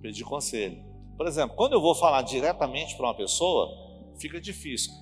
Pedir 0.00 0.24
conselho. 0.24 0.82
Por 1.16 1.26
exemplo, 1.26 1.54
quando 1.54 1.74
eu 1.74 1.80
vou 1.80 1.94
falar 1.94 2.22
diretamente 2.22 2.96
para 2.96 3.06
uma 3.06 3.14
pessoa, 3.14 3.68
fica 4.18 4.40
difícil. 4.40 4.92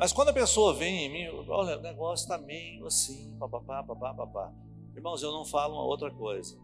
Mas 0.00 0.14
quando 0.14 0.30
a 0.30 0.32
pessoa 0.32 0.72
vem 0.72 1.04
em 1.04 1.08
mim, 1.10 1.44
olha, 1.46 1.78
o 1.78 1.82
negócio 1.82 2.24
está 2.24 2.38
meio 2.38 2.86
assim, 2.86 3.36
papapá, 3.38 3.82
papapá, 3.82 4.14
papá. 4.14 4.52
Irmãos, 4.96 5.22
eu 5.22 5.30
não 5.30 5.44
falo 5.44 5.74
uma 5.74 5.84
outra 5.84 6.10
coisa. 6.10 6.58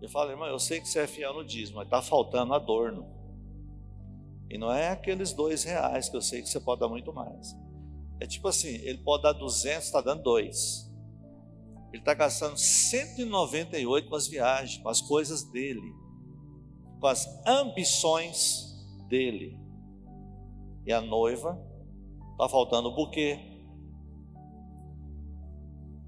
Eu 0.00 0.08
falo, 0.08 0.30
irmão, 0.30 0.46
eu 0.46 0.58
sei 0.60 0.80
que 0.80 0.86
você 0.86 1.00
é 1.00 1.06
fiel 1.08 1.34
no 1.34 1.44
dízimo, 1.44 1.78
mas 1.78 1.86
está 1.86 2.00
faltando 2.00 2.54
adorno. 2.54 3.12
E 4.48 4.56
não 4.56 4.72
é 4.72 4.90
aqueles 4.90 5.32
dois 5.32 5.64
reais 5.64 6.08
que 6.08 6.16
eu 6.16 6.22
sei 6.22 6.42
que 6.42 6.48
você 6.48 6.60
pode 6.60 6.80
dar 6.80 6.88
muito 6.88 7.12
mais. 7.12 7.56
É 8.20 8.26
tipo 8.28 8.46
assim, 8.46 8.68
ele 8.68 8.98
pode 8.98 9.24
dar 9.24 9.32
200, 9.32 9.84
está 9.84 10.00
dando 10.00 10.22
dois. 10.22 10.88
Ele 11.92 12.02
está 12.02 12.14
gastando 12.14 12.56
198 12.56 14.08
com 14.08 14.14
as 14.14 14.28
viagens, 14.28 14.80
com 14.80 14.88
as 14.88 15.00
coisas 15.00 15.42
dele, 15.50 15.92
com 17.00 17.08
as 17.08 17.26
ambições 17.44 18.62
dele. 19.08 19.63
E 20.86 20.92
a 20.92 21.00
noiva, 21.00 21.58
está 22.32 22.48
faltando 22.48 22.88
o 22.88 22.94
buquê, 22.94 23.38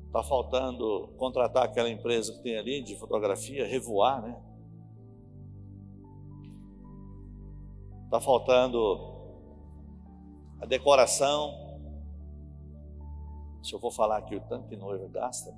está 0.07 0.23
faltando 0.23 1.09
contratar 1.19 1.65
aquela 1.65 1.91
empresa 1.91 2.33
que 2.33 2.43
tem 2.43 2.57
ali 2.57 2.83
de 2.83 2.97
fotografia, 2.97 3.67
revoar, 3.67 4.23
né? 4.23 4.43
Está 8.05 8.21
faltando 8.21 9.17
a 10.61 10.67
decoração. 10.67 11.53
Se 13.63 13.75
eu 13.75 13.81
vou 13.81 13.91
falar 13.91 14.19
aqui 14.19 14.37
o 14.37 14.41
tanto 14.41 14.69
que 14.69 14.77
noiva 14.77 15.09
gasta. 15.09 15.53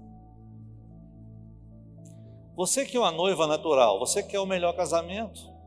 Você 2.57 2.85
que 2.85 2.97
é 2.97 3.01
uma 3.01 3.13
noiva 3.13 3.47
natural, 3.47 4.01
você 4.01 4.23
quer 4.23 4.41
o 4.41 4.47
melhor 4.47 4.75
casamento. 4.75 5.58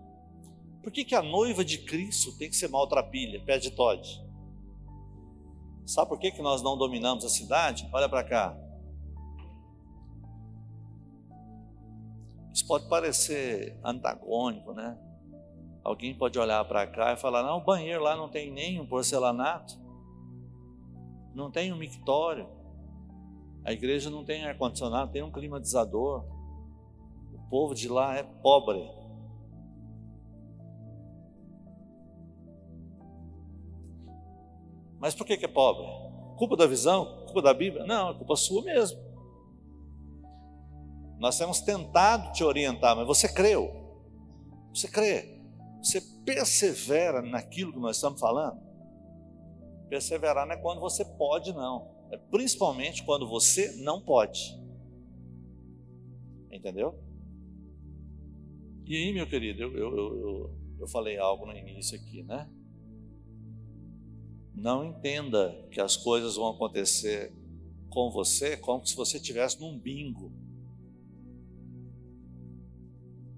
Por 0.82 0.92
que, 0.92 1.06
que 1.06 1.16
a 1.16 1.22
noiva 1.22 1.64
de 1.64 1.78
Cristo 1.78 2.36
tem 2.38 2.50
que 2.50 2.56
ser 2.56 2.68
maltrapilha, 2.68 3.44
pé 3.46 3.58
de 3.60 3.72
Todd? 3.72 4.02
Sabe 5.86 6.10
por 6.10 6.20
que, 6.20 6.32
que 6.32 6.42
nós 6.42 6.62
não 6.62 6.78
dominamos 6.78 7.24
a 7.24 7.30
cidade? 7.30 7.88
Olha 7.92 8.10
para 8.10 8.24
cá. 8.24 8.58
Isso 12.54 12.66
pode 12.68 12.88
parecer 12.88 13.80
antagônico, 13.84 14.74
né? 14.74 14.98
Alguém 15.84 16.14
pode 16.14 16.38
olhar 16.38 16.64
para 16.66 16.86
cá 16.86 17.14
e 17.14 17.18
falar: 17.18 17.44
não, 17.44 17.58
o 17.58 17.64
banheiro 17.64 18.04
lá 18.04 18.16
não 18.16 18.30
tem 18.30 18.52
nem 18.52 18.80
um 18.80 18.86
porcelanato, 18.86 19.80
não 21.34 21.50
tem 21.50 21.72
um 21.72 21.78
mictório, 21.78 22.48
a 23.64 23.72
igreja 23.72 24.10
não 24.10 24.24
tem 24.24 24.46
ar-condicionado, 24.46 25.12
tem 25.12 25.24
um 25.24 25.32
climatizador, 25.32 26.26
o 27.34 27.50
povo 27.50 27.74
de 27.74 27.88
lá 27.88 28.16
é 28.16 28.24
pobre. 28.24 29.01
Mas 35.02 35.16
por 35.16 35.26
que, 35.26 35.36
que 35.36 35.46
é 35.46 35.48
pobre? 35.48 35.84
Culpa 36.38 36.56
da 36.56 36.68
visão? 36.68 37.26
Culpa 37.26 37.42
da 37.42 37.54
Bíblia? 37.54 37.84
Não, 37.86 38.12
é 38.12 38.14
culpa 38.14 38.36
sua 38.36 38.64
mesmo. 38.64 39.00
Nós 41.20 41.38
temos 41.38 41.60
tentado 41.60 42.32
te 42.32 42.44
orientar, 42.44 42.96
mas 42.96 43.08
você 43.08 43.28
creu. 43.28 43.72
Você 44.74 44.88
crê. 44.88 45.42
Você 45.82 46.00
persevera 46.24 47.22
naquilo 47.22 47.74
que 47.74 47.80
nós 47.80 47.96
estamos 47.96 48.20
falando? 48.20 48.62
Perseverar 49.90 50.46
não 50.46 50.54
é 50.54 50.58
quando 50.58 50.80
você 50.80 51.04
pode, 51.04 51.52
não. 51.52 51.90
É 52.12 52.18
principalmente 52.18 53.04
quando 53.04 53.28
você 53.28 53.72
não 53.78 54.02
pode. 54.02 54.56
Entendeu? 56.52 57.00
E 58.86 58.96
aí, 58.96 59.14
meu 59.14 59.28
querido, 59.28 59.64
eu, 59.64 59.78
eu, 59.78 59.98
eu, 59.98 60.60
eu 60.82 60.88
falei 60.88 61.18
algo 61.18 61.46
no 61.46 61.58
início 61.58 62.00
aqui, 62.00 62.24
né? 62.24 62.48
Não 64.54 64.84
entenda 64.86 65.68
que 65.72 65.80
as 65.80 65.96
coisas 65.98 66.36
vão 66.36 66.50
acontecer 66.50 67.34
com 67.90 68.12
você 68.12 68.56
como 68.58 68.86
se 68.86 68.96
você 68.96 69.18
estivesse 69.18 69.60
num 69.60 69.78
bingo. 69.78 70.32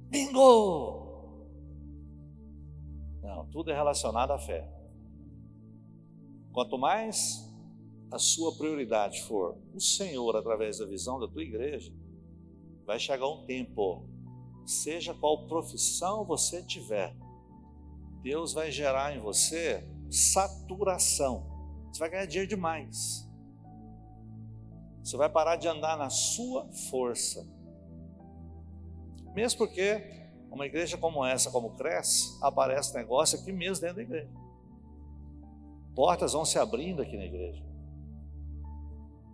Bingo! 0.09 1.03
tudo 3.53 3.69
é 3.69 3.75
relacionado 3.75 4.31
à 4.31 4.39
fé. 4.39 4.67
Quanto 6.51 6.77
mais 6.77 7.47
a 8.11 8.17
sua 8.17 8.55
prioridade 8.57 9.21
for 9.23 9.57
o 9.73 9.79
Senhor 9.79 10.35
através 10.35 10.79
da 10.79 10.85
visão 10.87 11.19
da 11.19 11.27
tua 11.27 11.43
igreja, 11.43 11.93
vai 12.83 12.99
chegar 12.99 13.27
um 13.27 13.45
tempo, 13.45 14.09
seja 14.65 15.13
qual 15.13 15.47
profissão 15.47 16.25
você 16.25 16.63
tiver, 16.63 17.15
Deus 18.23 18.53
vai 18.53 18.71
gerar 18.71 19.15
em 19.15 19.19
você 19.19 19.87
saturação. 20.13 21.51
Você 21.91 21.99
vai 21.99 22.09
ganhar 22.09 22.25
dinheiro 22.25 22.49
demais. 22.49 23.27
Você 25.03 25.17
vai 25.17 25.29
parar 25.29 25.55
de 25.55 25.67
andar 25.67 25.97
na 25.97 26.09
sua 26.09 26.71
força. 26.89 27.45
Mesmo 29.33 29.57
porque 29.57 30.23
uma 30.51 30.65
igreja 30.65 30.97
como 30.97 31.25
essa, 31.25 31.49
como 31.49 31.71
cresce, 31.71 32.37
aparece 32.41 32.93
negócio 32.93 33.39
aqui 33.39 33.51
mesmo 33.51 33.81
dentro 33.81 33.97
da 33.97 34.03
igreja. 34.03 34.29
Portas 35.95 36.33
vão 36.33 36.45
se 36.45 36.59
abrindo 36.59 37.01
aqui 37.01 37.17
na 37.17 37.25
igreja. 37.25 37.63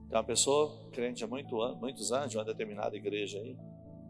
Tem 0.07 0.17
uma 0.17 0.23
pessoa, 0.23 0.89
crente 0.91 1.23
há 1.23 1.27
muito, 1.27 1.55
muitos 1.75 2.11
anos, 2.11 2.31
de 2.31 2.37
uma 2.37 2.45
determinada 2.45 2.95
igreja 2.95 3.37
aí, 3.37 3.55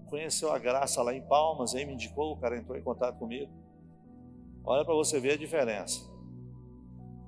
conheceu 0.08 0.52
a 0.52 0.58
graça 0.58 1.02
lá 1.02 1.14
em 1.14 1.22
Palmas, 1.22 1.76
aí 1.76 1.86
me 1.86 1.94
indicou, 1.94 2.34
o 2.34 2.38
cara 2.38 2.58
entrou 2.58 2.78
em 2.78 2.82
contato 2.82 3.18
comigo. 3.18 3.52
Olha 4.64 4.86
para 4.86 4.94
você 4.94 5.20
ver 5.20 5.34
a 5.34 5.38
diferença. 5.38 6.00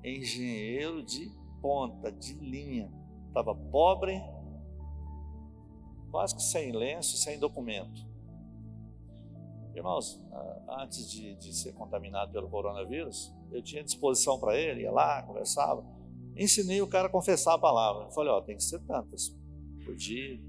Engenheiro 0.03 1.03
de 1.03 1.31
ponta, 1.61 2.11
de 2.11 2.33
linha. 2.33 2.91
Estava 3.27 3.55
pobre, 3.55 4.21
quase 6.09 6.35
que 6.35 6.41
sem 6.41 6.71
lenço, 6.71 7.17
sem 7.17 7.39
documento. 7.39 8.09
Irmãos, 9.73 10.21
antes 10.67 11.09
de, 11.09 11.35
de 11.35 11.53
ser 11.53 11.73
contaminado 11.73 12.31
pelo 12.31 12.49
coronavírus, 12.49 13.33
eu 13.51 13.61
tinha 13.61 13.83
disposição 13.83 14.39
para 14.39 14.57
ele, 14.57 14.81
ia 14.81 14.91
lá, 14.91 15.23
conversava. 15.23 15.85
Ensinei 16.35 16.81
o 16.81 16.87
cara 16.87 17.07
a 17.07 17.11
confessar 17.11 17.53
a 17.53 17.59
palavra. 17.59 18.05
Eu 18.05 18.11
falei, 18.11 18.31
ó, 18.31 18.41
tem 18.41 18.57
que 18.57 18.63
ser 18.63 18.79
tantas 18.81 19.29
por 19.85 19.95
dia. 19.95 20.41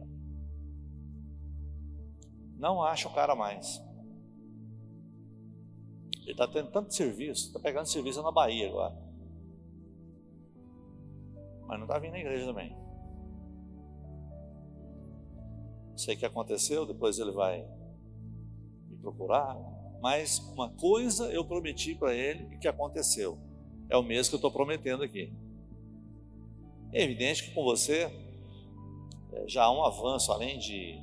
Não 2.56 2.82
acha 2.82 3.08
o 3.08 3.14
cara 3.14 3.34
mais. 3.34 3.82
Ele 6.22 6.32
está 6.32 6.46
tendo 6.46 6.70
tanto 6.70 6.94
serviço, 6.94 7.48
está 7.48 7.58
pegando 7.58 7.86
serviço 7.86 8.22
na 8.22 8.30
Bahia 8.30 8.68
agora. 8.68 9.01
Mas 11.72 11.78
não 11.78 11.86
está 11.86 11.98
vindo 11.98 12.12
na 12.12 12.18
igreja 12.18 12.44
também. 12.44 12.76
Sei 15.96 16.14
que 16.14 16.26
aconteceu, 16.26 16.84
depois 16.84 17.18
ele 17.18 17.32
vai 17.32 17.66
procurar, 19.00 19.56
mas 20.02 20.38
uma 20.52 20.68
coisa 20.68 21.32
eu 21.32 21.42
prometi 21.46 21.94
para 21.94 22.14
ele 22.14 22.54
e 22.54 22.58
que 22.58 22.68
aconteceu. 22.68 23.38
é 23.88 23.96
o 23.96 24.02
mesmo 24.02 24.28
que 24.28 24.34
eu 24.34 24.36
estou 24.36 24.50
prometendo 24.50 25.02
aqui. 25.02 25.32
É 26.92 27.04
evidente 27.04 27.44
que 27.44 27.54
com 27.54 27.64
você 27.64 28.02
é, 29.32 29.48
já 29.48 29.64
há 29.64 29.72
um 29.72 29.82
avanço, 29.82 30.30
além 30.30 30.58
de, 30.58 31.00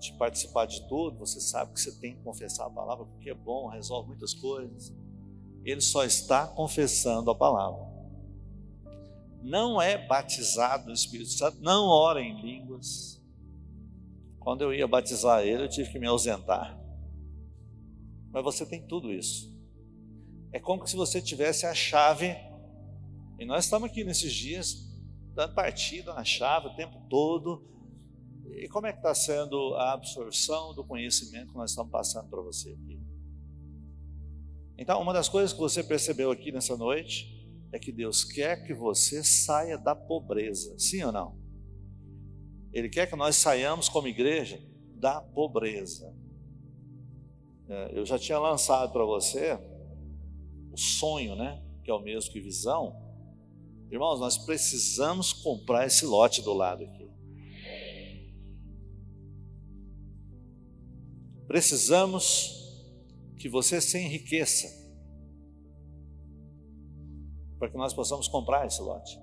de 0.00 0.12
participar 0.14 0.66
de 0.66 0.84
tudo, 0.88 1.16
você 1.16 1.40
sabe 1.40 1.74
que 1.74 1.80
você 1.80 1.92
tem 2.00 2.16
que 2.16 2.22
confessar 2.24 2.66
a 2.66 2.70
palavra, 2.70 3.04
porque 3.04 3.30
é 3.30 3.34
bom, 3.34 3.68
resolve 3.68 4.08
muitas 4.08 4.34
coisas. 4.34 4.92
Ele 5.64 5.80
só 5.80 6.02
está 6.02 6.44
confessando 6.48 7.30
a 7.30 7.36
palavra. 7.36 7.91
Não 9.42 9.82
é 9.82 9.98
batizado 10.06 10.86
no 10.86 10.92
Espírito 10.92 11.30
Santo, 11.30 11.60
não 11.60 11.86
ora 11.86 12.20
em 12.20 12.40
línguas. 12.40 13.20
Quando 14.38 14.62
eu 14.62 14.72
ia 14.72 14.86
batizar 14.86 15.42
ele, 15.42 15.64
eu 15.64 15.68
tive 15.68 15.90
que 15.90 15.98
me 15.98 16.06
ausentar. 16.06 16.80
Mas 18.30 18.42
você 18.44 18.64
tem 18.64 18.86
tudo 18.86 19.12
isso. 19.12 19.52
É 20.52 20.60
como 20.60 20.86
se 20.86 20.96
você 20.96 21.20
tivesse 21.20 21.66
a 21.66 21.74
chave. 21.74 22.36
E 23.38 23.44
nós 23.44 23.64
estamos 23.64 23.90
aqui 23.90 24.04
nesses 24.04 24.32
dias 24.32 24.88
dando 25.34 25.54
partida 25.54 26.14
na 26.14 26.24
chave 26.24 26.68
o 26.68 26.76
tempo 26.76 27.00
todo. 27.08 27.68
E 28.46 28.68
como 28.68 28.86
é 28.86 28.92
que 28.92 28.98
está 28.98 29.14
sendo 29.14 29.74
a 29.74 29.92
absorção 29.92 30.74
do 30.74 30.84
conhecimento 30.84 31.52
que 31.52 31.58
nós 31.58 31.70
estamos 31.70 31.90
passando 31.90 32.28
para 32.28 32.40
você 32.40 32.70
aqui? 32.70 33.00
Então, 34.78 35.00
uma 35.00 35.12
das 35.12 35.28
coisas 35.28 35.52
que 35.52 35.58
você 35.58 35.82
percebeu 35.82 36.30
aqui 36.30 36.52
nessa 36.52 36.76
noite 36.76 37.41
é 37.72 37.78
que 37.78 37.90
Deus 37.90 38.22
quer 38.22 38.66
que 38.66 38.74
você 38.74 39.24
saia 39.24 39.78
da 39.78 39.96
pobreza, 39.96 40.78
sim 40.78 41.02
ou 41.02 41.10
não? 41.10 41.40
Ele 42.70 42.88
quer 42.88 43.08
que 43.08 43.16
nós 43.16 43.36
saiamos 43.36 43.88
como 43.88 44.06
igreja 44.06 44.60
da 44.94 45.20
pobreza. 45.20 46.14
É, 47.68 47.98
eu 47.98 48.04
já 48.04 48.18
tinha 48.18 48.38
lançado 48.38 48.92
para 48.92 49.04
você 49.04 49.58
o 50.70 50.76
sonho, 50.76 51.34
né? 51.34 51.62
Que 51.82 51.90
é 51.90 51.94
o 51.94 52.00
mesmo 52.00 52.30
que 52.30 52.40
visão. 52.40 52.94
Irmãos, 53.90 54.20
nós 54.20 54.38
precisamos 54.38 55.32
comprar 55.32 55.86
esse 55.86 56.04
lote 56.04 56.42
do 56.42 56.52
lado 56.52 56.84
aqui. 56.84 57.10
Precisamos 61.46 62.58
que 63.38 63.48
você 63.48 63.80
se 63.80 63.98
enriqueça 63.98 64.81
para 67.62 67.70
que 67.70 67.76
nós 67.76 67.94
possamos 67.94 68.26
comprar 68.26 68.66
esse 68.66 68.82
lote. 68.82 69.20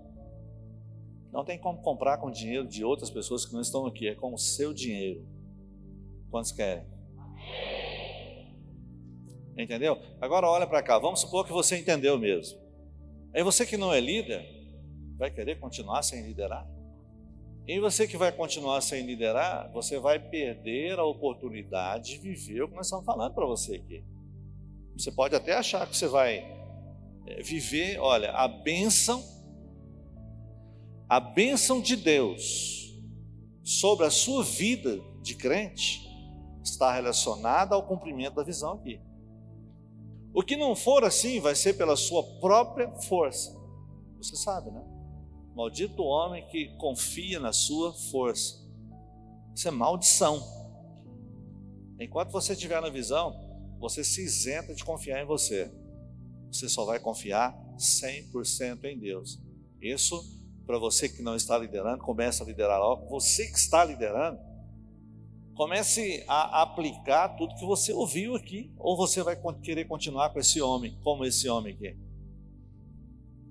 Não 1.30 1.44
tem 1.44 1.60
como 1.60 1.82
comprar 1.82 2.20
com 2.20 2.32
dinheiro 2.32 2.66
de 2.66 2.86
outras 2.86 3.10
pessoas 3.10 3.46
que 3.46 3.52
não 3.52 3.60
estão 3.60 3.86
aqui, 3.86 4.08
é 4.08 4.16
com 4.16 4.34
o 4.34 4.38
seu 4.38 4.74
dinheiro. 4.74 5.28
Quantos 6.32 6.54
querem? 6.54 6.86
Entendeu? 9.58 9.98
Agora 10.22 10.48
olha 10.48 10.66
para 10.66 10.82
cá, 10.82 10.98
vamos 10.98 11.20
supor 11.20 11.46
que 11.46 11.52
você 11.52 11.80
entendeu 11.80 12.18
mesmo. 12.18 12.58
Aí 13.36 13.44
você 13.44 13.66
que 13.66 13.76
não 13.76 13.94
é 13.94 14.00
líder, 14.00 14.42
vai 15.18 15.30
querer 15.30 15.60
continuar 15.60 16.02
sem 16.02 16.26
liderar? 16.26 16.66
E 17.68 17.78
você 17.78 18.08
que 18.08 18.16
vai 18.16 18.32
continuar 18.32 18.80
sem 18.80 19.06
liderar, 19.06 19.70
você 19.74 20.00
vai 20.00 20.18
perder 20.18 20.98
a 20.98 21.04
oportunidade 21.04 22.14
de 22.14 22.20
viver 22.20 22.62
o 22.62 22.70
que 22.70 22.76
nós 22.76 22.86
estamos 22.86 23.06
falando 23.06 23.34
para 23.34 23.46
você 23.46 23.76
aqui. 23.76 24.02
Você 24.98 25.12
pode 25.12 25.36
até 25.36 25.58
achar 25.58 25.86
que 25.86 25.98
você 25.98 26.08
vai 26.08 26.59
viver, 27.44 28.00
olha, 28.00 28.32
a 28.32 28.48
bênção 28.48 29.24
a 31.10 31.20
bênção 31.20 31.82
de 31.82 31.96
Deus 31.96 32.96
sobre 33.64 34.06
a 34.06 34.12
sua 34.12 34.44
vida 34.44 35.00
de 35.24 35.34
crente 35.34 36.08
está 36.64 36.94
relacionada 36.94 37.74
ao 37.74 37.88
cumprimento 37.88 38.36
da 38.36 38.44
visão 38.44 38.74
aqui. 38.74 39.02
O 40.32 40.44
que 40.44 40.56
não 40.56 40.76
for 40.76 41.04
assim 41.04 41.40
vai 41.40 41.56
ser 41.56 41.74
pela 41.74 41.96
sua 41.96 42.24
própria 42.40 42.92
força. 43.02 43.60
Você 44.18 44.36
sabe, 44.36 44.70
né? 44.70 44.86
Maldito 45.56 46.04
homem 46.04 46.46
que 46.48 46.76
confia 46.78 47.40
na 47.40 47.52
sua 47.52 47.92
força. 48.12 48.64
Isso 49.56 49.68
é 49.68 49.72
maldição. 49.72 50.40
Enquanto 52.00 52.32
você 52.32 52.54
estiver 52.54 52.80
na 52.80 52.90
visão, 52.90 53.34
você 53.80 54.04
se 54.04 54.24
isenta 54.24 54.76
de 54.76 54.86
confiar 54.86 55.24
em 55.24 55.26
você. 55.26 55.74
Você 56.52 56.68
só 56.68 56.86
vai 56.86 57.00
confiar 57.00 57.56
100% 57.78 58.84
em 58.86 58.98
Deus. 58.98 59.40
Isso 59.82 60.40
para 60.70 60.78
você 60.78 61.10
que 61.10 61.24
não 61.24 61.36
está 61.36 61.58
liderando, 61.58 62.04
comece 62.04 62.44
a 62.44 62.46
liderar 62.46 62.80
logo. 62.80 63.10
Você 63.10 63.48
que 63.48 63.58
está 63.58 63.84
liderando, 63.84 64.40
comece 65.56 66.24
a 66.28 66.62
aplicar 66.62 67.30
tudo 67.30 67.56
que 67.56 67.66
você 67.66 67.92
ouviu 67.92 68.36
aqui, 68.36 68.72
ou 68.78 68.96
você 68.96 69.24
vai 69.24 69.36
querer 69.64 69.86
continuar 69.86 70.30
com 70.30 70.38
esse 70.38 70.62
homem, 70.62 70.96
como 71.04 71.26
esse 71.26 71.50
homem 71.50 71.74
aqui. 71.74 71.98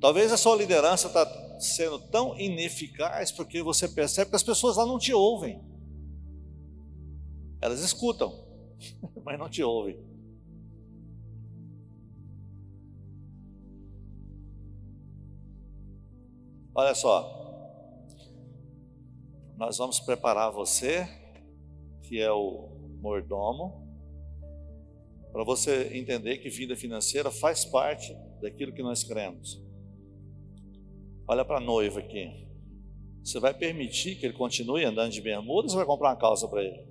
Talvez 0.00 0.30
a 0.30 0.36
sua 0.36 0.54
liderança 0.54 1.08
está 1.08 1.58
sendo 1.58 1.98
tão 1.98 2.38
ineficaz 2.38 3.32
porque 3.32 3.64
você 3.64 3.88
percebe 3.88 4.30
que 4.30 4.36
as 4.36 4.44
pessoas 4.44 4.76
lá 4.76 4.86
não 4.86 4.96
te 4.96 5.12
ouvem. 5.12 5.60
Elas 7.60 7.80
escutam, 7.80 8.32
mas 9.24 9.36
não 9.36 9.48
te 9.48 9.60
ouvem. 9.60 9.98
Olha 16.78 16.94
só, 16.94 17.28
nós 19.56 19.78
vamos 19.78 19.98
preparar 19.98 20.52
você, 20.52 21.08
que 22.04 22.20
é 22.20 22.30
o 22.30 22.68
mordomo, 23.00 23.84
para 25.32 25.42
você 25.42 25.90
entender 25.92 26.38
que 26.38 26.48
vida 26.48 26.76
financeira 26.76 27.32
faz 27.32 27.64
parte 27.64 28.16
daquilo 28.40 28.72
que 28.72 28.80
nós 28.80 29.02
cremos. 29.02 29.60
Olha 31.26 31.44
para 31.44 31.56
a 31.56 31.60
noiva 31.60 31.98
aqui. 31.98 32.46
Você 33.24 33.40
vai 33.40 33.52
permitir 33.52 34.14
que 34.14 34.26
ele 34.26 34.38
continue 34.38 34.84
andando 34.84 35.10
de 35.10 35.20
bermuda 35.20 35.62
ou 35.62 35.68
você 35.70 35.76
vai 35.76 35.84
comprar 35.84 36.10
uma 36.10 36.16
calça 36.16 36.46
para 36.46 36.62
ele? 36.62 36.86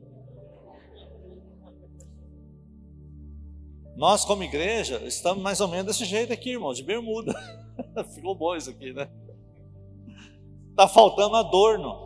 Nós, 3.95 4.25
como 4.25 4.43
igreja, 4.43 5.01
estamos 5.05 5.41
mais 5.41 5.61
ou 5.61 5.69
menos 5.69 5.85
desse 5.85 6.03
jeito 6.03 6.33
aqui, 6.33 6.49
irmão, 6.49 6.73
de 6.73 6.83
bermuda. 6.83 7.33
Ficou 8.13 8.35
bom 8.35 8.53
isso 8.53 8.69
aqui, 8.69 8.91
né? 8.91 9.09
Está 10.77 10.87
faltando 10.87 11.35
adorno. 11.35 12.05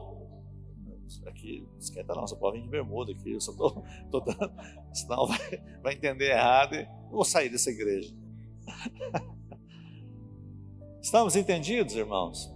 Aqui, 1.26 1.68
esquenta 1.78 2.16
não, 2.16 2.26
você 2.26 2.38
pode 2.38 2.58
vir 2.58 2.64
de 2.64 2.70
bermuda 2.70 3.12
aqui, 3.12 3.34
eu 3.34 3.42
só 3.42 3.52
estou 3.52 4.22
dando, 4.22 4.54
senão 4.96 5.28
vai, 5.28 5.62
vai 5.84 5.94
entender 5.94 6.32
errado 6.32 6.76
e 6.76 6.88
vou 7.12 7.26
sair 7.26 7.50
dessa 7.50 7.70
igreja. 7.70 8.16
Estamos 11.04 11.36
entendidos, 11.36 11.96
irmãos? 11.96 12.50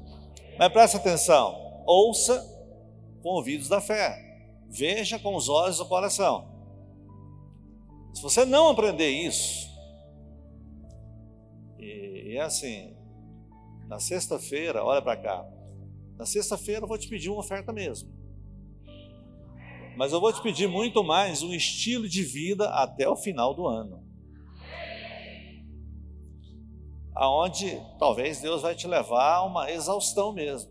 Mas 0.57 0.71
presta 0.71 0.95
atenção, 0.95 1.83
ouça 1.85 2.41
com 3.21 3.31
ouvidos 3.31 3.67
da 3.67 3.81
fé, 3.81 4.17
veja 4.69 5.19
com 5.19 5.35
os 5.35 5.49
olhos 5.49 5.79
do 5.79 5.85
coração. 5.85 6.47
Se 8.13 8.21
você 8.21 8.45
não 8.45 8.69
aprender 8.69 9.09
isso, 9.09 9.69
e, 11.77 12.31
e 12.31 12.37
é 12.37 12.41
assim, 12.41 12.95
na 13.89 13.99
sexta-feira, 13.99 14.81
olha 14.81 15.01
para 15.01 15.17
cá, 15.17 15.54
na 16.17 16.25
sexta-feira 16.25 16.83
eu 16.83 16.87
vou 16.87 16.97
te 16.97 17.07
pedir 17.07 17.29
uma 17.29 17.39
oferta 17.39 17.71
mesmo. 17.73 18.09
Mas 19.97 20.11
eu 20.11 20.19
vou 20.19 20.31
te 20.31 20.41
pedir 20.41 20.67
muito 20.67 21.03
mais 21.03 21.41
um 21.41 21.53
estilo 21.53 22.07
de 22.07 22.21
vida 22.21 22.69
até 22.69 23.07
o 23.07 23.15
final 23.15 23.53
do 23.53 23.65
ano. 23.65 24.03
Aonde 27.13 27.81
talvez 27.97 28.41
Deus 28.41 28.61
vai 28.61 28.75
te 28.75 28.87
levar 28.87 29.35
a 29.35 29.45
uma 29.45 29.71
exaustão 29.71 30.33
mesmo. 30.33 30.69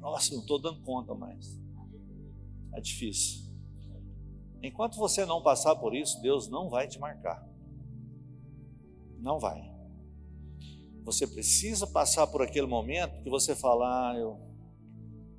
Nossa, 0.00 0.32
não 0.32 0.40
estou 0.40 0.58
dando 0.58 0.80
conta 0.82 1.14
mais. 1.14 1.60
É 2.74 2.80
difícil. 2.80 3.48
Enquanto 4.62 4.96
você 4.96 5.26
não 5.26 5.42
passar 5.42 5.76
por 5.76 5.94
isso, 5.94 6.20
Deus 6.22 6.48
não 6.48 6.70
vai 6.70 6.88
te 6.88 6.98
marcar. 6.98 7.46
Não 9.18 9.38
vai. 9.38 9.62
Você 11.04 11.26
precisa 11.26 11.86
passar 11.86 12.26
por 12.26 12.40
aquele 12.40 12.66
momento 12.66 13.22
que 13.22 13.30
você 13.30 13.54
fala, 13.54 14.10
ah, 14.10 14.16
eu 14.16 14.47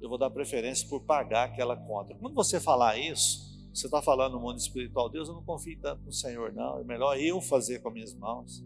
eu 0.02 0.10
vou 0.10 0.18
dar 0.18 0.30
preferência 0.30 0.88
por 0.88 1.02
pagar 1.02 1.45
aquela 1.45 1.76
conta. 1.76 2.16
Quando 2.16 2.34
você 2.34 2.60
falar 2.60 2.97
isso, 2.97 3.50
você 3.74 3.88
está 3.88 4.02
falando 4.02 4.34
no 4.34 4.39
mundo 4.39 4.58
espiritual, 4.58 5.10
Deus, 5.10 5.28
eu 5.28 5.36
não 5.36 5.43
confio 5.43 5.80
tanto 5.82 6.04
no 6.04 6.12
Senhor, 6.12 6.54
não, 6.54 6.80
é 6.80 6.84
melhor 6.84 7.18
eu 7.20 7.39
fazer 7.41 7.80
com 7.80 7.89
as 7.89 7.93
minhas 7.93 8.14
mãos. 8.16 8.64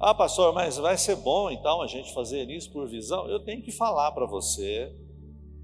Ah, 0.00 0.14
pastor, 0.14 0.52
mas 0.52 0.76
vai 0.76 0.98
ser 0.98 1.16
bom 1.16 1.50
então 1.50 1.80
a 1.80 1.86
gente 1.86 2.12
fazer 2.12 2.50
isso 2.50 2.70
por 2.72 2.88
visão? 2.88 3.28
Eu 3.28 3.40
tenho 3.40 3.62
que 3.62 3.72
falar 3.72 4.12
para 4.12 4.26
você 4.26 4.94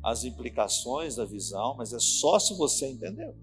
as 0.03 0.25
implicações 0.25 1.17
da 1.17 1.25
visão, 1.25 1.75
mas 1.77 1.93
é 1.93 1.99
só 1.99 2.39
se 2.39 2.57
você 2.57 2.91
entendeu. 2.91 3.37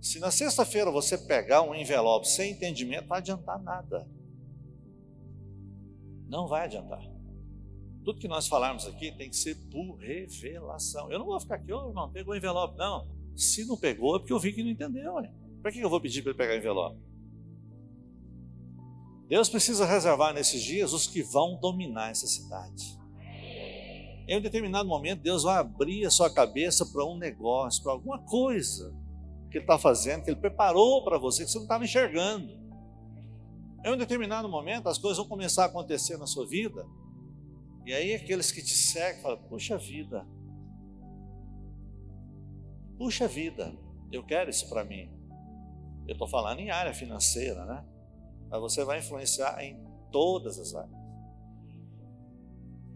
Se 0.00 0.18
na 0.18 0.30
sexta-feira 0.30 0.90
você 0.90 1.16
pegar 1.16 1.62
um 1.62 1.74
envelope 1.74 2.28
sem 2.28 2.52
entendimento, 2.52 3.02
não 3.02 3.08
vai 3.08 3.18
adiantar 3.18 3.60
nada. 3.62 4.06
Não 6.32 6.48
vai 6.48 6.64
adiantar. 6.64 7.02
Tudo 8.02 8.18
que 8.18 8.26
nós 8.26 8.48
falarmos 8.48 8.86
aqui 8.86 9.12
tem 9.12 9.28
que 9.28 9.36
ser 9.36 9.54
por 9.70 9.98
revelação. 9.98 11.12
Eu 11.12 11.18
não 11.18 11.26
vou 11.26 11.38
ficar 11.38 11.56
aqui, 11.56 11.70
ô 11.70 11.84
oh, 11.84 11.88
irmão, 11.90 12.10
pegou 12.10 12.32
o 12.32 12.36
envelope. 12.36 12.74
Não. 12.78 13.06
Se 13.36 13.66
não 13.66 13.76
pegou, 13.76 14.16
é 14.16 14.18
porque 14.18 14.32
eu 14.32 14.38
vi 14.38 14.54
que 14.54 14.62
não 14.62 14.70
entendeu. 14.70 15.12
Para 15.60 15.70
que 15.70 15.80
eu 15.80 15.90
vou 15.90 16.00
pedir 16.00 16.22
para 16.22 16.30
ele 16.30 16.38
pegar 16.38 16.54
o 16.54 16.56
envelope? 16.56 16.98
Deus 19.28 19.50
precisa 19.50 19.84
reservar 19.84 20.32
nesses 20.32 20.62
dias 20.62 20.94
os 20.94 21.06
que 21.06 21.22
vão 21.22 21.60
dominar 21.60 22.10
essa 22.10 22.26
cidade. 22.26 22.98
Em 24.26 24.38
um 24.38 24.40
determinado 24.40 24.88
momento, 24.88 25.20
Deus 25.20 25.42
vai 25.42 25.58
abrir 25.58 26.06
a 26.06 26.10
sua 26.10 26.32
cabeça 26.32 26.86
para 26.86 27.04
um 27.04 27.18
negócio, 27.18 27.82
para 27.82 27.92
alguma 27.92 28.18
coisa 28.20 28.90
que 29.50 29.58
Ele 29.58 29.64
está 29.64 29.78
fazendo, 29.78 30.24
que 30.24 30.30
Ele 30.30 30.40
preparou 30.40 31.04
para 31.04 31.18
você, 31.18 31.44
que 31.44 31.50
você 31.50 31.58
não 31.58 31.64
estava 31.64 31.84
enxergando. 31.84 32.61
Em 33.84 33.92
um 33.92 33.96
determinado 33.96 34.48
momento, 34.48 34.88
as 34.88 34.98
coisas 34.98 35.18
vão 35.18 35.26
começar 35.26 35.64
a 35.64 35.66
acontecer 35.66 36.16
na 36.16 36.26
sua 36.26 36.46
vida, 36.46 36.86
e 37.84 37.92
aí 37.92 38.14
aqueles 38.14 38.52
que 38.52 38.62
te 38.62 38.74
seguem 38.74 39.20
falam: 39.20 39.42
Puxa 39.48 39.76
vida, 39.76 40.24
puxa 42.96 43.26
vida, 43.26 43.76
eu 44.12 44.22
quero 44.24 44.50
isso 44.50 44.68
para 44.68 44.84
mim. 44.84 45.10
Eu 46.06 46.12
estou 46.12 46.28
falando 46.28 46.60
em 46.60 46.70
área 46.70 46.94
financeira, 46.94 47.64
né? 47.64 47.84
Mas 48.48 48.60
você 48.60 48.84
vai 48.84 48.98
influenciar 48.98 49.62
em 49.64 49.82
todas 50.10 50.58
as 50.58 50.74
áreas. 50.74 51.02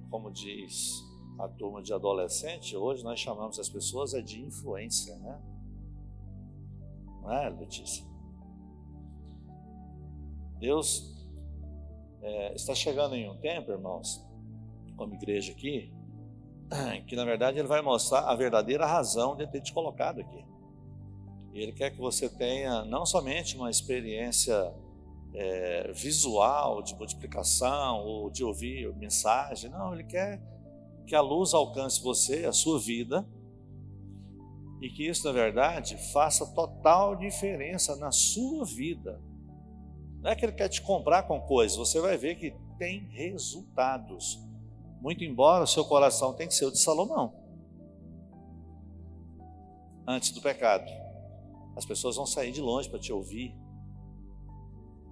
Como 0.09 0.31
diz 0.31 1.03
a 1.39 1.49
turma 1.49 1.83
de 1.83 1.93
adolescente, 1.93 2.77
hoje 2.77 3.03
nós 3.03 3.19
chamamos 3.19 3.59
as 3.59 3.69
pessoas 3.69 4.15
é 4.15 4.21
de 4.21 4.41
influência, 4.41 5.17
né? 5.19 5.41
Não 7.23 7.33
é, 7.33 7.49
Letícia? 7.49 8.05
Deus 10.59 11.15
é, 12.23 12.55
está 12.55 12.75
chegando 12.75 13.15
em 13.15 13.29
um 13.29 13.37
tempo, 13.39 13.71
irmãos, 13.71 14.25
como 14.97 15.15
igreja 15.15 15.53
aqui, 15.53 15.93
que 17.07 17.15
na 17.15 17.25
verdade 17.25 17.59
Ele 17.59 17.69
vai 17.69 17.83
mostrar 17.83 18.21
a 18.21 18.35
verdadeira 18.35 18.87
razão 18.87 19.37
de 19.37 19.47
ter 19.47 19.61
te 19.61 19.73
colocado 19.73 20.21
aqui. 20.21 20.45
Ele 21.53 21.73
quer 21.73 21.91
que 21.91 21.99
você 21.99 22.29
tenha 22.29 22.85
não 22.85 23.07
somente 23.07 23.57
uma 23.57 23.71
experiência 23.71 24.75
é, 25.35 25.93
visual 25.93 26.83
de 26.83 26.95
multiplicação 26.95 28.05
ou 28.05 28.31
de 28.31 28.45
ouvir 28.45 28.95
mensagem, 28.97 29.71
não, 29.71 29.95
Ele 29.95 30.05
quer 30.05 30.41
que 31.07 31.15
a 31.15 31.21
luz 31.21 31.55
alcance 31.55 32.03
você, 32.03 32.45
a 32.47 32.53
sua 32.53 32.81
vida, 32.81 33.27
e 34.81 34.91
que 34.91 35.07
isso, 35.07 35.27
na 35.27 35.33
verdade, 35.33 35.97
faça 36.13 36.45
total 36.53 37.17
diferença 37.17 37.97
na 37.97 38.11
sua 38.11 38.65
vida. 38.65 39.21
Não 40.27 40.33
é 40.33 40.35
que 40.35 40.45
ele 40.45 40.55
quer 40.55 40.69
te 40.69 40.83
comprar 40.83 41.23
com 41.23 41.41
coisas, 41.41 41.79
você 41.79 42.01
vai 42.01 42.17
ver 42.17 42.35
que 42.35 42.53
tem 42.77 43.07
resultados. 43.13 44.45
Muito 45.01 45.23
embora 45.23 45.63
o 45.63 45.69
seu 45.69 45.85
coração 45.85 46.35
tenha 46.35 46.49
que 46.49 46.55
ser 46.55 46.65
o 46.65 46.73
de 46.73 46.81
Salomão. 46.81 47.33
Antes 50.05 50.33
do 50.33 50.41
pecado. 50.41 50.91
As 51.77 51.87
pessoas 51.87 52.17
vão 52.17 52.27
sair 52.27 52.51
de 52.51 52.61
longe 52.61 52.91
para 52.91 52.99
te 52.99 53.13
ouvir, 53.13 53.57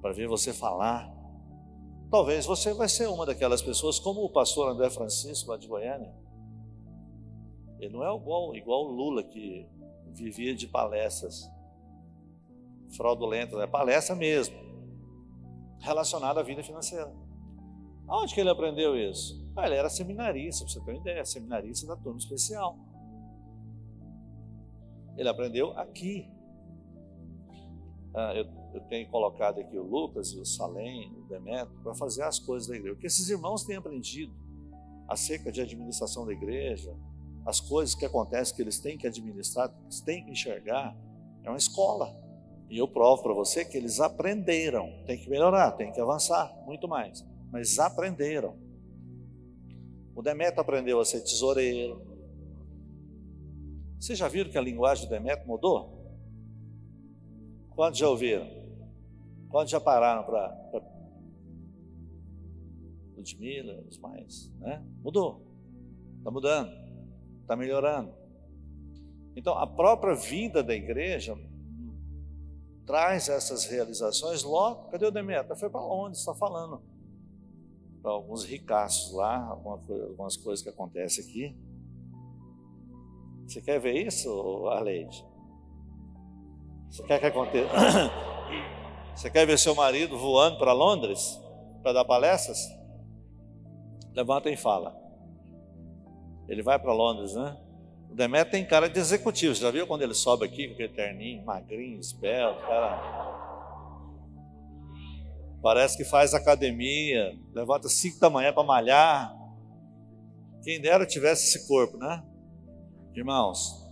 para 0.03 0.13
ver 0.13 0.27
você 0.27 0.53
falar. 0.53 1.09
Talvez 2.11 2.45
você 2.45 2.75
vai 2.75 2.89
ser 2.89 3.09
uma 3.09 3.25
daquelas 3.25 3.63
pessoas, 3.63 4.01
como 4.01 4.25
o 4.25 4.31
pastor 4.31 4.69
André 4.69 4.91
Francisco, 4.91 5.49
lá 5.49 5.57
de 5.57 5.69
Goiânia. 5.69 6.13
Ele 7.79 7.93
não 7.93 8.03
é 8.03 8.13
igual, 8.13 8.57
igual 8.57 8.87
o 8.87 8.91
Lula, 8.91 9.23
que 9.23 9.65
vivia 10.11 10.57
de 10.57 10.67
palestras 10.67 11.49
fraudulentas, 12.97 13.61
é 13.61 13.67
palestra 13.69 14.17
mesmo, 14.17 14.64
relacionada 15.85 16.41
à 16.41 16.43
vida 16.43 16.63
financeira. 16.63 17.13
Onde 18.09 18.35
que 18.35 18.41
ele 18.41 18.51
aprendeu 18.51 18.97
isso? 18.97 19.43
Ah, 19.57 19.67
ele 19.67 19.77
era 19.77 19.89
seminarista, 19.89 20.67
você 20.67 20.81
ter 20.81 20.91
uma 20.91 21.01
ideia, 21.01 21.25
seminarista 21.25 21.87
da 21.87 21.97
turma 21.97 22.19
especial. 22.19 22.77
Ele 25.17 25.29
aprendeu 25.29 25.71
aqui. 25.79 26.29
Ah, 28.15 28.35
eu 28.35 28.45
eu 28.75 28.81
tenho 28.81 29.09
colocado 29.09 29.61
aqui 29.61 29.79
o 29.79 29.85
Lucas 29.85 30.33
e 30.33 30.41
o 30.41 30.45
Salem, 30.45 31.13
o 31.17 31.29
Demetrio, 31.29 31.79
para 31.81 31.95
fazer 31.95 32.25
as 32.25 32.41
coisas 32.41 32.69
da 32.69 32.75
igreja. 32.75 32.95
O 32.95 32.99
que 32.99 33.07
esses 33.07 33.29
irmãos 33.29 33.63
têm 33.63 33.77
aprendido 33.77 34.35
acerca 35.07 35.53
de 35.53 35.61
administração 35.61 36.27
da 36.27 36.33
igreja, 36.33 36.93
as 37.47 37.61
coisas 37.61 37.95
que 37.95 38.05
acontecem 38.05 38.57
que 38.57 38.63
eles 38.63 38.81
têm 38.81 38.99
que 38.99 39.07
administrar, 39.07 39.69
que 39.69 39.81
eles 39.81 40.01
têm 40.01 40.25
que 40.25 40.31
enxergar, 40.33 40.97
é 41.45 41.49
uma 41.49 41.57
escola. 41.57 42.13
E 42.69 42.79
eu 42.79 42.89
provo 42.89 43.23
para 43.23 43.33
você 43.33 43.65
que 43.65 43.77
eles 43.77 44.01
aprenderam. 44.01 44.91
Tem 45.07 45.19
que 45.19 45.29
melhorar, 45.29 45.73
tem 45.73 45.93
que 45.93 46.01
avançar, 46.01 46.53
muito 46.65 46.89
mais. 46.89 47.25
Mas 47.51 47.79
aprenderam. 47.79 48.57
O 50.15 50.23
Demetrio 50.23 50.61
aprendeu 50.61 51.01
a 51.01 51.05
ser 51.05 51.21
tesoureiro. 51.21 52.01
Vocês 53.99 54.19
já 54.19 54.29
viram 54.29 54.51
que 54.51 54.59
a 54.59 54.61
linguagem 54.61 55.07
do 55.07 55.11
Demetrio 55.11 55.47
mudou? 55.47 56.05
Quantos 57.71 57.99
já 57.99 58.09
ouviram? 58.09 58.49
Quantos 59.49 59.71
já 59.71 59.81
pararam 59.81 60.25
para 60.25 60.65
Ludmilla, 63.17 63.83
os 63.89 63.99
mais, 63.99 64.53
né? 64.59 64.85
Mudou. 65.03 65.43
Está 66.19 66.31
mudando. 66.31 66.71
Está 67.41 67.57
melhorando. 67.57 68.13
Então, 69.37 69.57
a 69.59 69.67
própria 69.67 70.15
vida 70.15 70.63
da 70.63 70.75
igreja 70.75 71.37
traz 72.87 73.29
essas 73.29 73.65
realizações 73.67 74.43
logo. 74.43 74.91
Cadê 74.91 75.07
o 75.07 75.11
Demetra? 75.11 75.57
Foi 75.57 75.71
para 75.71 75.81
onde? 75.81 76.17
Está 76.17 76.35
falando 76.35 76.83
para 78.03 78.13
alguns 78.13 78.45
ricaços 78.45 79.15
lá, 79.15 79.39
algumas 79.47 80.37
coisas 80.37 80.63
que 80.63 80.69
acontecem 80.69 81.25
aqui. 81.25 81.57
Você 83.47 83.63
quer 83.63 83.81
ver 83.81 84.07
isso, 84.07 84.69
Arleide? 84.69 85.25
Você 86.91 87.03
quer 87.03 87.19
que 87.19 87.27
aconteça? 87.27 87.73
Você 89.17 89.31
quer 89.31 89.47
ver 89.47 89.59
seu 89.59 89.75
marido 89.75 90.19
voando 90.19 90.59
para 90.59 90.73
Londres 90.73 91.41
para 91.83 91.93
dar 91.93 92.05
palestras? 92.05 92.59
Levanta 94.13 94.51
e 94.51 94.57
fala. 94.57 94.95
Ele 96.49 96.63
vai 96.63 96.79
para 96.79 96.93
Londres, 96.93 97.35
né? 97.35 97.57
O 98.15 98.17
Demetrio 98.17 98.53
tem 98.53 98.65
cara 98.65 98.89
de 98.89 98.97
executivo. 98.97 99.57
Já 99.57 99.73
viu 99.73 99.89
quando 99.89 100.03
ele 100.03 100.15
sobe 100.15 100.45
aqui 100.45 100.69
com 100.69 100.75
aquele 100.75 100.93
terninho, 100.93 101.45
magrinho, 101.45 101.99
esbelto, 101.99 102.61
cara? 102.61 102.97
Parece 105.61 105.97
que 105.97 106.05
faz 106.05 106.33
academia, 106.33 107.37
levanta 107.53 107.89
cinco 107.89 108.21
da 108.21 108.31
manhã 108.31 108.53
para 108.53 108.63
malhar. 108.63 109.37
Quem 110.63 110.81
dera 110.81 111.05
tivesse 111.05 111.49
esse 111.49 111.67
corpo, 111.67 111.97
né? 111.97 112.25
Irmãos, 113.17 113.83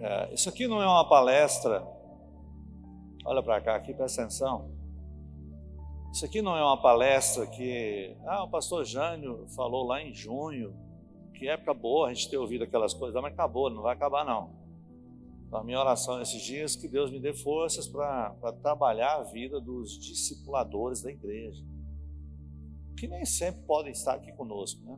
É, 0.00 0.34
isso 0.34 0.48
aqui 0.50 0.68
não 0.68 0.82
é 0.82 0.86
uma 0.86 1.08
palestra. 1.08 1.82
Olha 3.24 3.42
para 3.42 3.58
cá, 3.60 3.74
aqui, 3.74 3.94
presta 3.94 4.20
atenção. 4.20 4.70
Isso 6.14 6.24
aqui 6.24 6.40
não 6.40 6.56
é 6.56 6.62
uma 6.62 6.80
palestra 6.80 7.44
que, 7.44 8.16
ah, 8.24 8.44
o 8.44 8.48
pastor 8.48 8.84
Jânio 8.84 9.48
falou 9.48 9.84
lá 9.84 10.00
em 10.00 10.14
junho, 10.14 10.72
que 11.34 11.48
época 11.48 11.74
boa 11.74 12.06
a 12.06 12.14
gente 12.14 12.30
ter 12.30 12.36
ouvido 12.36 12.62
aquelas 12.62 12.94
coisas, 12.94 13.20
mas 13.20 13.32
acabou, 13.32 13.68
não 13.68 13.82
vai 13.82 13.96
acabar 13.96 14.24
não. 14.24 14.54
Então, 15.44 15.58
a 15.58 15.64
minha 15.64 15.80
oração 15.80 16.20
nesses 16.20 16.40
dias 16.40 16.76
é 16.76 16.80
que 16.80 16.86
Deus 16.86 17.10
me 17.10 17.18
dê 17.18 17.34
forças 17.34 17.88
para 17.88 18.32
trabalhar 18.62 19.16
a 19.16 19.22
vida 19.24 19.60
dos 19.60 19.98
discipuladores 19.98 21.02
da 21.02 21.10
igreja, 21.10 21.64
que 22.96 23.08
nem 23.08 23.24
sempre 23.24 23.62
podem 23.62 23.90
estar 23.90 24.14
aqui 24.14 24.32
conosco, 24.34 24.80
né? 24.84 24.96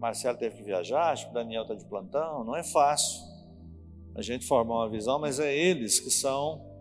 Marcelo 0.00 0.36
teve 0.36 0.56
que 0.56 0.64
viajar, 0.64 1.12
acho 1.12 1.26
que 1.26 1.30
o 1.30 1.34
Daniel 1.34 1.62
está 1.62 1.76
de 1.76 1.84
plantão, 1.84 2.42
não 2.42 2.56
é 2.56 2.64
fácil 2.64 3.22
a 4.16 4.22
gente 4.22 4.44
formar 4.44 4.74
uma 4.74 4.90
visão, 4.90 5.20
mas 5.20 5.38
é 5.38 5.56
eles 5.56 6.00
que 6.00 6.10
são 6.10 6.73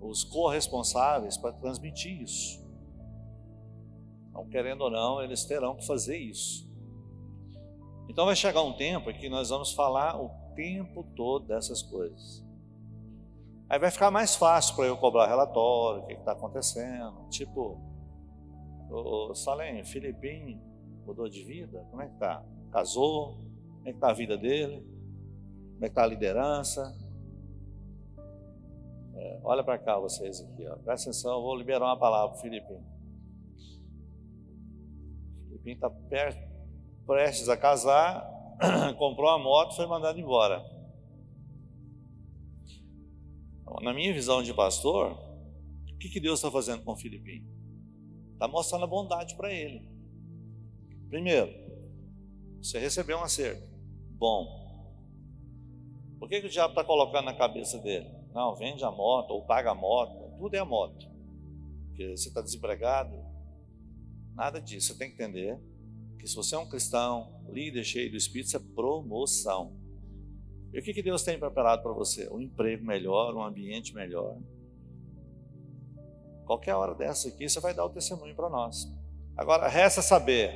os 0.00 0.24
corresponsáveis 0.24 1.36
para 1.36 1.52
transmitir 1.52 2.22
isso. 2.22 2.66
Então, 4.30 4.48
querendo 4.48 4.82
ou 4.82 4.90
não, 4.90 5.22
eles 5.22 5.44
terão 5.44 5.76
que 5.76 5.86
fazer 5.86 6.16
isso. 6.16 6.68
Então 8.08 8.24
vai 8.24 8.34
chegar 8.34 8.62
um 8.62 8.72
tempo 8.72 9.10
em 9.10 9.14
que 9.14 9.28
nós 9.28 9.50
vamos 9.50 9.72
falar 9.72 10.20
o 10.20 10.30
tempo 10.54 11.04
todo 11.14 11.46
dessas 11.46 11.82
coisas. 11.82 12.44
Aí 13.68 13.78
vai 13.78 13.90
ficar 13.90 14.10
mais 14.10 14.34
fácil 14.34 14.74
para 14.74 14.86
eu 14.86 14.96
cobrar 14.96 15.26
relatório, 15.26 16.02
o 16.02 16.06
que 16.06 16.14
está 16.14 16.32
acontecendo. 16.32 17.28
Tipo, 17.28 17.78
o 18.90 19.34
Salem, 19.34 19.84
Filipinho 19.84 20.58
mudou 21.06 21.28
de 21.28 21.44
vida? 21.44 21.86
Como 21.90 22.00
é 22.00 22.06
que 22.06 22.14
está? 22.14 22.42
Casou? 22.72 23.34
Como 23.34 23.88
é 23.88 23.90
que 23.90 23.96
está 23.98 24.10
a 24.10 24.14
vida 24.14 24.38
dele? 24.38 24.80
Como 25.74 25.84
é 25.84 25.88
que 25.88 25.92
está 25.92 26.02
a 26.02 26.06
liderança? 26.06 26.96
É, 29.18 29.40
olha 29.42 29.64
para 29.64 29.78
cá 29.78 29.98
vocês 29.98 30.40
aqui, 30.40 30.64
ó. 30.68 30.76
presta 30.76 31.10
atenção, 31.10 31.38
eu 31.38 31.42
vou 31.42 31.56
liberar 31.56 31.86
uma 31.86 31.98
palavra 31.98 32.28
para 32.28 32.38
o 32.38 32.40
Filipinho. 32.40 32.86
O 35.42 35.48
Filipinho 35.48 35.74
está 35.74 35.90
prestes 37.04 37.48
a 37.48 37.56
casar, 37.56 38.24
comprou 38.96 39.28
uma 39.28 39.38
moto 39.38 39.72
e 39.72 39.76
foi 39.76 39.86
mandado 39.86 40.20
embora. 40.20 40.64
Na 43.82 43.92
minha 43.92 44.12
visão 44.12 44.40
de 44.40 44.54
pastor, 44.54 45.12
o 45.12 45.98
que, 45.98 46.08
que 46.08 46.20
Deus 46.20 46.38
está 46.38 46.50
fazendo 46.50 46.84
com 46.84 46.92
o 46.92 46.96
Filipinho? 46.96 47.44
Está 48.34 48.46
mostrando 48.46 48.84
a 48.84 48.88
bondade 48.88 49.36
para 49.36 49.52
ele. 49.52 49.88
Primeiro, 51.08 51.52
você 52.62 52.78
recebeu 52.78 53.18
um 53.18 53.24
acerto. 53.24 53.66
Bom, 54.12 54.46
O 56.20 56.28
que, 56.28 56.40
que 56.40 56.46
o 56.46 56.50
diabo 56.50 56.70
está 56.70 56.84
colocando 56.84 57.26
na 57.26 57.34
cabeça 57.34 57.78
dele? 57.78 58.17
Não, 58.32 58.54
vende 58.54 58.84
a 58.84 58.90
moto 58.90 59.30
ou 59.30 59.44
paga 59.44 59.70
a 59.70 59.74
moto, 59.74 60.36
tudo 60.38 60.54
é 60.54 60.58
a 60.58 60.64
moto. 60.64 61.06
Porque 61.88 62.16
você 62.16 62.28
está 62.28 62.40
desempregado. 62.40 63.16
Nada 64.34 64.60
disso. 64.60 64.92
Você 64.92 64.98
tem 64.98 65.08
que 65.08 65.14
entender 65.14 65.58
que 66.18 66.26
se 66.26 66.34
você 66.34 66.54
é 66.54 66.58
um 66.58 66.68
cristão, 66.68 67.42
líder 67.48 67.84
cheio 67.84 68.10
do 68.10 68.16
Espírito, 68.16 68.48
isso 68.48 68.56
é 68.56 68.60
promoção. 68.74 69.76
E 70.72 70.78
o 70.78 70.82
que, 70.82 70.92
que 70.92 71.02
Deus 71.02 71.22
tem 71.22 71.38
preparado 71.38 71.82
para 71.82 71.92
você? 71.92 72.28
Um 72.30 72.40
emprego 72.40 72.84
melhor, 72.84 73.34
um 73.34 73.42
ambiente 73.42 73.94
melhor. 73.94 74.38
Qualquer 76.44 76.74
hora 76.74 76.94
dessa 76.94 77.28
aqui, 77.28 77.48
você 77.48 77.60
vai 77.60 77.74
dar 77.74 77.84
o 77.84 77.90
testemunho 77.90 78.34
para 78.34 78.48
nós. 78.48 78.86
Agora, 79.36 79.68
resta 79.68 80.02
saber. 80.02 80.52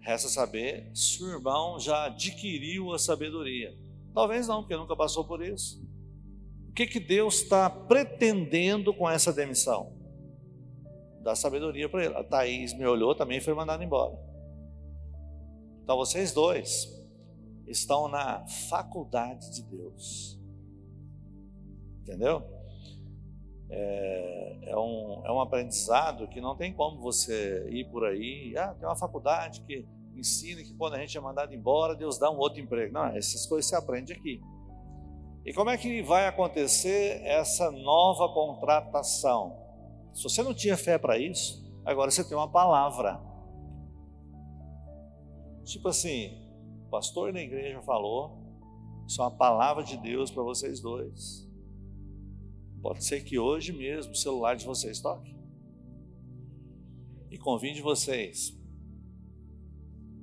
Resta 0.00 0.28
saber 0.28 0.90
se 0.94 1.22
o 1.22 1.28
irmão 1.28 1.78
já 1.78 2.06
adquiriu 2.06 2.92
a 2.92 2.98
sabedoria. 2.98 3.76
Talvez 4.12 4.48
não, 4.48 4.62
porque 4.62 4.76
nunca 4.76 4.96
passou 4.96 5.24
por 5.24 5.42
isso. 5.42 5.82
O 6.72 6.74
que, 6.74 6.86
que 6.86 6.98
Deus 6.98 7.42
está 7.42 7.68
pretendendo 7.68 8.94
com 8.94 9.08
essa 9.08 9.30
demissão? 9.30 9.92
Dar 11.22 11.36
sabedoria 11.36 11.86
para 11.86 12.06
ele. 12.06 12.16
A 12.16 12.24
Thaís 12.24 12.72
me 12.72 12.86
olhou 12.86 13.14
também 13.14 13.42
foi 13.42 13.52
mandada 13.52 13.84
embora. 13.84 14.18
Então 15.82 15.98
vocês 15.98 16.32
dois 16.32 16.88
estão 17.66 18.08
na 18.08 18.46
faculdade 18.70 19.52
de 19.52 19.62
Deus. 19.64 20.40
Entendeu? 22.00 22.42
É, 23.68 24.70
é, 24.70 24.76
um, 24.78 25.26
é 25.26 25.30
um 25.30 25.42
aprendizado 25.42 26.26
que 26.26 26.40
não 26.40 26.56
tem 26.56 26.72
como 26.72 27.02
você 27.02 27.68
ir 27.68 27.84
por 27.90 28.06
aí. 28.06 28.54
Ah, 28.56 28.72
tem 28.72 28.88
uma 28.88 28.96
faculdade 28.96 29.60
que 29.66 29.86
ensina 30.16 30.62
que 30.62 30.74
quando 30.74 30.94
a 30.94 30.98
gente 30.98 31.18
é 31.18 31.20
mandado 31.20 31.54
embora, 31.54 31.94
Deus 31.94 32.18
dá 32.18 32.30
um 32.30 32.38
outro 32.38 32.62
emprego. 32.62 32.94
Não, 32.94 33.04
essas 33.08 33.44
coisas 33.44 33.68
você 33.68 33.76
aprende 33.76 34.14
aqui. 34.14 34.40
E 35.44 35.52
como 35.52 35.70
é 35.70 35.76
que 35.76 36.02
vai 36.02 36.26
acontecer 36.28 37.20
essa 37.24 37.70
nova 37.70 38.32
contratação? 38.32 39.58
Se 40.14 40.22
você 40.22 40.42
não 40.42 40.54
tinha 40.54 40.76
fé 40.76 40.98
para 40.98 41.18
isso, 41.18 41.64
agora 41.84 42.10
você 42.10 42.22
tem 42.22 42.36
uma 42.36 42.50
palavra. 42.50 43.20
Tipo 45.64 45.88
assim, 45.88 46.38
o 46.86 46.90
pastor 46.90 47.32
da 47.32 47.40
igreja 47.40 47.82
falou, 47.82 48.38
isso 49.06 49.20
é 49.20 49.24
uma 49.24 49.36
palavra 49.36 49.82
de 49.82 49.96
Deus 49.96 50.30
para 50.30 50.42
vocês 50.42 50.80
dois. 50.80 51.48
Pode 52.80 53.04
ser 53.04 53.22
que 53.24 53.38
hoje 53.38 53.72
mesmo 53.72 54.12
o 54.12 54.16
celular 54.16 54.54
de 54.54 54.64
vocês 54.64 55.00
toque. 55.00 55.36
E 57.30 57.38
convide 57.38 57.80
vocês 57.80 58.56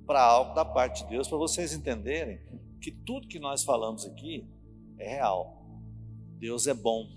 para 0.05 0.23
algo 0.23 0.53
da 0.53 0.63
parte 0.63 1.03
de 1.03 1.09
Deus, 1.09 1.27
para 1.27 1.37
vocês 1.37 1.73
entenderem 1.73 2.39
que 2.81 2.91
tudo 2.91 3.27
que 3.27 3.39
nós 3.39 3.63
falamos 3.63 4.05
aqui 4.05 4.47
é 4.99 5.15
real. 5.15 5.65
Deus 6.37 6.67
é 6.67 6.73
bom. 6.73 7.07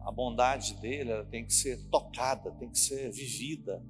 A 0.00 0.10
bondade 0.10 0.74
dele 0.80 1.24
tem 1.30 1.44
que 1.44 1.52
ser 1.52 1.88
tocada, 1.88 2.50
tem 2.52 2.70
que 2.70 2.78
ser 2.78 3.10
vivida, 3.10 3.84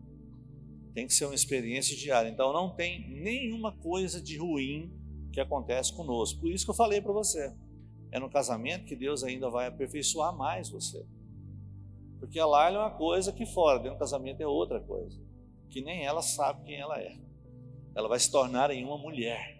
tem 0.94 1.06
que 1.06 1.12
ser 1.12 1.26
uma 1.26 1.34
experiência 1.34 1.96
diária. 1.96 2.28
Então 2.28 2.52
não 2.52 2.74
tem 2.74 3.20
nenhuma 3.22 3.76
coisa 3.78 4.20
de 4.20 4.38
ruim 4.38 4.90
que 5.32 5.40
acontece 5.40 5.94
conosco. 5.94 6.40
Por 6.40 6.50
isso 6.50 6.64
que 6.64 6.70
eu 6.70 6.74
falei 6.74 7.00
para 7.00 7.12
você. 7.12 7.54
É 8.10 8.18
no 8.18 8.30
casamento 8.30 8.86
que 8.86 8.96
Deus 8.96 9.22
ainda 9.22 9.50
vai 9.50 9.66
aperfeiçoar 9.66 10.34
mais 10.34 10.70
você. 10.70 11.04
Porque 12.18 12.40
lá 12.40 12.70
é 12.70 12.78
uma 12.78 12.90
coisa 12.90 13.32
que 13.32 13.44
fora, 13.44 13.78
dentro 13.78 13.96
do 13.96 13.98
casamento 13.98 14.40
é 14.40 14.46
outra 14.46 14.80
coisa. 14.80 15.20
Que 15.68 15.82
nem 15.82 16.04
ela 16.06 16.22
sabe 16.22 16.64
quem 16.64 16.80
ela 16.80 16.98
é. 16.98 17.14
Ela 17.94 18.08
vai 18.08 18.18
se 18.18 18.30
tornar 18.30 18.70
em 18.70 18.84
uma 18.84 18.96
mulher. 18.96 19.55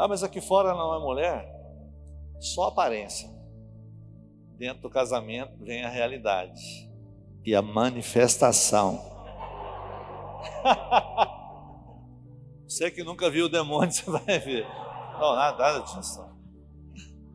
Ah, 0.00 0.08
mas 0.08 0.22
aqui 0.22 0.40
fora 0.40 0.72
não 0.72 0.94
é 0.94 0.98
mulher? 0.98 1.46
Só 2.40 2.68
aparência. 2.68 3.28
Dentro 4.56 4.80
do 4.80 4.88
casamento 4.88 5.62
vem 5.62 5.84
a 5.84 5.90
realidade 5.90 6.90
e 7.44 7.54
a 7.54 7.60
manifestação. 7.60 8.98
Você 12.66 12.90
que 12.90 13.04
nunca 13.04 13.28
viu 13.28 13.44
o 13.44 13.48
demônio, 13.50 13.92
você 13.92 14.10
vai 14.10 14.38
ver. 14.38 14.66
Não, 15.18 15.34
nada, 15.34 15.58
nada 15.58 15.80
disso. 15.80 16.26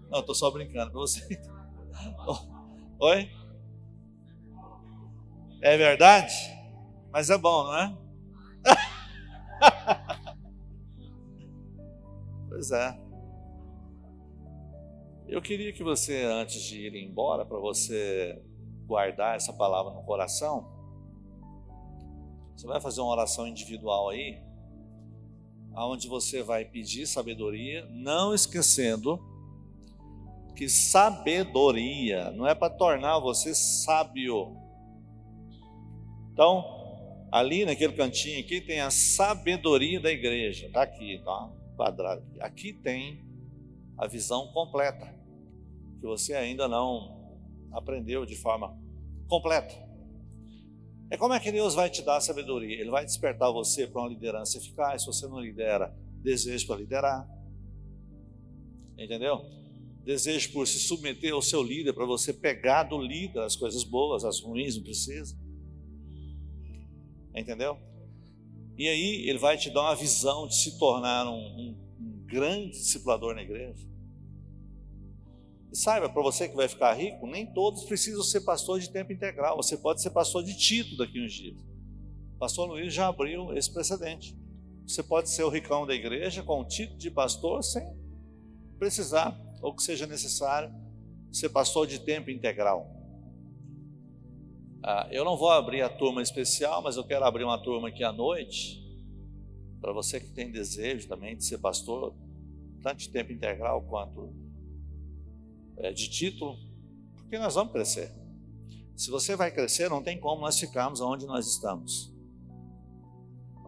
Não, 0.09 0.21
estou 0.21 0.33
só 0.33 0.49
brincando 0.49 0.91
com 0.91 0.97
você. 0.97 1.21
Oi? 2.99 3.29
É 5.61 5.77
verdade? 5.77 6.33
Mas 7.11 7.29
é 7.29 7.37
bom, 7.37 7.65
não 7.65 7.77
é? 7.77 7.95
Pois 12.55 12.71
é. 12.71 12.97
Eu 15.27 15.41
queria 15.41 15.73
que 15.73 15.83
você, 15.83 16.23
antes 16.23 16.61
de 16.61 16.87
ir 16.87 16.95
embora, 16.95 17.45
para 17.45 17.59
você 17.59 18.41
guardar 18.85 19.35
essa 19.35 19.51
palavra 19.51 19.91
no 19.91 20.03
coração, 20.03 20.65
você 22.55 22.65
vai 22.65 22.79
fazer 22.79 23.01
uma 23.01 23.11
oração 23.11 23.45
individual 23.45 24.07
aí, 24.07 24.41
aonde 25.73 26.07
você 26.07 26.41
vai 26.41 26.63
pedir 26.63 27.05
sabedoria, 27.05 27.85
não 27.91 28.33
esquecendo 28.33 29.19
que 30.55 30.69
sabedoria 30.69 32.31
não 32.31 32.47
é 32.47 32.55
para 32.55 32.73
tornar 32.73 33.19
você 33.19 33.53
sábio. 33.53 34.55
Então, 36.31 36.63
ali 37.29 37.65
naquele 37.65 37.91
cantinho 37.91 38.39
aqui 38.39 38.61
tem 38.61 38.79
a 38.79 38.89
sabedoria 38.89 39.99
da 39.99 40.09
igreja, 40.09 40.69
tá 40.71 40.83
aqui, 40.83 41.21
tá? 41.25 41.64
Quadrado. 41.75 42.23
Aqui 42.39 42.73
tem 42.73 43.23
a 43.97 44.07
visão 44.07 44.51
completa, 44.51 45.13
que 45.99 46.05
você 46.05 46.33
ainda 46.33 46.67
não 46.67 47.37
aprendeu 47.71 48.25
de 48.25 48.35
forma 48.35 48.77
completa. 49.27 49.73
É 51.09 51.17
como 51.17 51.33
é 51.33 51.39
que 51.39 51.51
Deus 51.51 51.75
vai 51.75 51.89
te 51.89 52.01
dar 52.01 52.19
sabedoria? 52.19 52.79
Ele 52.79 52.89
vai 52.89 53.05
despertar 53.05 53.51
você 53.51 53.85
para 53.85 54.01
uma 54.01 54.09
liderança 54.09 54.57
eficaz. 54.57 55.03
Se 55.03 55.07
você 55.07 55.27
não 55.27 55.39
lidera, 55.39 55.95
desejo 56.21 56.65
para 56.65 56.77
liderar. 56.77 57.29
Entendeu? 58.97 59.55
desejo 60.05 60.51
por 60.51 60.67
se 60.67 60.79
submeter 60.79 61.33
ao 61.33 61.41
seu 61.41 61.63
líder, 61.63 61.91
para 61.91 62.05
você 62.05 62.31
pegar 62.31 62.83
do 62.83 62.97
líder 62.97 63.39
as 63.39 63.55
coisas 63.55 63.83
boas, 63.83 64.23
as 64.23 64.39
ruins, 64.39 64.75
não 64.75 64.83
precisa. 64.83 65.35
Entendeu? 67.33 67.77
E 68.77 68.87
aí 68.87 69.29
ele 69.29 69.39
vai 69.39 69.57
te 69.57 69.69
dar 69.69 69.81
uma 69.81 69.95
visão 69.95 70.47
de 70.47 70.55
se 70.55 70.77
tornar 70.77 71.27
um, 71.27 71.35
um, 71.35 71.77
um 71.99 72.25
grande 72.25 72.71
discipulador 72.71 73.33
na 73.33 73.41
igreja. 73.41 73.87
E 75.71 75.77
saiba, 75.77 76.09
para 76.09 76.21
você 76.21 76.47
que 76.49 76.55
vai 76.55 76.67
ficar 76.67 76.93
rico, 76.93 77.25
nem 77.27 77.45
todos 77.53 77.83
precisam 77.83 78.23
ser 78.23 78.41
pastor 78.41 78.79
de 78.79 78.89
tempo 78.89 79.13
integral. 79.13 79.57
Você 79.57 79.77
pode 79.77 80.01
ser 80.01 80.09
pastor 80.09 80.43
de 80.43 80.57
título 80.57 80.97
daqui 80.97 81.23
uns 81.23 81.33
dias. 81.33 81.61
O 82.35 82.37
pastor 82.37 82.67
Luiz 82.67 82.93
já 82.93 83.07
abriu 83.07 83.55
esse 83.57 83.71
precedente. 83.73 84.37
Você 84.85 85.01
pode 85.01 85.29
ser 85.29 85.43
o 85.43 85.49
ricão 85.49 85.85
da 85.87 85.95
igreja 85.95 86.43
com 86.43 86.61
o 86.61 86.65
título 86.65 86.97
de 86.97 87.09
pastor 87.09 87.63
sem 87.63 87.83
precisar 88.77 89.35
ou 89.61 89.73
que 89.73 89.81
seja 89.81 90.05
necessário, 90.05 90.71
ser 91.31 91.49
pastor 91.49 91.87
de 91.87 91.99
tempo 91.99 92.29
integral. 92.29 92.87
Ah, 94.87 95.07
eu 95.09 95.25
não 95.25 95.35
vou 95.35 95.49
abrir 95.49 95.81
a 95.81 95.89
turma 95.89 96.21
especial, 96.21 96.79
mas 96.83 96.95
eu 96.95 97.03
quero 97.03 97.25
abrir 97.25 97.43
uma 97.43 97.57
turma 97.57 97.87
aqui 97.87 98.03
à 98.03 98.11
noite, 98.11 98.79
para 99.81 99.91
você 99.91 100.19
que 100.19 100.29
tem 100.29 100.51
desejo 100.51 101.07
também 101.07 101.35
de 101.35 101.43
ser 101.43 101.57
pastor, 101.57 102.13
tanto 102.83 102.99
de 102.99 103.09
tempo 103.09 103.31
integral 103.31 103.81
quanto 103.81 104.31
é, 105.77 105.91
de 105.91 106.07
título, 106.07 106.55
porque 107.15 107.39
nós 107.39 107.55
vamos 107.55 107.73
crescer. 107.73 108.13
Se 108.95 109.09
você 109.09 109.35
vai 109.35 109.49
crescer, 109.49 109.89
não 109.89 110.03
tem 110.03 110.19
como 110.19 110.41
nós 110.41 110.59
ficarmos 110.59 111.01
onde 111.01 111.25
nós 111.25 111.47
estamos. 111.47 112.13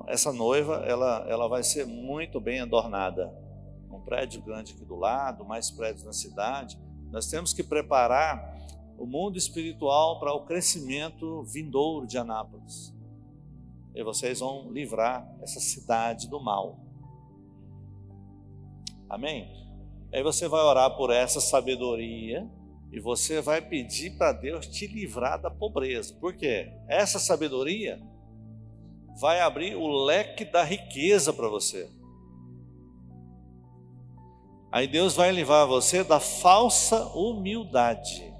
Essa 0.05 0.31
noiva, 0.31 0.83
ela, 0.85 1.25
ela 1.27 1.47
vai 1.47 1.63
ser 1.63 1.87
muito 1.87 2.39
bem 2.39 2.59
adornada 2.59 3.33
um 3.89 4.01
prédio 4.01 4.39
grande 4.43 4.73
aqui 4.73 4.85
do 4.85 4.95
lado, 4.95 5.43
mais 5.43 5.71
prédios 5.71 6.03
na 6.03 6.13
cidade. 6.13 6.79
Nós 7.09 7.25
temos 7.27 7.53
que 7.53 7.63
preparar 7.63 8.55
o 8.97 9.05
mundo 9.05 9.37
espiritual 9.37 10.19
para 10.19 10.33
o 10.33 10.45
crescimento 10.45 11.43
vindouro 11.43 12.07
de 12.07 12.17
Anápolis. 12.17 12.93
E 13.95 14.03
vocês 14.03 14.39
vão 14.39 14.71
livrar 14.71 15.27
essa 15.41 15.59
cidade 15.59 16.29
do 16.29 16.39
mal. 16.39 16.79
Amém? 19.09 19.49
Aí 20.13 20.23
você 20.23 20.47
vai 20.47 20.61
orar 20.61 20.95
por 20.95 21.11
essa 21.11 21.39
sabedoria 21.39 22.49
e 22.91 22.99
você 22.99 23.41
vai 23.41 23.61
pedir 23.61 24.17
para 24.17 24.31
Deus 24.31 24.67
te 24.67 24.87
livrar 24.87 25.41
da 25.41 25.49
pobreza. 25.49 26.13
Por 26.15 26.35
quê? 26.35 26.71
Essa 26.87 27.19
sabedoria 27.19 27.99
vai 29.19 29.41
abrir 29.41 29.75
o 29.75 29.87
leque 29.87 30.45
da 30.45 30.63
riqueza 30.63 31.33
para 31.33 31.47
você. 31.49 31.89
Aí 34.71 34.87
Deus 34.87 35.15
vai 35.15 35.31
livrar 35.31 35.67
você 35.67 36.03
da 36.03 36.19
falsa 36.19 37.07
humildade. 37.15 38.36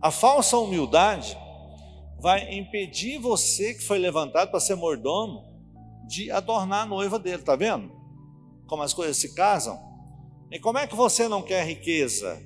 A 0.00 0.10
falsa 0.10 0.56
humildade 0.56 1.36
vai 2.18 2.54
impedir 2.54 3.18
você 3.18 3.74
que 3.74 3.82
foi 3.82 3.98
levantado 3.98 4.50
para 4.50 4.60
ser 4.60 4.74
mordomo 4.74 5.48
de 6.06 6.30
adornar 6.30 6.82
a 6.82 6.86
noiva 6.86 7.18
dele, 7.18 7.42
tá 7.42 7.56
vendo? 7.56 8.00
como 8.70 8.84
as 8.84 8.94
coisas 8.94 9.16
se 9.16 9.34
casam? 9.34 9.76
E 10.48 10.60
como 10.60 10.78
é 10.78 10.86
que 10.86 10.94
você 10.94 11.26
não 11.26 11.42
quer 11.42 11.66
riqueza? 11.66 12.40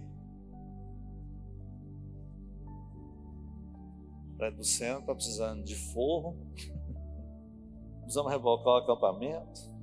Prédio 4.38 4.56
do 4.56 4.64
centro 4.64 5.00
está 5.00 5.14
precisando 5.14 5.62
de 5.62 5.74
forro, 5.92 6.34
precisamos 8.00 8.32
revocar 8.32 8.72
o 8.72 8.76
acampamento. 8.78 9.74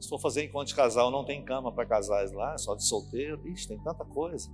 Se 0.00 0.08
for 0.08 0.18
fazer 0.20 0.44
encontro 0.44 0.66
de 0.66 0.74
casal, 0.74 1.12
não 1.12 1.24
tem 1.24 1.44
cama 1.44 1.72
para 1.72 1.86
casais 1.86 2.32
lá, 2.32 2.58
só 2.58 2.74
de 2.74 2.84
solteiro. 2.84 3.46
Ixi, 3.46 3.68
tem 3.68 3.78
tanta 3.82 4.04
coisa. 4.04 4.50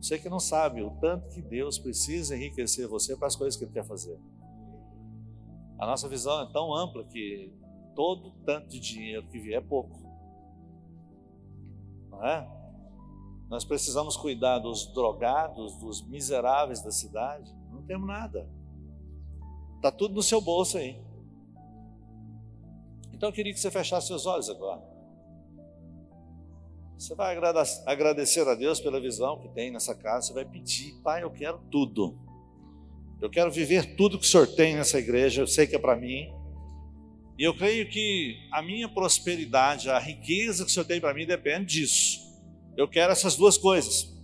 Você 0.00 0.18
que 0.18 0.28
não 0.28 0.40
sabe 0.40 0.82
o 0.82 0.90
tanto 0.92 1.28
que 1.28 1.42
Deus 1.42 1.78
precisa 1.78 2.34
enriquecer 2.34 2.88
você 2.88 3.14
para 3.16 3.26
as 3.26 3.36
coisas 3.36 3.56
que 3.58 3.64
Ele 3.64 3.72
quer 3.72 3.84
fazer. 3.84 4.18
A 5.78 5.86
nossa 5.86 6.08
visão 6.08 6.42
é 6.42 6.52
tão 6.52 6.74
ampla 6.74 7.04
que 7.04 7.52
todo 7.94 8.32
tanto 8.46 8.68
de 8.68 8.80
dinheiro 8.80 9.26
que 9.28 9.38
vier 9.38 9.58
é 9.58 9.60
pouco. 9.60 9.98
Não 12.08 12.26
é? 12.26 12.48
Nós 13.48 13.64
precisamos 13.64 14.16
cuidar 14.16 14.58
dos 14.58 14.86
drogados, 14.94 15.76
dos 15.78 16.06
miseráveis 16.06 16.82
da 16.82 16.90
cidade. 16.90 17.52
Não 17.70 17.82
temos 17.82 18.06
nada. 18.06 18.48
Está 19.76 19.90
tudo 19.90 20.14
no 20.14 20.22
seu 20.22 20.40
bolso 20.40 20.78
aí. 20.78 21.02
Então 23.12 23.28
eu 23.28 23.32
queria 23.34 23.52
que 23.52 23.60
você 23.60 23.70
fechasse 23.70 24.06
seus 24.06 24.24
olhos 24.24 24.48
agora. 24.48 24.89
Você 27.00 27.14
vai 27.14 27.34
agradecer 27.86 28.46
a 28.46 28.54
Deus 28.54 28.78
pela 28.78 29.00
visão 29.00 29.38
que 29.40 29.48
tem 29.48 29.70
nessa 29.70 29.94
casa. 29.94 30.26
Você 30.26 30.34
vai 30.34 30.44
pedir, 30.44 30.92
Pai, 31.02 31.22
eu 31.22 31.30
quero 31.30 31.58
tudo. 31.70 32.14
Eu 33.22 33.30
quero 33.30 33.50
viver 33.50 33.96
tudo 33.96 34.18
que 34.18 34.26
o 34.26 34.28
Senhor 34.28 34.46
tem 34.46 34.76
nessa 34.76 34.98
igreja. 34.98 35.40
Eu 35.40 35.46
sei 35.46 35.66
que 35.66 35.74
é 35.74 35.78
para 35.78 35.96
mim. 35.96 36.30
E 37.38 37.42
eu 37.42 37.56
creio 37.56 37.88
que 37.88 38.36
a 38.52 38.60
minha 38.60 38.86
prosperidade, 38.86 39.88
a 39.88 39.98
riqueza 39.98 40.62
que 40.62 40.70
o 40.70 40.74
Senhor 40.74 40.84
tem 40.84 41.00
para 41.00 41.14
mim 41.14 41.24
depende 41.24 41.80
disso. 41.80 42.20
Eu 42.76 42.86
quero 42.86 43.12
essas 43.12 43.34
duas 43.34 43.56
coisas. 43.56 44.14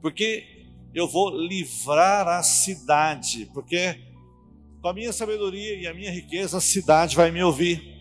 Porque 0.00 0.68
eu 0.94 1.08
vou 1.08 1.36
livrar 1.36 2.28
a 2.28 2.42
cidade. 2.44 3.50
Porque 3.52 3.98
com 4.80 4.86
a 4.86 4.94
minha 4.94 5.12
sabedoria 5.12 5.74
e 5.74 5.88
a 5.88 5.92
minha 5.92 6.12
riqueza, 6.12 6.58
a 6.58 6.60
cidade 6.60 7.16
vai 7.16 7.32
me 7.32 7.42
ouvir. 7.42 7.93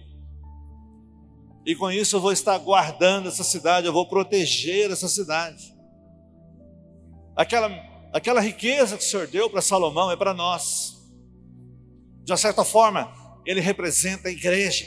E 1.66 1.76
com 1.76 1.90
isso 1.90 2.16
eu 2.16 2.20
vou 2.20 2.32
estar 2.32 2.58
guardando 2.58 3.28
essa 3.28 3.44
cidade, 3.44 3.88
eu 3.88 3.94
vou 3.94 4.08
proteger 4.08 4.92
essa 4.92 5.08
cidade. 5.08 5.74
Aquela, 7.36 7.70
aquela 8.14 8.42
riqueza 8.42 8.98
que 8.98 9.04
o 9.04 9.08
Senhor 9.08 9.28
deu 9.28 9.50
para 9.50 9.62
Salomão 9.62 10.12
é 10.12 10.16
para 10.16 10.34
nós. 10.34 10.94
De 12.24 12.32
uma 12.32 12.38
certa 12.38 12.64
forma, 12.64 13.14
ele 13.46 13.62
representa 13.62 14.28
a 14.28 14.32
igreja. 14.32 14.86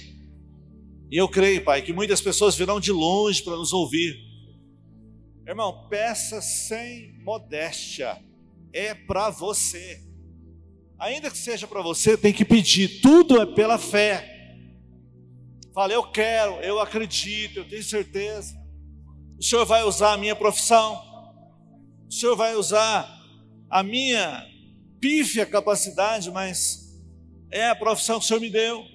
E 1.10 1.16
eu 1.16 1.28
creio, 1.28 1.64
Pai, 1.64 1.82
que 1.82 1.92
muitas 1.92 2.20
pessoas 2.20 2.56
virão 2.56 2.78
de 2.78 2.92
longe 2.92 3.42
para 3.42 3.56
nos 3.56 3.72
ouvir. 3.72 4.14
Irmão, 5.46 5.86
peça 5.88 6.42
sem 6.42 7.22
modéstia, 7.22 8.20
é 8.72 8.94
para 8.94 9.30
você. 9.30 10.02
Ainda 10.98 11.30
que 11.30 11.38
seja 11.38 11.66
para 11.66 11.82
você, 11.82 12.16
tem 12.16 12.32
que 12.32 12.44
pedir, 12.44 13.00
tudo 13.00 13.40
é 13.40 13.46
pela 13.46 13.78
fé. 13.78 14.35
Fala, 15.76 15.92
eu 15.92 16.04
quero, 16.04 16.54
eu 16.62 16.80
acredito, 16.80 17.58
eu 17.58 17.68
tenho 17.68 17.82
certeza. 17.82 18.58
O 19.38 19.42
Senhor 19.44 19.66
vai 19.66 19.82
usar 19.82 20.14
a 20.14 20.16
minha 20.16 20.34
profissão, 20.34 20.98
o 22.08 22.10
Senhor 22.10 22.34
vai 22.34 22.54
usar 22.56 23.06
a 23.68 23.82
minha 23.82 24.42
pífia 24.98 25.44
capacidade, 25.44 26.30
mas 26.30 26.98
é 27.50 27.68
a 27.68 27.76
profissão 27.76 28.18
que 28.18 28.24
o 28.24 28.26
Senhor 28.26 28.40
me 28.40 28.48
deu, 28.48 28.86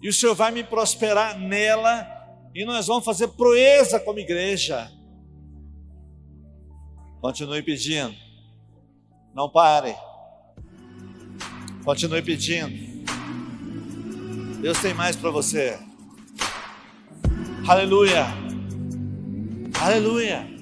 e 0.00 0.08
o 0.08 0.12
Senhor 0.12 0.36
vai 0.36 0.52
me 0.52 0.62
prosperar 0.62 1.36
nela, 1.36 2.06
e 2.54 2.64
nós 2.64 2.86
vamos 2.86 3.04
fazer 3.04 3.26
proeza 3.26 3.98
como 3.98 4.20
igreja. 4.20 4.92
Continue 7.20 7.64
pedindo, 7.64 8.14
não 9.34 9.50
pare, 9.50 9.96
continue 11.84 12.22
pedindo. 12.22 12.93
Deus 14.64 14.78
tem 14.78 14.94
mais 14.94 15.14
para 15.14 15.28
você. 15.30 15.78
Aleluia. 17.68 18.24
Aleluia. 19.78 20.53